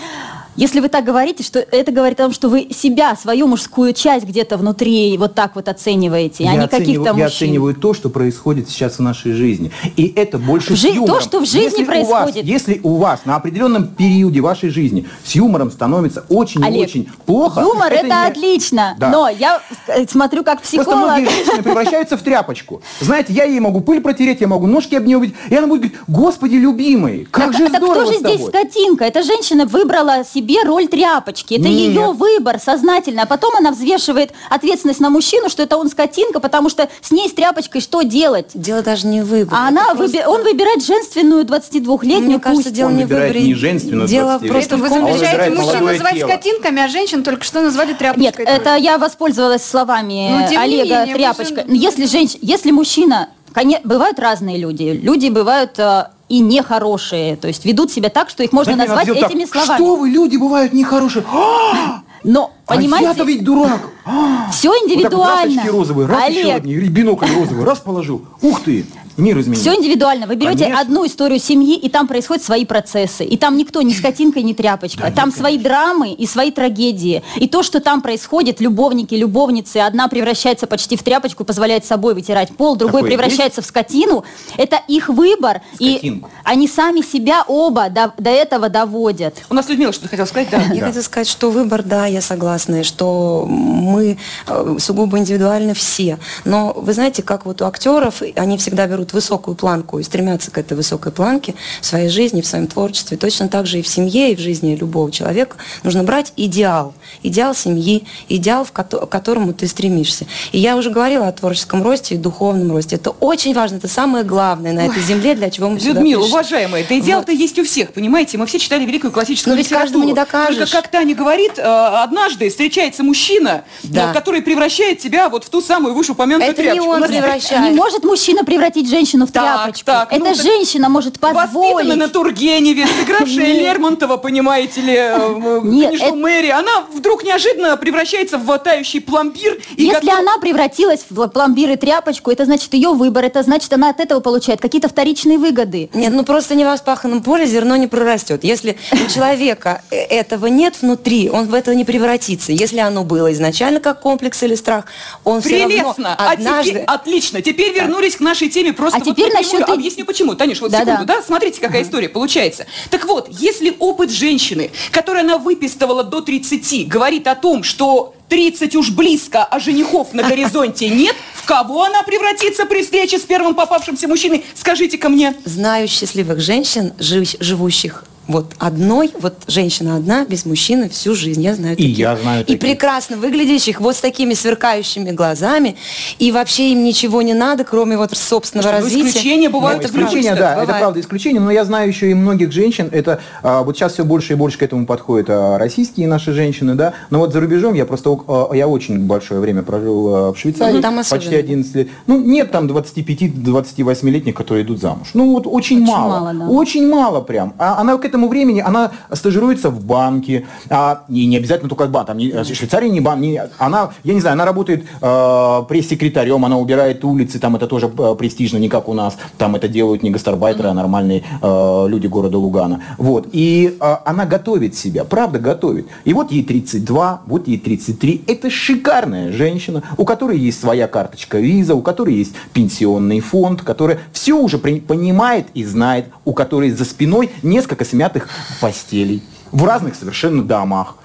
если 0.56 0.80
вы 0.80 0.88
так 0.88 1.04
говорите, 1.04 1.42
что 1.42 1.58
это 1.58 1.92
говорит 1.92 2.20
о 2.20 2.24
том, 2.24 2.32
что 2.32 2.48
вы 2.48 2.68
себя, 2.70 3.16
свою 3.16 3.46
мужскую 3.46 3.92
часть 3.92 4.26
где-то 4.26 4.56
внутри 4.56 5.16
вот 5.18 5.34
так 5.34 5.54
вот 5.56 5.68
оцениваете, 5.68 6.44
а 6.44 6.52
я 6.52 6.56
не 6.56 6.68
каких-то 6.68 6.82
оцениваю, 6.82 7.06
я 7.18 7.24
мужчин. 7.24 7.26
оцениваю 7.48 7.74
то, 7.74 7.94
что 7.94 8.10
происходит 8.10 8.68
сейчас 8.68 8.98
в 8.98 9.00
нашей 9.00 9.32
жизни. 9.32 9.70
И 9.96 10.12
это 10.14 10.38
больше 10.38 10.74
В 10.74 10.76
с 10.76 10.80
жи- 10.82 10.88
юмором. 10.88 11.14
то, 11.16 11.20
что 11.20 11.40
в 11.40 11.46
жизни 11.46 11.80
если 11.80 11.82
У 11.84 11.86
вас, 11.86 12.22
происходит. 12.24 12.44
если 12.44 12.80
у 12.82 12.96
вас 12.96 13.20
на 13.24 13.36
определенном 13.36 13.86
периоде 13.88 14.40
вашей 14.40 14.68
жизни 14.70 15.06
с 15.24 15.32
юмором 15.34 15.70
становится 15.70 16.24
очень 16.28 16.62
Олег, 16.64 16.82
очень 16.88 17.08
плохо. 17.24 17.60
Юмор 17.60 17.92
это, 17.92 18.06
не- 18.06 18.26
отлично, 18.26 18.94
Да. 18.98 19.08
но 19.10 19.28
я 19.28 19.60
э, 19.88 20.06
смотрю 20.06 20.44
как 20.44 20.60
Просто 20.60 20.78
психолог. 20.82 20.98
многие 21.04 21.30
женщины 21.30 21.62
превращаются 21.62 22.16
в 22.16 22.22
тряпочку. 22.22 22.82
Знаете, 23.00 23.32
я 23.32 23.44
ей 23.44 23.60
могу 23.60 23.80
пыль 23.80 24.00
протереть, 24.00 24.40
я 24.40 24.48
могу 24.48 24.66
ножки 24.66 24.94
об 24.96 25.06
нее 25.06 25.16
убить, 25.16 25.34
и 25.48 25.54
она 25.56 25.66
будет 25.66 25.80
говорить, 25.82 25.98
господи, 26.08 26.56
любимый, 26.56 27.26
как 27.30 27.46
так, 27.46 27.52
же 27.56 27.68
так 27.68 27.78
здорово 27.82 28.02
кто 28.02 28.12
же 28.12 28.18
с 28.18 28.20
здесь 28.20 28.36
тобой». 28.36 28.48
скотинка? 28.50 29.04
Эта 29.06 29.22
женщина 29.22 29.64
выбрала 29.66 30.24
себе 30.24 30.41
роль 30.64 30.88
тряпочки. 30.88 31.55
Это 31.55 31.68
Нет. 31.68 31.70
ее 31.94 32.12
выбор 32.12 32.59
сознательно. 32.59 33.22
А 33.22 33.26
потом 33.26 33.55
она 33.57 33.70
взвешивает 33.70 34.33
ответственность 34.50 35.00
на 35.00 35.11
мужчину, 35.11 35.48
что 35.48 35.62
это 35.62 35.76
он 35.76 35.88
скотинка, 35.88 36.40
потому 36.40 36.68
что 36.68 36.88
с 37.00 37.11
ней 37.11 37.28
с 37.28 37.33
тряпочкой 37.33 37.81
что 37.81 38.02
делать? 38.02 38.50
Дело 38.55 38.83
даже 38.83 39.07
не 39.07 39.20
в 39.22 39.26
выборе. 39.26 39.57
А 39.61 39.68
она 39.68 39.94
просто- 39.94 40.18
выби- 40.18 40.26
он 40.26 40.42
выбирает 40.42 40.85
женственную 40.85 41.44
22-летнюю 41.44 42.26
Мне 42.31 42.38
кажется, 42.40 42.64
пусть. 42.64 42.76
дело 42.76 42.88
Он 42.88 42.96
не 42.96 43.05
выбирает 43.05 43.33
выборе. 43.33 43.46
не 43.48 43.55
женственную 43.55 44.09
Дело 44.09 44.38
20 44.38 44.48
просто 44.48 44.74
Это 44.74 44.76
в 44.76 44.81
вы 44.81 44.87
А 44.87 44.90
он 44.90 44.96
комплексе. 45.00 45.18
замечаете 45.26 45.50
выбирает 45.50 45.66
мужчин 45.72 45.87
называть 45.87 46.14
тело. 46.16 46.28
скотинками, 46.28 46.83
а 46.83 46.88
женщин 46.88 47.22
только 47.22 47.44
что 47.44 47.61
назвали 47.62 47.88
Нет, 47.90 47.98
тряпочкой. 47.98 48.44
это 48.44 48.76
я 48.76 48.98
воспользовалась 48.98 49.62
словами 49.64 50.28
Ну, 50.52 50.61
Олега 50.61 51.00
менее, 51.00 51.14
тряпочка. 51.14 51.62
же- 51.62 51.66
Если 51.68 52.07
женщ... 52.07 52.37
если 52.40 52.70
мужчина, 52.70 53.28
коне- 53.55 53.81
бывают 53.85 54.18
разные 54.18 54.59
люди, 54.59 54.98
люди 55.02 55.28
бывают 55.28 55.78
э, 55.78 56.07
и 56.33 56.40
нехорошие, 56.40 57.37
то 57.37 57.47
есть 57.47 57.66
ведут 57.66 57.92
себя 57.92 58.09
так, 58.09 58.31
что 58.31 58.42
их 58.42 58.53
можно 58.53 58.73
Знаете, 58.73 58.88
назвать 58.90 59.05
сделала 59.07 59.31
этими 59.31 59.45
так, 59.45 59.53
словами. 59.53 59.85
Что 59.85 59.97
вы, 59.97 60.09
люди 60.09 60.37
бывают 60.38 60.73
нехорошие. 60.73 61.27
А, 61.31 62.01
Но 62.25 62.53
а 62.66 62.75
понимаете, 62.75 63.09
я-то 63.09 63.25
ведь 63.25 63.45
дурак. 63.45 63.83
А. 64.07 64.51
все 64.51 64.71
Вот 64.71 64.79
так 64.79 64.83
вот 64.88 64.90
индивидуально. 64.92 65.45
раз 65.45 65.59
очки 65.59 65.71
розовые, 65.71 66.09
раз 66.09 66.31
еще 66.31 66.40
Олег, 66.40 66.57
одни, 66.57 66.73
и 66.73 66.88
бинокль 66.88 67.27
розовый, 67.35 67.66
раз 67.66 67.81
положил. 67.81 68.23
Ух 68.40 68.62
ты, 68.62 68.87
мир 69.16 69.38
изменился. 69.38 69.70
Все 69.70 69.79
индивидуально. 69.79 70.27
Вы 70.27 70.37
берете 70.37 70.64
Конечно. 70.64 70.81
одну 70.81 71.07
историю 71.07 71.38
семьи, 71.38 71.77
и 71.77 71.88
там 71.88 72.07
происходят 72.09 72.44
свои 72.44 72.64
процессы. 72.64 73.25
И 73.25 73.37
там 73.37 73.57
никто 73.57 73.83
ни 73.83 73.92
скотинка, 73.92 74.42
ни 74.42 74.53
тряпочка. 74.53 75.11
там 75.14 75.33
свои 75.33 75.59
драмы 75.59 76.12
и 76.12 76.27
свои 76.27 76.51
трагедии. 76.51 77.22
И 77.37 77.48
то, 77.48 77.62
что 77.62 77.81
там 77.81 78.03
происходит, 78.03 78.61
любовники, 78.61 79.14
любовницы, 79.14 79.79
одна 79.79 80.09
превращается 80.09 80.66
почти 80.66 80.96
в 80.96 81.03
тряпочку, 81.03 81.44
позволяет 81.44 81.85
собой 81.85 82.14
вытирать 82.14 82.57
пол, 82.57 82.77
другой 82.77 83.03
Такое 83.03 83.16
превращается 83.16 83.62
в 83.62 83.66
скотину. 83.66 84.25
Это 84.57 84.81
их 84.88 85.09
выбор. 85.09 85.61
И 85.79 85.96
Скотинку. 85.96 86.31
они 86.44 86.68
сами 86.68 87.01
себя 87.01 87.44
оба 87.46 87.88
до, 87.90 88.12
до 88.18 88.31
этого 88.31 88.68
доводят. 88.68 89.35
У 89.51 89.55
нас 89.55 89.68
Людмила 89.68 89.92
что-то 89.92 90.09
хотела 90.09 90.27
сказать, 90.27 90.48
да. 90.51 90.62
Я 90.72 90.87
хотела 90.87 91.03
сказать, 91.03 91.29
что 91.29 91.51
выбор, 91.51 91.83
да, 91.83 92.07
я 92.07 92.20
согласна, 92.20 92.81
и 92.81 92.83
что 92.83 93.46
мы 93.48 94.18
э, 94.46 94.77
сугубо 94.79 95.18
индивидуально 95.18 95.75
все. 95.75 96.18
Но 96.44 96.72
вы 96.77 96.92
знаете, 96.92 97.22
как 97.22 97.44
вот 97.46 97.62
у 97.62 97.66
актеров, 97.66 98.22
они 98.37 98.57
всегда 98.59 98.87
берут 98.87 99.01
высокую 99.12 99.56
планку 99.56 99.98
и 99.98 100.02
стремятся 100.02 100.50
к 100.50 100.58
этой 100.58 100.74
высокой 100.76 101.10
планке 101.12 101.54
в 101.80 101.86
своей 101.86 102.08
жизни, 102.08 102.40
в 102.40 102.46
своем 102.46 102.66
творчестве. 102.68 103.16
Точно 103.16 103.48
так 103.48 103.66
же 103.66 103.78
и 103.80 103.82
в 103.82 103.88
семье, 103.88 104.32
и 104.32 104.36
в 104.36 104.40
жизни 104.40 104.76
любого 104.76 105.10
человека 105.10 105.56
нужно 105.82 106.04
брать 106.04 106.32
идеал. 106.36 106.94
Идеал 107.22 107.54
семьи, 107.54 108.04
идеал, 108.28 108.64
в 108.64 108.72
к 108.72 108.84
которому 109.06 109.52
ты 109.52 109.66
стремишься. 109.66 110.26
И 110.52 110.58
я 110.58 110.76
уже 110.76 110.90
говорила 110.90 111.26
о 111.26 111.32
творческом 111.32 111.82
росте 111.82 112.14
и 112.14 112.18
духовном 112.18 112.70
росте. 112.72 112.96
Это 112.96 113.10
очень 113.10 113.54
важно, 113.54 113.76
это 113.76 113.88
самое 113.88 114.24
главное 114.24 114.72
на 114.72 114.86
этой 114.86 115.02
земле, 115.02 115.34
для 115.34 115.50
чего 115.50 115.68
мы 115.68 115.80
сюда 115.80 115.94
Людмила, 115.94 116.20
пришли. 116.20 116.32
уважаемая, 116.32 116.86
да 116.88 116.98
идеал-то 116.98 117.32
есть 117.32 117.58
у 117.58 117.64
всех, 117.64 117.92
понимаете? 117.92 118.38
Мы 118.38 118.46
все 118.46 118.58
читали 118.58 118.84
великую 118.84 119.10
классическую 119.12 119.52
Но 119.54 119.56
ведь 119.58 119.66
литературу. 119.66 119.86
каждому 119.86 120.04
не 120.04 120.14
докажешь. 120.14 120.56
Только 120.58 120.72
как 120.82 120.88
Таня 120.90 121.14
говорит, 121.14 121.58
э, 121.58 121.62
однажды 121.62 122.48
встречается 122.50 123.02
мужчина, 123.02 123.64
Да. 123.82 124.10
э, 124.10 124.14
который 124.14 124.42
превращает 124.42 124.98
тебя 124.98 125.28
вот 125.28 125.44
в 125.44 125.48
ту 125.50 125.60
самую 125.60 125.94
вышеупомянутую 125.94 126.50
Это 126.52 126.62
не 126.62 126.68
тряпочку. 126.68 126.90
он 126.90 126.96
У 126.98 127.00
нас 127.00 127.10
превращает. 127.10 127.70
Не 127.72 127.76
может 127.76 128.04
мужчина 128.04 128.44
превратить 128.44 128.88
женщину 128.92 129.26
в 129.26 129.33
Так, 129.33 129.42
тряпочку. 129.44 129.87
так, 129.87 130.12
Это 130.12 130.20
ну 130.24 130.35
так 130.35 130.42
женщина 130.42 130.88
может 130.88 131.18
позволить. 131.18 131.96
на 131.96 132.09
Тургеневе, 132.09 132.87
сыгравшая. 132.87 133.52
Лермонтова, 133.62 134.16
понимаете 134.18 134.81
ли, 134.81 134.94
э, 134.96 135.61
Нет, 135.64 135.90
книжку 135.90 136.07
это- 136.07 136.14
Мэри, 136.16 136.48
она 136.48 136.72
вдруг 136.92 137.24
неожиданно 137.24 137.76
превращается 137.76 138.37
в 138.38 138.59
тающий 138.59 139.00
пломбир. 139.00 139.59
И 139.76 139.85
Если 139.85 140.11
она 140.11 140.38
превратилась 140.38 141.05
в 141.09 141.28
пломбир 141.28 141.70
и 141.70 141.76
тряпочку, 141.76 142.31
это 142.31 142.44
значит 142.44 142.74
ее 142.74 142.90
выбор, 142.90 143.24
это 143.24 143.42
значит 143.42 143.72
она 143.72 143.88
от 143.90 144.00
этого 144.00 144.20
получает 144.20 144.61
какие-то 144.61 144.88
вторичные 144.88 145.38
выгоды. 145.38 145.88
Нет, 145.94 146.12
ну 146.12 146.24
просто 146.24 146.55
не 146.55 146.64
в 146.64 146.74
вспаханном 146.76 147.22
поле 147.22 147.46
зерно 147.46 147.76
не 147.76 147.87
прорастет. 147.87 148.44
Если 148.44 148.76
у 148.92 149.11
человека 149.14 149.83
э, 149.90 149.96
этого 149.96 150.46
нет 150.46 150.74
внутри, 150.83 151.31
он 151.31 151.46
в 151.46 151.55
это 151.55 151.74
не 151.74 151.85
превратится. 151.85 152.52
Если 152.52 152.78
оно 152.78 153.05
было 153.05 153.33
изначально 153.33 153.81
как 153.81 154.00
комплекс 154.00 154.42
или 154.42 154.55
страх, 154.55 154.85
он 155.24 155.40
все 155.40 155.61
равно 155.62 155.68
Прелестно. 155.68 156.14
А 156.18 156.33
однажды... 156.33 156.70
теперь, 156.70 156.85
отлично. 156.85 157.42
Теперь 157.42 157.72
вернулись 157.74 158.16
к 158.16 158.20
нашей 158.20 158.48
теме. 158.48 158.72
Просто 158.83 158.99
А 158.99 159.05
вот 159.05 159.12
теперь 159.16 159.33
напрямую 159.33 159.53
насчет 159.61 159.68
и- 159.68 159.73
Объясню 159.73 160.05
почему. 160.05 160.35
Танюш, 160.35 160.61
вот 160.61 160.71
Да-да. 160.71 160.92
секунду, 160.92 161.07
да? 161.12 161.23
Смотрите, 161.23 161.61
какая 161.61 161.83
история 161.83 162.09
получается. 162.09 162.66
Так 162.90 163.05
вот, 163.07 163.29
если 163.31 163.75
опыт 163.79 164.11
женщины, 164.11 164.71
которую 164.90 165.21
она 165.25 165.38
выпистывала 165.38 166.03
до 166.05 166.21
30, 166.21 166.85
говорит 166.88 167.27
о 167.27 167.35
том, 167.35 167.62
что 167.62 168.14
30 168.29 168.75
уж 168.77 168.90
близко, 168.90 169.45
а 169.45 169.59
женихов 169.61 170.12
на 170.14 170.23
горизонте 170.23 170.88
нет, 170.90 171.14
в 171.35 171.45
кого 171.47 171.85
она 171.85 172.03
превратится 172.03 172.66
при 172.66 172.83
встрече 172.83 173.18
с 173.18 173.23
первым 173.23 173.55
попавшимся 173.55 174.09
мужчиной? 174.09 174.45
Скажите-ка 174.55 175.09
мне. 175.09 175.35
Знаю 175.45 175.87
счастливых 175.88 176.40
женщин, 176.40 176.92
жив- 176.99 177.37
живущих 177.40 178.05
Вот 178.28 178.52
одной, 178.58 179.11
вот 179.20 179.35
женщина 179.48 179.96
одна, 179.96 180.24
без 180.24 180.46
мужчины 180.46 180.88
всю 180.88 181.14
жизнь, 181.16 181.42
я 181.42 181.54
знаю 181.56 181.74
И 181.74 181.82
таких. 181.82 181.98
я 181.98 182.16
знаю 182.16 182.42
И 182.42 182.44
таких. 182.44 182.61
прекрасно 182.61 183.16
выглядящих, 183.16 183.80
вот 183.80 183.97
с 183.97 184.01
такими 184.01 184.34
сверкающими 184.34 185.11
глазами, 185.11 185.74
и 186.20 186.30
вообще 186.30 186.70
им 186.70 186.84
ничего 186.84 187.20
не 187.22 187.34
надо, 187.34 187.64
кроме 187.64 187.97
вот 187.99 188.16
собственного 188.16 188.68
Что, 188.68 188.78
ну, 188.78 188.84
развития. 188.84 189.09
исключения 189.09 189.49
бывают 189.49 189.82
Ну, 189.82 189.82
и 189.82 189.90
это 189.90 189.92
Исключения, 189.99 190.36
правда, 190.36 190.40
да, 190.44 190.53
это 190.55 190.61
бывает. 190.66 190.80
правда 190.82 191.01
исключение, 191.01 191.40
но 191.40 191.51
я 191.51 191.64
знаю 191.64 191.88
еще 191.88 192.11
и 192.11 192.14
многих 192.14 192.53
женщин, 192.53 192.88
это 192.92 193.18
а, 193.42 193.64
вот 193.64 193.76
сейчас 193.76 193.94
все 193.94 194.05
больше 194.05 194.34
и 194.34 194.36
больше 194.36 194.57
к 194.57 194.62
этому 194.62 194.86
подходят 194.86 195.26
а, 195.28 195.59
российские 195.59 196.07
наши 196.07 196.32
женщины, 196.32 196.74
да, 196.76 196.92
но 197.11 197.18
вот 197.18 197.32
за 197.32 197.40
рубежом 197.40 197.74
я 197.74 197.86
просто, 197.86 198.16
а, 198.28 198.53
я 198.55 198.68
очень 198.68 199.01
большое 199.01 199.40
время 199.40 199.62
прожил 199.64 200.14
а, 200.28 200.32
в 200.32 200.38
Швейцарии, 200.38 200.74
Мгм, 200.74 200.82
там 200.82 200.97
почти 200.99 201.16
особенно. 201.16 201.38
11 201.38 201.74
лет, 201.74 201.88
ну 202.07 202.20
нет 202.20 202.53
там 202.53 202.68
25-28-летних, 202.68 204.34
которые 204.34 204.64
идут 204.64 204.80
замуж, 204.80 205.09
ну 205.14 205.32
вот 205.32 205.47
очень, 205.47 205.82
Очень 205.82 205.86
мало, 205.92 206.20
мало, 206.20 206.34
да. 206.34 206.47
очень 206.49 206.88
мало 206.88 207.20
прям, 207.20 207.55
а 207.59 207.80
она 207.80 207.97
к 207.97 208.05
этому 208.12 208.28
времени, 208.28 208.60
она 208.60 208.90
стажируется 209.12 209.70
в 209.70 209.82
банке, 209.84 210.44
а, 210.68 211.02
не, 211.08 211.26
не 211.26 211.36
обязательно 211.38 211.68
только 211.70 211.86
банк, 211.86 212.06
там, 212.08 212.18
не, 212.18 212.30
Швейцария 212.44 212.90
не 212.90 213.00
банк, 213.00 213.20
не- 213.22 213.40
она, 213.58 213.90
я 214.04 214.12
не 214.14 214.20
знаю, 214.20 214.34
она 214.34 214.44
работает 214.44 214.84
э, 215.00 215.62
пресс-секретарем, 215.68 216.44
она 216.44 216.58
убирает 216.58 217.04
улицы, 217.04 217.38
там 217.38 217.56
это 217.56 217.66
тоже 217.66 217.90
э, 217.98 218.14
престижно, 218.18 218.58
не 218.58 218.68
как 218.68 218.88
у 218.88 218.94
нас, 218.94 219.16
там 219.38 219.56
это 219.56 219.68
делают 219.68 220.02
не 220.02 220.10
гастарбайтеры, 220.10 220.68
а 220.68 220.74
нормальные 220.74 221.22
э, 221.40 221.84
люди 221.88 222.06
города 222.06 222.38
Лугана. 222.38 222.82
Вот, 222.98 223.28
и 223.32 223.76
э, 223.80 223.96
она 224.04 224.26
готовит 224.26 224.74
себя, 224.74 225.04
правда 225.04 225.38
готовит. 225.38 225.86
И 226.04 226.12
вот 226.12 226.30
ей 226.32 226.44
32, 226.44 227.22
вот 227.26 227.48
ей 227.48 227.58
33, 227.58 228.24
это 228.26 228.50
шикарная 228.50 229.32
женщина, 229.32 229.82
у 229.96 230.04
которой 230.04 230.38
есть 230.38 230.60
своя 230.60 230.86
карточка 230.88 231.38
виза, 231.38 231.74
у 231.74 231.82
которой 231.82 232.14
есть 232.14 232.34
пенсионный 232.52 233.20
фонд, 233.20 233.62
которая 233.62 233.98
все 234.12 234.34
уже 234.34 234.58
при- 234.58 234.80
понимает 234.80 235.46
и 235.54 235.64
знает, 235.64 236.06
у 236.24 236.32
которой 236.32 236.70
за 236.70 236.84
спиной 236.84 237.30
несколько 237.42 237.84
смятых 238.03 238.28
постелей 238.61 239.22
в 239.53 239.64
разных 239.64 239.94
совершенно 239.94 240.42
домах. 240.42 240.96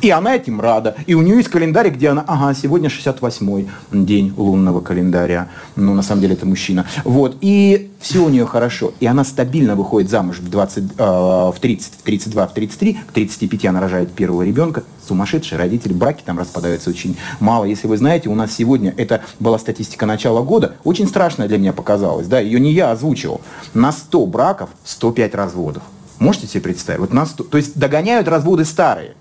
И 0.00 0.10
она 0.10 0.36
этим 0.36 0.60
рада. 0.60 0.94
И 1.06 1.14
у 1.14 1.22
нее 1.22 1.38
есть 1.38 1.48
календарь, 1.48 1.90
где 1.90 2.10
она, 2.10 2.24
ага, 2.26 2.54
сегодня 2.54 2.88
68-й 2.88 3.68
день 3.90 4.32
лунного 4.36 4.80
календаря. 4.80 5.48
Ну, 5.74 5.92
на 5.92 6.02
самом 6.02 6.20
деле, 6.20 6.34
это 6.34 6.46
мужчина. 6.46 6.86
Вот. 7.04 7.36
И 7.40 7.90
все 7.98 8.24
у 8.24 8.28
нее 8.28 8.46
хорошо. 8.46 8.92
И 9.00 9.06
она 9.06 9.24
стабильно 9.24 9.74
выходит 9.74 10.08
замуж 10.08 10.38
в, 10.38 10.48
20, 10.48 10.84
э, 10.96 11.02
в 11.02 11.56
30, 11.60 11.92
в 11.94 12.02
32, 12.02 12.46
в 12.46 12.54
33. 12.54 12.94
К 12.94 13.12
35 13.12 13.66
она 13.66 13.80
рожает 13.80 14.12
первого 14.12 14.42
ребенка. 14.42 14.84
Сумасшедшие 15.08 15.58
родители. 15.58 15.92
Браки 15.92 16.22
там 16.24 16.38
распадаются 16.38 16.90
очень 16.90 17.16
мало. 17.40 17.64
Если 17.64 17.88
вы 17.88 17.96
знаете, 17.96 18.28
у 18.28 18.36
нас 18.36 18.52
сегодня, 18.52 18.94
это 18.96 19.22
была 19.40 19.58
статистика 19.58 20.06
начала 20.06 20.42
года, 20.42 20.76
очень 20.84 21.08
страшная 21.08 21.48
для 21.48 21.58
меня 21.58 21.72
показалась. 21.72 22.28
Да, 22.28 22.38
ее 22.38 22.60
не 22.60 22.72
я 22.72 22.92
озвучивал. 22.92 23.40
На 23.74 23.90
100 23.90 24.26
браков 24.26 24.70
105 24.84 25.34
разводов. 25.34 25.82
Можете 26.18 26.46
себе 26.46 26.62
представить? 26.62 27.00
Вот 27.00 27.12
на 27.12 27.26
100, 27.26 27.44
то 27.44 27.56
есть 27.56 27.78
догоняют 27.78 28.28
разводы 28.28 28.64
старые. 28.64 29.14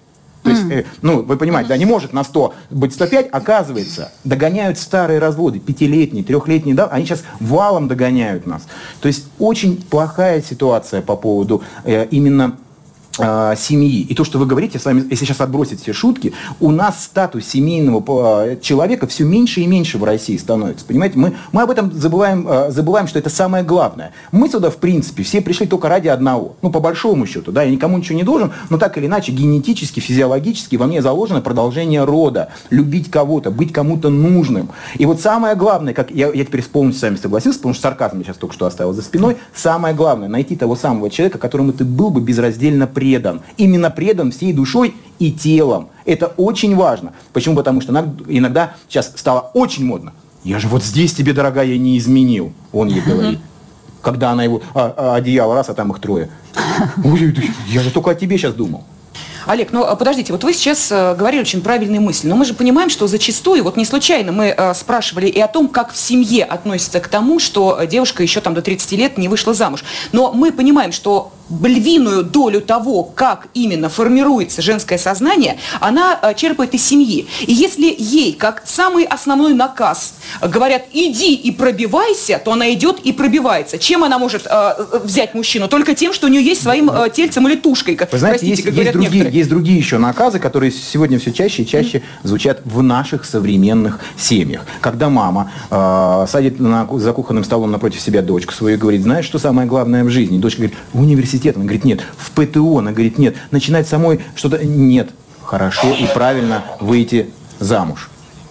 То 0.46 0.52
есть, 0.52 0.64
э, 0.70 0.86
ну, 1.02 1.24
вы 1.24 1.38
понимаете, 1.38 1.70
да, 1.70 1.78
не 1.78 1.86
может 1.86 2.14
на 2.14 2.24
100 2.24 2.54
быть 2.70 2.94
105, 2.94 3.30
оказывается, 3.32 4.12
догоняют 4.24 4.78
старые 4.78 5.18
разводы, 5.18 5.60
пятилетние, 5.60 6.24
трехлетние, 6.24 6.76
да, 6.76 6.86
они 6.86 7.06
сейчас 7.06 7.24
валом 7.40 7.88
догоняют 7.88 8.46
нас. 8.46 8.68
То 9.02 9.08
есть 9.08 9.26
очень 9.40 9.82
плохая 9.82 10.44
ситуация 10.44 11.02
по 11.02 11.16
поводу 11.16 11.64
э, 11.84 12.06
именно 12.12 12.58
семьи. 13.16 14.02
И 14.02 14.14
то, 14.14 14.24
что 14.24 14.40
вы 14.40 14.46
говорите, 14.46 14.80
с 14.80 14.86
вами, 14.86 15.04
если 15.10 15.26
сейчас 15.26 15.42
отбросить 15.42 15.82
все 15.82 15.94
шутки, 15.94 16.34
у 16.60 16.72
нас 16.72 17.04
статус 17.04 17.46
семейного 17.46 18.46
э, 18.46 18.58
человека 18.62 19.08
все 19.08 19.24
меньше 19.24 19.62
и 19.62 19.68
меньше 19.68 19.98
в 19.98 20.04
России 20.04 20.38
становится. 20.38 20.86
Понимаете, 20.86 21.18
мы, 21.18 21.36
мы 21.52 21.62
об 21.62 21.72
этом 21.72 21.92
забываем, 21.92 22.48
э, 22.48 22.72
забываем, 22.72 23.08
что 23.08 23.20
это 23.20 23.30
самое 23.30 23.64
главное. 23.64 24.12
Мы 24.32 24.50
сюда, 24.50 24.70
в 24.70 24.78
принципе, 24.78 25.24
все 25.24 25.42
пришли 25.42 25.66
только 25.66 25.88
ради 25.90 26.08
одного. 26.08 26.56
Ну, 26.62 26.72
по 26.72 26.80
большому 26.80 27.26
счету, 27.26 27.52
да, 27.52 27.64
я 27.64 27.72
никому 27.72 27.98
ничего 27.98 28.18
не 28.18 28.24
должен, 28.24 28.52
но 28.70 28.78
так 28.78 28.98
или 28.98 29.06
иначе, 29.06 29.32
генетически, 29.32 30.00
физиологически 30.00 30.76
во 30.76 30.88
мне 30.88 31.02
заложено 31.02 31.42
продолжение 31.42 32.04
рода, 32.04 32.50
любить 32.70 33.10
кого-то, 33.10 33.52
быть 33.52 33.72
кому-то 33.72 34.10
нужным. 34.10 34.70
И 34.98 35.06
вот 35.06 35.22
самое 35.22 35.56
главное, 35.56 35.94
как 35.94 36.12
я, 36.12 36.32
я 36.32 36.46
теперь 36.46 36.64
полностью 36.64 37.00
с 37.00 37.04
вами 37.04 37.16
согласился, 37.16 37.60
потому 37.60 37.74
что 37.74 37.84
сарказм 37.84 38.18
я 38.20 38.26
сейчас 38.26 38.38
только 38.38 38.54
что 38.54 38.66
оставил 38.66 38.94
за 38.94 39.02
спиной, 39.02 39.38
самое 39.54 39.96
главное, 39.96 40.28
найти 40.28 40.56
того 40.56 40.76
самого 40.76 41.10
человека, 41.10 41.38
которому 41.38 41.72
ты 41.72 41.86
был 41.86 42.10
бы 42.10 42.22
безраздельно 42.22 42.88
предан. 42.88 43.05
Именно 43.58 43.90
предан 43.92 44.32
всей 44.32 44.54
душой 44.54 44.96
и 45.20 45.32
телом. 45.32 45.90
Это 46.06 46.28
очень 46.38 46.76
важно. 46.76 47.14
Почему? 47.34 47.56
Потому 47.56 47.82
что 47.82 47.94
иногда- 48.28 48.76
сейчас 48.88 49.12
стало 49.16 49.52
очень 49.54 49.86
модно. 49.86 50.14
Я 50.44 50.60
же 50.60 50.68
вот 50.68 50.84
здесь 50.84 51.14
тебе, 51.14 51.34
дорогая, 51.34 51.78
не 51.78 51.98
изменил. 51.98 52.54
Он 52.72 52.88
ей 52.88 53.02
говорит. 53.02 53.40
Когда 54.02 54.30
она 54.30 54.44
его 54.44 54.62
а, 54.76 54.94
а, 54.96 55.16
одеяло 55.16 55.56
раз, 55.56 55.70
а 55.70 55.74
там 55.74 55.92
их 55.92 56.00
трое. 56.00 56.30
Ой, 57.04 57.36
я 57.68 57.82
же 57.82 57.90
только 57.90 58.12
о 58.12 58.16
тебе 58.16 58.38
сейчас 58.38 58.54
думал. 58.54 58.84
Олег, 59.48 59.72
ну 59.72 59.84
а, 59.84 59.96
подождите, 59.96 60.34
вот 60.34 60.44
вы 60.44 60.54
сейчас 60.54 60.92
э, 60.92 61.16
говорили 61.16 61.42
очень 61.42 61.62
правильные 61.62 62.00
мысли, 62.00 62.28
но 62.28 62.36
мы 62.36 62.46
же 62.46 62.56
понимаем, 62.56 62.90
что 62.90 63.06
зачастую, 63.06 63.64
вот 63.64 63.78
не 63.78 63.86
случайно 63.86 64.32
мы 64.32 64.46
э, 64.46 64.74
спрашивали 64.74 65.28
и 65.28 65.40
о 65.40 65.48
том, 65.48 65.68
как 65.68 65.94
в 65.94 65.98
семье 65.98 66.44
относятся 66.46 67.00
к 67.00 67.08
тому, 67.08 67.40
что 67.40 67.80
девушка 67.86 68.24
еще 68.24 68.42
там 68.42 68.56
до 68.56 68.64
30 68.64 68.92
лет 68.94 69.18
не 69.18 69.28
вышла 69.28 69.54
замуж. 69.54 69.84
Но 70.12 70.32
мы 70.32 70.52
понимаем, 70.52 70.92
что 70.92 71.32
львиную 71.50 72.24
долю 72.24 72.62
того, 72.62 73.04
как 73.04 73.48
именно 73.54 73.90
формируется 73.90 74.62
женское 74.62 74.98
сознание, 74.98 75.58
она 75.80 76.18
э, 76.22 76.34
черпает 76.36 76.74
из 76.74 76.86
семьи. 76.86 77.28
И 77.46 77.54
если 77.54 77.94
ей, 77.98 78.34
как 78.34 78.64
самый 78.66 79.04
основной 79.04 79.54
наказ, 79.54 80.16
говорят, 80.42 80.84
иди 80.94 81.36
и 81.36 81.52
пробивайся, 81.52 82.42
то 82.44 82.54
она 82.54 82.74
идет 82.74 83.00
и 83.00 83.12
пробивается. 83.12 83.78
Чем 83.78 84.04
она 84.04 84.18
может 84.18 84.46
э, 84.46 84.50
э, 84.50 85.00
взять 85.04 85.34
мужчину? 85.34 85.68
Только 85.68 85.96
тем, 85.96 86.14
что 86.14 86.28
у 86.28 86.30
нее 86.30 86.44
есть 86.44 86.64
своим 86.64 86.90
э, 86.90 87.10
тельцем 87.14 87.48
или 87.48 87.56
тушкой, 87.56 87.96
как, 87.96 88.12
Вы 88.12 88.20
знаете, 88.20 88.40
простите, 88.40 88.52
есть, 88.52 88.64
как 88.64 88.74
есть 88.74 88.92
другие, 88.92 89.12
некоторые. 89.12 89.38
есть 89.38 89.50
другие 89.50 89.78
еще 89.78 89.98
наказы, 89.98 90.40
которые 90.40 90.72
сегодня 90.72 91.20
все 91.20 91.32
чаще 91.32 91.64
и 91.64 91.68
чаще 91.68 92.02
звучат 92.24 92.62
в 92.66 92.82
наших 92.82 93.26
современных 93.26 94.00
семьях. 94.18 94.66
Когда 94.82 95.10
мама 95.10 95.52
э, 95.70 96.26
садит 96.28 96.60
на, 96.60 96.88
за 96.92 97.14
кухонным 97.14 97.44
столом 97.44 97.72
напротив 97.72 98.02
себя 98.02 98.22
дочку 98.22 98.54
свою 98.54 98.76
и 98.76 98.80
говорит, 98.80 99.04
знаешь, 99.04 99.26
что 99.26 99.40
самое 99.40 99.68
главное 99.68 100.04
в 100.04 100.10
жизни? 100.10 100.38
Дочка 100.38 100.62
говорит, 100.62 100.78
в 100.94 101.06
университет. 101.36 101.56
Она 101.56 101.66
говорит, 101.66 101.86
нет. 101.86 102.02
В 102.18 102.32
ПТУ. 102.32 102.78
Она 102.78 102.92
говорит, 102.92 103.18
нет. 103.18 103.36
Начинать 103.52 103.88
самой 103.88 104.22
что-то... 104.36 104.64
Нет. 104.64 105.10
Хорошо 105.44 105.94
и 105.94 106.08
правильно 106.08 106.64
выйти 106.80 107.30
замуж. 107.60 108.10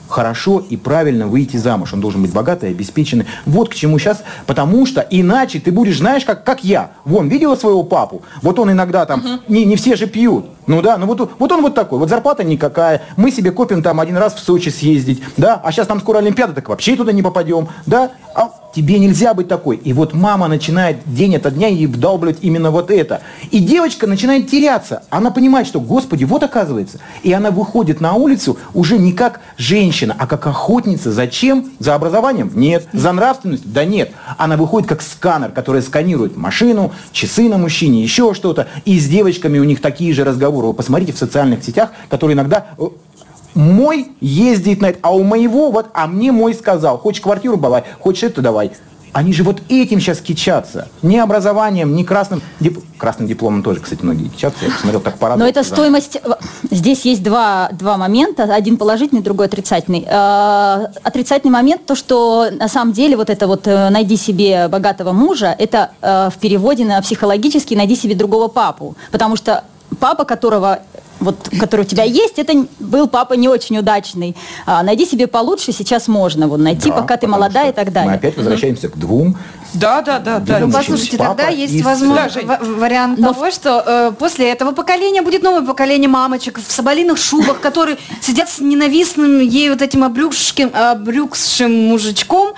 Хорошо 0.08 0.60
и 0.60 0.76
правильно 0.76 1.26
выйти 1.26 1.56
замуж. 1.56 1.92
Он 1.92 2.00
должен 2.00 2.22
быть 2.22 2.32
богатый, 2.32 2.70
обеспеченный. 2.70 3.26
Вот 3.46 3.70
к 3.70 3.74
чему 3.74 3.98
сейчас. 3.98 4.22
Потому 4.46 4.86
что 4.86 5.00
иначе 5.00 5.58
ты 5.58 5.72
будешь, 5.72 5.98
знаешь, 5.98 6.24
как, 6.24 6.44
как 6.44 6.62
я. 6.62 6.92
Вон, 7.04 7.28
видела 7.28 7.56
своего 7.56 7.82
папу? 7.82 8.22
Вот 8.42 8.58
он 8.58 8.70
иногда 8.70 9.06
там, 9.06 9.40
не, 9.48 9.64
не 9.64 9.74
все 9.76 9.96
же 9.96 10.06
пьют. 10.06 10.46
Ну 10.66 10.80
да, 10.82 10.96
ну 10.96 11.06
вот, 11.06 11.30
вот 11.38 11.52
он 11.52 11.62
вот 11.62 11.74
такой. 11.74 11.98
Вот 11.98 12.08
зарплата 12.08 12.44
никакая. 12.44 13.02
Мы 13.16 13.30
себе 13.30 13.50
копим 13.50 13.82
там 13.82 14.00
один 14.00 14.16
раз 14.16 14.34
в 14.34 14.38
Сочи 14.38 14.70
съездить. 14.70 15.22
Да, 15.36 15.60
а 15.62 15.72
сейчас 15.72 15.86
там 15.86 16.00
скоро 16.00 16.18
Олимпиада, 16.18 16.54
так 16.54 16.68
вообще 16.68 16.96
туда 16.96 17.12
не 17.12 17.22
попадем. 17.22 17.68
Да, 17.86 18.12
а 18.34 18.50
тебе 18.74 18.98
нельзя 18.98 19.34
быть 19.34 19.48
такой. 19.48 19.76
И 19.76 19.92
вот 19.92 20.14
мама 20.14 20.48
начинает 20.48 20.98
день 21.06 21.36
ото 21.36 21.50
дня 21.50 21.68
ей 21.68 21.86
вдалбливать 21.86 22.38
именно 22.40 22.70
вот 22.70 22.90
это. 22.90 23.20
И 23.50 23.60
девочка 23.60 24.06
начинает 24.06 24.50
теряться. 24.50 25.02
Она 25.10 25.30
понимает, 25.30 25.66
что, 25.66 25.80
господи, 25.80 26.24
вот 26.24 26.42
оказывается. 26.42 26.98
И 27.22 27.32
она 27.32 27.50
выходит 27.50 28.00
на 28.00 28.14
улицу 28.14 28.58
уже 28.72 28.98
не 28.98 29.12
как 29.12 29.40
женщина, 29.56 30.16
а 30.18 30.26
как 30.26 30.46
охотница. 30.46 31.12
Зачем? 31.12 31.72
За 31.78 31.94
образованием? 31.94 32.50
Нет. 32.54 32.88
За 32.92 33.12
нравственностью? 33.12 33.70
Да 33.70 33.84
нет. 33.84 34.12
Она 34.38 34.56
выходит 34.56 34.88
как 34.88 35.02
сканер, 35.02 35.50
который 35.50 35.82
сканирует 35.82 36.36
машину, 36.36 36.92
часы 37.12 37.48
на 37.48 37.58
мужчине, 37.58 38.02
еще 38.02 38.34
что-то. 38.34 38.66
И 38.84 38.98
с 38.98 39.06
девочками 39.06 39.58
у 39.58 39.64
них 39.64 39.80
такие 39.80 40.12
же 40.14 40.24
разговоры. 40.24 40.53
Вы 40.62 40.74
посмотрите 40.74 41.12
в 41.12 41.18
социальных 41.18 41.62
сетях, 41.64 41.90
которые 42.08 42.34
иногда 42.34 42.66
э, 42.78 42.82
мой 43.54 44.12
ездит 44.20 44.80
на 44.80 44.86
это, 44.86 44.98
а 45.02 45.14
у 45.14 45.22
моего 45.22 45.70
вот, 45.70 45.86
а 45.94 46.06
мне 46.06 46.32
мой 46.32 46.54
сказал, 46.54 46.98
хочешь 46.98 47.20
квартиру 47.22 47.56
давай, 47.56 47.84
хочешь 48.00 48.24
это 48.24 48.42
давай. 48.42 48.72
Они 49.12 49.32
же 49.32 49.44
вот 49.44 49.62
этим 49.68 50.00
сейчас 50.00 50.18
кичатся. 50.20 50.88
Ни 51.02 51.18
образованием, 51.18 51.94
ни 51.94 52.02
красным, 52.02 52.42
дип- 52.58 52.82
красным 52.98 53.28
дипломом 53.28 53.62
тоже, 53.62 53.78
кстати, 53.78 54.02
многие 54.02 54.26
кичатся. 54.26 54.64
Я 54.64 54.72
посмотрел, 54.72 55.00
так 55.00 55.12
Но 55.12 55.16
Ну, 55.16 55.20
порадовался. 55.20 55.50
это 55.60 55.70
да. 55.70 55.76
стоимость... 55.76 56.16
э, 56.16 56.28
Здесь 56.72 57.02
есть 57.04 57.22
два, 57.22 57.68
два 57.70 57.96
момента, 57.96 58.42
один 58.42 58.76
положительный, 58.76 59.22
другой 59.22 59.46
отрицательный. 59.46 60.04
Э, 60.04 60.86
Отрицательный 61.04 61.52
момент, 61.52 61.86
то, 61.86 61.94
что 61.94 62.48
на 62.50 62.66
самом 62.66 62.92
деле 62.92 63.16
вот 63.16 63.30
это 63.30 63.46
вот 63.46 63.66
«найди 63.66 64.16
себе 64.16 64.66
богатого 64.66 65.12
мужа», 65.12 65.54
это 65.56 65.90
в 66.02 66.34
переводе 66.40 66.84
на 66.84 67.00
психологически 67.00 67.74
«найди 67.74 67.94
себе 67.94 68.16
другого 68.16 68.48
папу». 68.48 68.96
Потому 69.12 69.36
что 69.36 69.62
папа, 69.98 70.24
которого 70.24 70.80
вот, 71.20 71.48
который 71.58 71.82
у 71.82 71.84
тебя 71.84 72.02
есть, 72.04 72.38
это 72.38 72.66
был 72.80 73.08
папа 73.08 73.34
не 73.34 73.48
очень 73.48 73.78
удачный. 73.78 74.36
А, 74.66 74.82
найди 74.82 75.06
себе 75.06 75.26
получше, 75.26 75.72
сейчас 75.72 76.06
можно 76.08 76.48
вот 76.48 76.58
найти, 76.60 76.90
Да, 76.90 76.96
пока 76.96 77.16
ты 77.16 77.26
молодая 77.26 77.70
и 77.70 77.72
так 77.72 77.92
далее. 77.92 78.10
Мы 78.10 78.16
опять 78.16 78.36
возвращаемся 78.36 78.88
к 78.88 78.96
двум. 78.98 79.36
Да, 79.72 80.02
да, 80.02 80.18
да, 80.18 80.38
да. 80.38 80.58
Ну, 80.58 80.70
послушайте, 80.70 81.16
папа 81.16 81.34
тогда 81.34 81.48
есть 81.48 81.74
сын. 81.74 81.82
возможно, 81.82 82.24
Да, 82.24 82.28
Жень. 82.28 82.46
ва- 82.46 82.58
вариант 82.60 83.18
Но 83.18 83.32
того, 83.32 83.50
что 83.50 83.82
э, 83.86 84.12
после 84.18 84.50
этого 84.52 84.72
поколения 84.72 85.22
будет 85.22 85.42
новое 85.42 85.62
поколение 85.66 86.08
мамочек 86.08 86.58
в 86.58 86.70
соболиных 86.70 87.16
шубах, 87.18 87.60
которые 87.60 87.96
сидят 88.20 88.50
с 88.50 88.60
ненавистным 88.60 89.40
ей 89.40 89.70
вот 89.70 89.82
этим 89.82 90.04
обрюкшим, 90.04 90.70
обрюкшим 90.74 91.72
мужичком, 91.88 92.52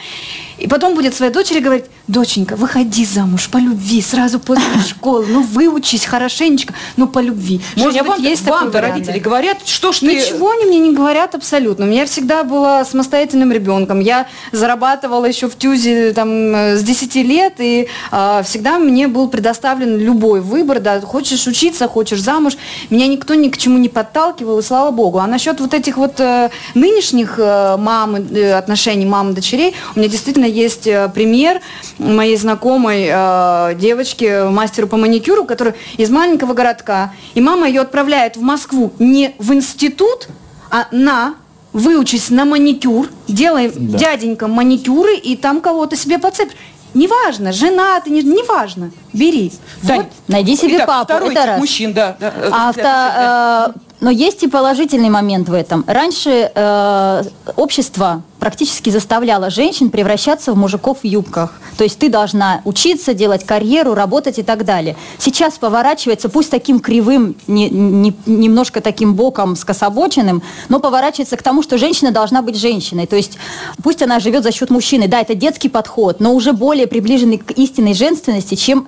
и 0.59 0.67
потом 0.69 0.95
будет 0.95 1.15
своей 1.15 1.33
дочери 1.33 1.61
говорить, 1.61 1.87
доченька, 2.09 2.57
выходи 2.57 3.05
замуж 3.05 3.49
по 3.51 3.59
любви, 3.59 4.01
сразу 4.01 4.39
после 4.39 4.65
школы, 4.89 5.27
ну 5.29 5.43
выучись 5.43 6.05
хорошенечко, 6.05 6.75
но 6.97 7.07
по 7.07 7.19
любви. 7.19 7.61
Может 7.77 7.93
Женя, 7.93 8.05
быть, 8.05 8.13
вам 8.13 8.23
есть 8.23 8.45
такой 8.45 8.61
вам-то 8.61 8.79
вариант, 8.79 8.95
родители 8.95 9.19
да? 9.19 9.25
говорят, 9.25 9.59
что 9.65 9.93
ж 9.93 9.99
ты... 10.01 10.07
Ничего 10.07 10.51
они 10.51 10.67
мне 10.67 10.79
не 10.79 10.93
говорят 10.93 11.35
абсолютно. 11.35 11.85
Я 11.85 12.07
всегда 12.07 12.45
была 12.45 12.85
самостоятельным 12.85 13.53
ребенком. 13.53 14.01
Я 14.01 14.27
зарабатывала 14.53 15.27
еще 15.27 15.49
в 15.49 15.57
ТЮЗе 15.57 16.13
там, 16.13 16.55
э, 16.55 16.77
с 16.77 16.83
10 16.83 17.15
лет, 17.17 17.55
и 17.59 17.89
а, 18.11 18.43
всегда 18.43 18.79
мне 18.79 19.09
был 19.09 19.29
предоставлен 19.29 19.99
любой 19.99 20.41
выбор. 20.41 20.81
Да, 20.81 21.01
хочешь 21.01 21.47
учиться, 21.47 21.89
хочешь 21.89 22.21
замуж. 22.21 22.57
Меня 22.91 23.07
никто 23.07 23.35
ни 23.35 23.49
к 23.49 23.59
чему 23.59 23.79
не 23.79 23.89
подталкивал, 23.89 24.61
и 24.61 24.63
слава 24.63 24.91
богу. 24.91 25.19
А 25.19 25.27
насчет 25.27 25.61
вот 25.61 25.75
этих 25.75 25.97
вот 25.97 26.21
э, 26.21 26.51
нынешних 26.75 27.39
э, 27.39 27.77
мам, 27.77 28.17
э, 28.17 28.53
отношений 28.53 29.07
мам 29.07 29.31
и 29.31 29.35
дочерей, 29.35 29.75
у 29.95 29.99
меня 29.99 30.09
действительно 30.09 30.46
есть 30.47 30.87
э, 30.87 31.09
пример 31.15 31.61
моей 31.99 32.37
знакомой 32.37 33.07
э, 33.11 33.75
девочки, 33.79 34.49
мастеру 34.51 34.87
по 34.89 34.97
маникюру, 34.97 35.45
которая 35.45 35.75
из 35.97 36.11
маленького 36.11 36.55
городка, 36.55 37.13
и 37.35 37.41
мама 37.41 37.69
ее 37.69 37.83
отправляет 37.83 38.37
в 38.37 38.41
Москву 38.41 38.93
не 38.99 39.35
в 39.39 39.53
институт, 39.53 40.29
а 40.71 40.87
на 40.93 41.35
выучись 41.73 42.31
на 42.31 42.45
маникюр, 42.45 43.09
делай 43.29 43.71
Да. 43.75 43.99
дяденька 43.99 44.47
маникюры, 44.49 45.15
и 45.17 45.37
там 45.37 45.61
кого-то 45.61 45.95
себе 45.97 46.19
подцепишь. 46.19 46.57
Неважно, 46.95 47.53
жена 47.53 48.01
ты, 48.01 48.09
не, 48.09 48.23
неважно, 48.23 48.91
бери. 49.13 49.53
Тань, 49.87 49.99
Вот 49.99 50.07
Найди 50.29 50.57
себе 50.57 50.77
итак, 50.77 50.87
папу, 50.87 51.05
второй 51.05 51.33
это 51.35 51.47
раз. 51.47 51.61
мужчин, 51.61 51.93
да. 51.93 52.17
да, 52.19 52.33
А 52.51 52.73
для 52.73 52.85
авто- 52.85 53.75
э, 53.77 53.86
но 54.01 54.11
есть 54.11 54.43
и 54.43 54.49
положительный 54.49 55.09
момент 55.09 55.49
в 55.49 55.55
этом. 55.55 55.85
Раньше 55.87 56.51
э, 56.55 57.23
общество 57.57 58.23
практически 58.39 58.91
заставляло 58.91 59.51
женщин 59.51 59.91
превращаться 59.91 60.53
в 60.53 60.57
мужиков 60.57 60.99
в 61.03 61.05
юбках. 61.07 61.55
То 61.79 61.85
есть 61.85 61.99
ты 61.99 62.09
должна 62.09 62.61
учиться, 62.65 63.15
делать 63.15 63.45
карьеру, 63.45 63.95
работать 63.95 64.39
и 64.39 64.43
так 64.43 64.65
далее. 64.65 64.97
Сейчас 65.19 65.55
поворачивается, 65.59 66.29
пусть 66.29 66.51
таким 66.51 66.81
кривым, 66.81 67.35
не- 67.47 67.71
не- 67.71 68.15
немножко 68.27 68.81
таким 68.81 69.15
боком 69.15 69.57
скособоченным, 69.57 70.43
но 70.69 70.79
поворачивается 70.79 71.37
к 71.37 71.43
тому, 71.43 71.63
что 71.63 71.79
женщина 71.79 72.13
должна 72.13 72.43
быть 72.43 72.57
женщиной. 72.57 73.07
То 73.07 73.17
есть 73.17 73.39
пусть 73.83 74.03
она 74.03 74.21
живет 74.21 74.43
за 74.43 74.53
счет 74.53 74.71
мужчины. 74.71 75.09
Да, 75.09 75.21
это 75.21 75.35
детский 75.35 75.69
подход, 75.69 76.21
но 76.21 76.35
уже 76.35 76.53
более 76.53 76.87
приближенный 76.87 77.39
к 77.39 77.51
истинной 77.53 77.95
женственности, 77.95 78.55
чем 78.55 78.87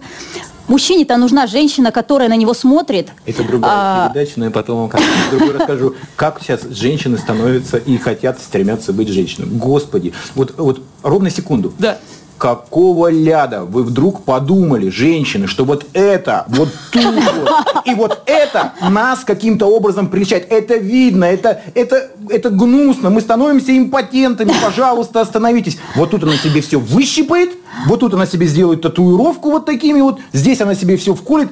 Мужчине-то 0.69 1.17
нужна 1.17 1.47
женщина, 1.47 1.91
которая 1.91 2.29
на 2.29 2.37
него 2.37 2.53
смотрит. 2.53 3.09
Это 3.25 3.43
другая 3.43 3.73
А, 3.75 4.09
передача, 4.11 4.33
но 4.37 4.45
я 4.45 4.51
потом 4.51 4.81
вам 4.81 4.89
как-нибудь 4.91 5.15
другой 5.31 5.53
расскажу, 5.57 5.95
как 6.15 6.41
сейчас 6.43 6.63
женщины 6.71 7.17
становятся 7.17 7.79
и 7.79 7.97
хотят, 7.97 8.39
стремятся 8.39 8.93
быть 8.93 9.09
женщинами. 9.09 9.57
Господи, 9.57 10.13
вот, 10.35 10.55
вот 10.59 10.83
ровно 11.03 11.31
секунду. 11.31 11.73
Да. 11.79 11.99
Какого 12.37 13.11
ляда 13.11 13.65
вы 13.65 13.83
вдруг 13.83 14.23
подумали, 14.23 14.91
женщины, 14.91 15.49
что 15.49 15.65
вот 15.65 15.87
это, 15.93 16.45
вот 16.49 16.69
тут 16.93 17.03
вот, 17.15 17.85
и 17.85 17.95
вот 17.97 18.23
это 18.27 18.75
нас 18.89 19.25
каким-то 19.25 19.67
образом 19.67 20.07
приличает? 20.07 20.47
Это 20.53 20.77
видно, 20.77 21.25
это, 21.25 21.63
это, 21.75 22.11
это 22.29 22.51
гнусно, 22.51 23.11
мы 23.11 23.23
становимся 23.23 23.77
импотентами, 23.77 24.53
пожалуйста, 24.63 25.21
остановитесь. 25.21 25.79
Вот 25.97 26.11
тут 26.11 26.23
она 26.23 26.37
себе 26.37 26.61
все 26.61 26.79
выщипает, 26.79 27.51
вот 27.87 28.01
тут 28.01 28.15
она 28.15 28.27
себе 28.27 28.47
сделает 28.47 28.83
татуировку 28.83 29.51
вот 29.51 29.65
такими 29.67 30.01
вот, 30.01 30.19
здесь 30.33 30.61
она 30.61 30.75
себе 30.75 30.97
все 30.97 31.15
вколет, 31.15 31.49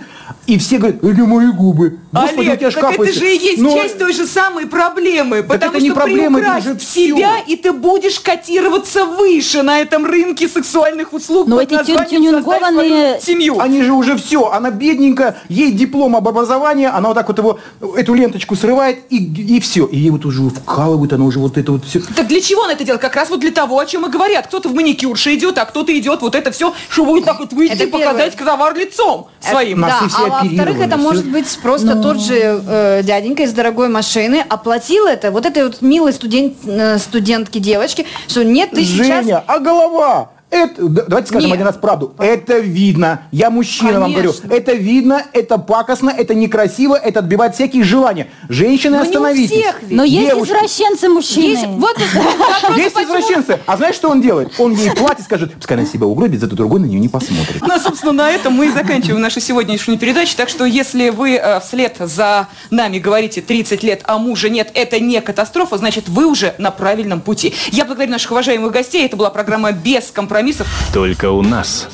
и 0.46 0.58
все 0.58 0.78
говорят, 0.78 1.02
это 1.04 1.24
мои 1.24 1.50
губы. 1.50 1.98
Господи, 2.12 2.48
Олег, 2.48 2.54
у 2.54 2.56
тебя 2.58 2.70
так 2.70 2.78
это 2.84 2.92
капается». 2.92 3.20
же 3.20 3.34
и 3.34 3.38
есть 3.38 3.62
Но- 3.62 3.74
часть 3.74 3.98
той 3.98 4.12
же 4.12 4.26
самой 4.26 4.66
проблемы. 4.66 5.42
потому 5.42 5.72
это 5.72 5.80
не 5.82 5.90
что 5.90 5.96
проблема, 6.00 6.38
это 6.40 6.48
приукрасить 6.52 6.82
уже 6.82 6.86
себя, 6.86 7.32
всё. 7.44 7.52
и 7.52 7.56
ты 7.56 7.72
будешь 7.72 8.20
котироваться 8.20 9.04
выше 9.04 9.62
на 9.62 9.80
этом 9.80 10.04
рынке 10.06 10.48
сексуальных 10.48 11.12
услуг 11.12 11.46
Но 11.46 11.56
под 11.58 11.66
эти 11.66 11.74
названием 11.74 12.08
тюнингованные- 12.08 13.14
«Создать 13.14 13.22
свою 13.22 13.36
семью. 13.36 13.60
Они 13.60 13.82
же 13.82 13.92
уже 13.92 14.16
все, 14.16 14.46
она 14.50 14.70
бедненькая, 14.70 15.36
ей 15.48 15.72
диплом 15.72 16.16
об 16.16 16.26
образовании, 16.28 16.86
она 16.86 17.08
вот 17.08 17.14
так 17.14 17.28
вот 17.28 17.38
его, 17.38 17.58
эту 17.96 18.14
ленточку 18.14 18.56
срывает, 18.56 18.98
и, 19.10 19.16
и 19.16 19.60
все. 19.60 19.84
И 19.86 19.98
ей 19.98 20.10
вот 20.10 20.24
уже 20.24 20.42
вкалывают, 20.48 21.12
она 21.12 21.24
уже 21.24 21.38
вот 21.38 21.58
это 21.58 21.72
вот 21.72 21.84
все. 21.84 22.00
Так 22.14 22.26
для 22.28 22.40
чего 22.40 22.64
она 22.64 22.72
это 22.72 22.84
делает? 22.84 23.02
Как 23.02 23.14
раз 23.16 23.30
вот 23.30 23.40
для 23.40 23.50
того, 23.52 23.78
о 23.78 23.86
чем 23.86 24.06
и 24.06 24.10
говорят. 24.10 24.46
Кто-то 24.46 24.68
в 24.68 24.74
маникюрше 24.74 25.34
идет, 25.34 25.58
а 25.58 25.64
кто-то 25.66 25.96
идет 25.96 26.05
вот 26.22 26.34
это 26.34 26.50
все, 26.50 26.72
чтобы 26.88 27.10
будет 27.10 27.24
так 27.24 27.38
вот 27.40 27.52
выйти 27.52 27.72
Это 27.72 27.84
и 27.84 27.86
показать 27.86 28.36
товар 28.36 28.74
лицом 28.76 29.28
своим. 29.40 29.80
Нас 29.80 30.00
да, 30.00 30.08
все 30.08 30.26
а 30.26 30.44
во-вторых, 30.44 30.80
это 30.80 30.96
всё. 30.96 31.04
может 31.04 31.26
быть 31.26 31.58
просто 31.62 32.00
тот 32.00 32.20
же 32.20 32.62
э, 32.66 33.02
дяденька 33.02 33.42
из 33.42 33.52
дорогой 33.52 33.88
машины 33.88 34.44
оплатил 34.48 35.06
это 35.06 35.30
вот 35.30 35.46
этой 35.46 35.64
вот 35.64 35.82
милой 35.82 36.12
студент, 36.12 36.54
э, 36.64 36.98
студентки 36.98 37.58
девочки, 37.58 38.06
что 38.28 38.44
нет, 38.44 38.70
ты 38.70 38.84
сейчас... 38.84 39.24
Женя, 39.24 39.44
а 39.46 39.58
голова? 39.58 40.30
Это, 40.56 40.88
да- 40.88 41.04
давайте 41.08 41.28
скажем 41.28 41.48
Нет. 41.50 41.54
один 41.56 41.66
раз 41.66 41.76
правду. 41.76 42.14
Это 42.18 42.58
видно. 42.58 43.22
Я 43.30 43.50
мужчина 43.50 44.00
вам 44.00 44.12
говорю. 44.12 44.32
Конечно. 44.32 44.54
Это 44.54 44.72
видно, 44.72 45.22
это 45.32 45.58
пакостно, 45.58 46.10
это 46.10 46.34
некрасиво, 46.34 46.94
это 46.96 47.20
отбивает 47.20 47.54
всякие 47.54 47.82
желания. 47.84 48.28
Женщины, 48.48 48.96
Ну, 48.98 49.02
не 49.02 49.02
у 49.02 49.10
остановитесь. 49.10 49.50
всех 49.50 49.82
ведь. 49.82 49.90
Но 49.96 50.04
есть 50.04 50.28
Девушки. 50.30 50.52
извращенцы 50.52 51.08
мужчины. 51.08 51.44
Есть, 51.44 51.66
вот 51.66 51.96
Есть 52.76 52.96
извращенцы. 52.96 53.60
А 53.66 53.76
знаешь, 53.76 53.94
что 53.94 54.08
он 54.10 54.20
делает? 54.20 54.52
Он 54.58 54.72
ей 54.74 54.90
платит, 54.92 55.24
скажет, 55.24 55.54
пускай 55.54 55.76
она 55.76 55.86
себя 55.86 56.06
угробит, 56.06 56.40
зато 56.40 56.56
другой 56.56 56.80
на 56.80 56.86
нее 56.86 57.00
не 57.00 57.08
посмотрит. 57.08 57.60
Ну, 57.60 57.78
собственно, 57.78 58.12
на 58.12 58.30
этом 58.30 58.52
мы 58.54 58.66
и 58.66 58.70
заканчиваем 58.70 59.20
нашу 59.20 59.40
сегодняшнюю 59.40 59.98
передачу. 59.98 60.36
Так 60.36 60.48
что, 60.48 60.64
если 60.64 61.10
вы 61.10 61.34
э, 61.34 61.60
вслед 61.60 61.96
за 62.00 62.48
нами 62.70 62.98
говорите 62.98 63.40
30 63.40 63.82
лет, 63.82 64.00
а 64.04 64.18
мужа 64.18 64.48
нет, 64.48 64.70
это 64.74 65.00
не 65.00 65.20
катастрофа, 65.20 65.78
значит, 65.78 66.08
вы 66.08 66.26
уже 66.26 66.54
на 66.58 66.70
правильном 66.70 67.20
пути. 67.20 67.54
Я 67.72 67.84
благодарю 67.84 68.12
наших 68.12 68.30
уважаемых 68.32 68.72
гостей. 68.72 69.04
Это 69.06 69.16
была 69.16 69.30
программа 69.30 69.72
«Без 69.72 70.10
компромиссов». 70.46 70.68
Только 70.92 71.30
у 71.30 71.42
нас. 71.42 71.88